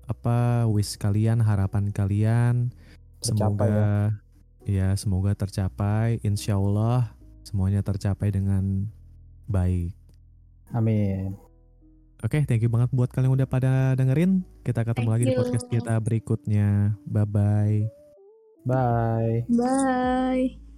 apa 0.07 0.71
wish 0.71 0.95
kalian, 0.95 1.43
harapan 1.43 1.91
kalian. 1.91 2.71
Tercapai 3.19 3.67
Semoga 3.67 4.15
ya 4.63 4.95
semoga 4.95 5.35
tercapai. 5.35 6.23
Insya 6.23 6.55
Allah 6.55 7.11
semuanya 7.43 7.83
tercapai 7.83 8.31
dengan 8.31 8.87
baik. 9.51 9.91
Amin. 10.71 11.50
Oke, 12.21 12.45
thank 12.45 12.61
you 12.61 12.69
banget 12.69 12.93
buat 12.93 13.09
kalian 13.09 13.33
yang 13.33 13.35
udah 13.41 13.49
pada 13.49 13.71
dengerin. 13.97 14.45
Kita 14.61 14.85
ketemu 14.85 15.09
Thank 15.09 15.13
lagi 15.17 15.23
di 15.25 15.33
you. 15.33 15.39
podcast 15.41 15.65
kita 15.67 15.93
berikutnya. 15.97 16.93
Bye 17.09 17.25
bye. 17.25 17.77
Bye. 18.61 19.49
Bye. 19.49 20.70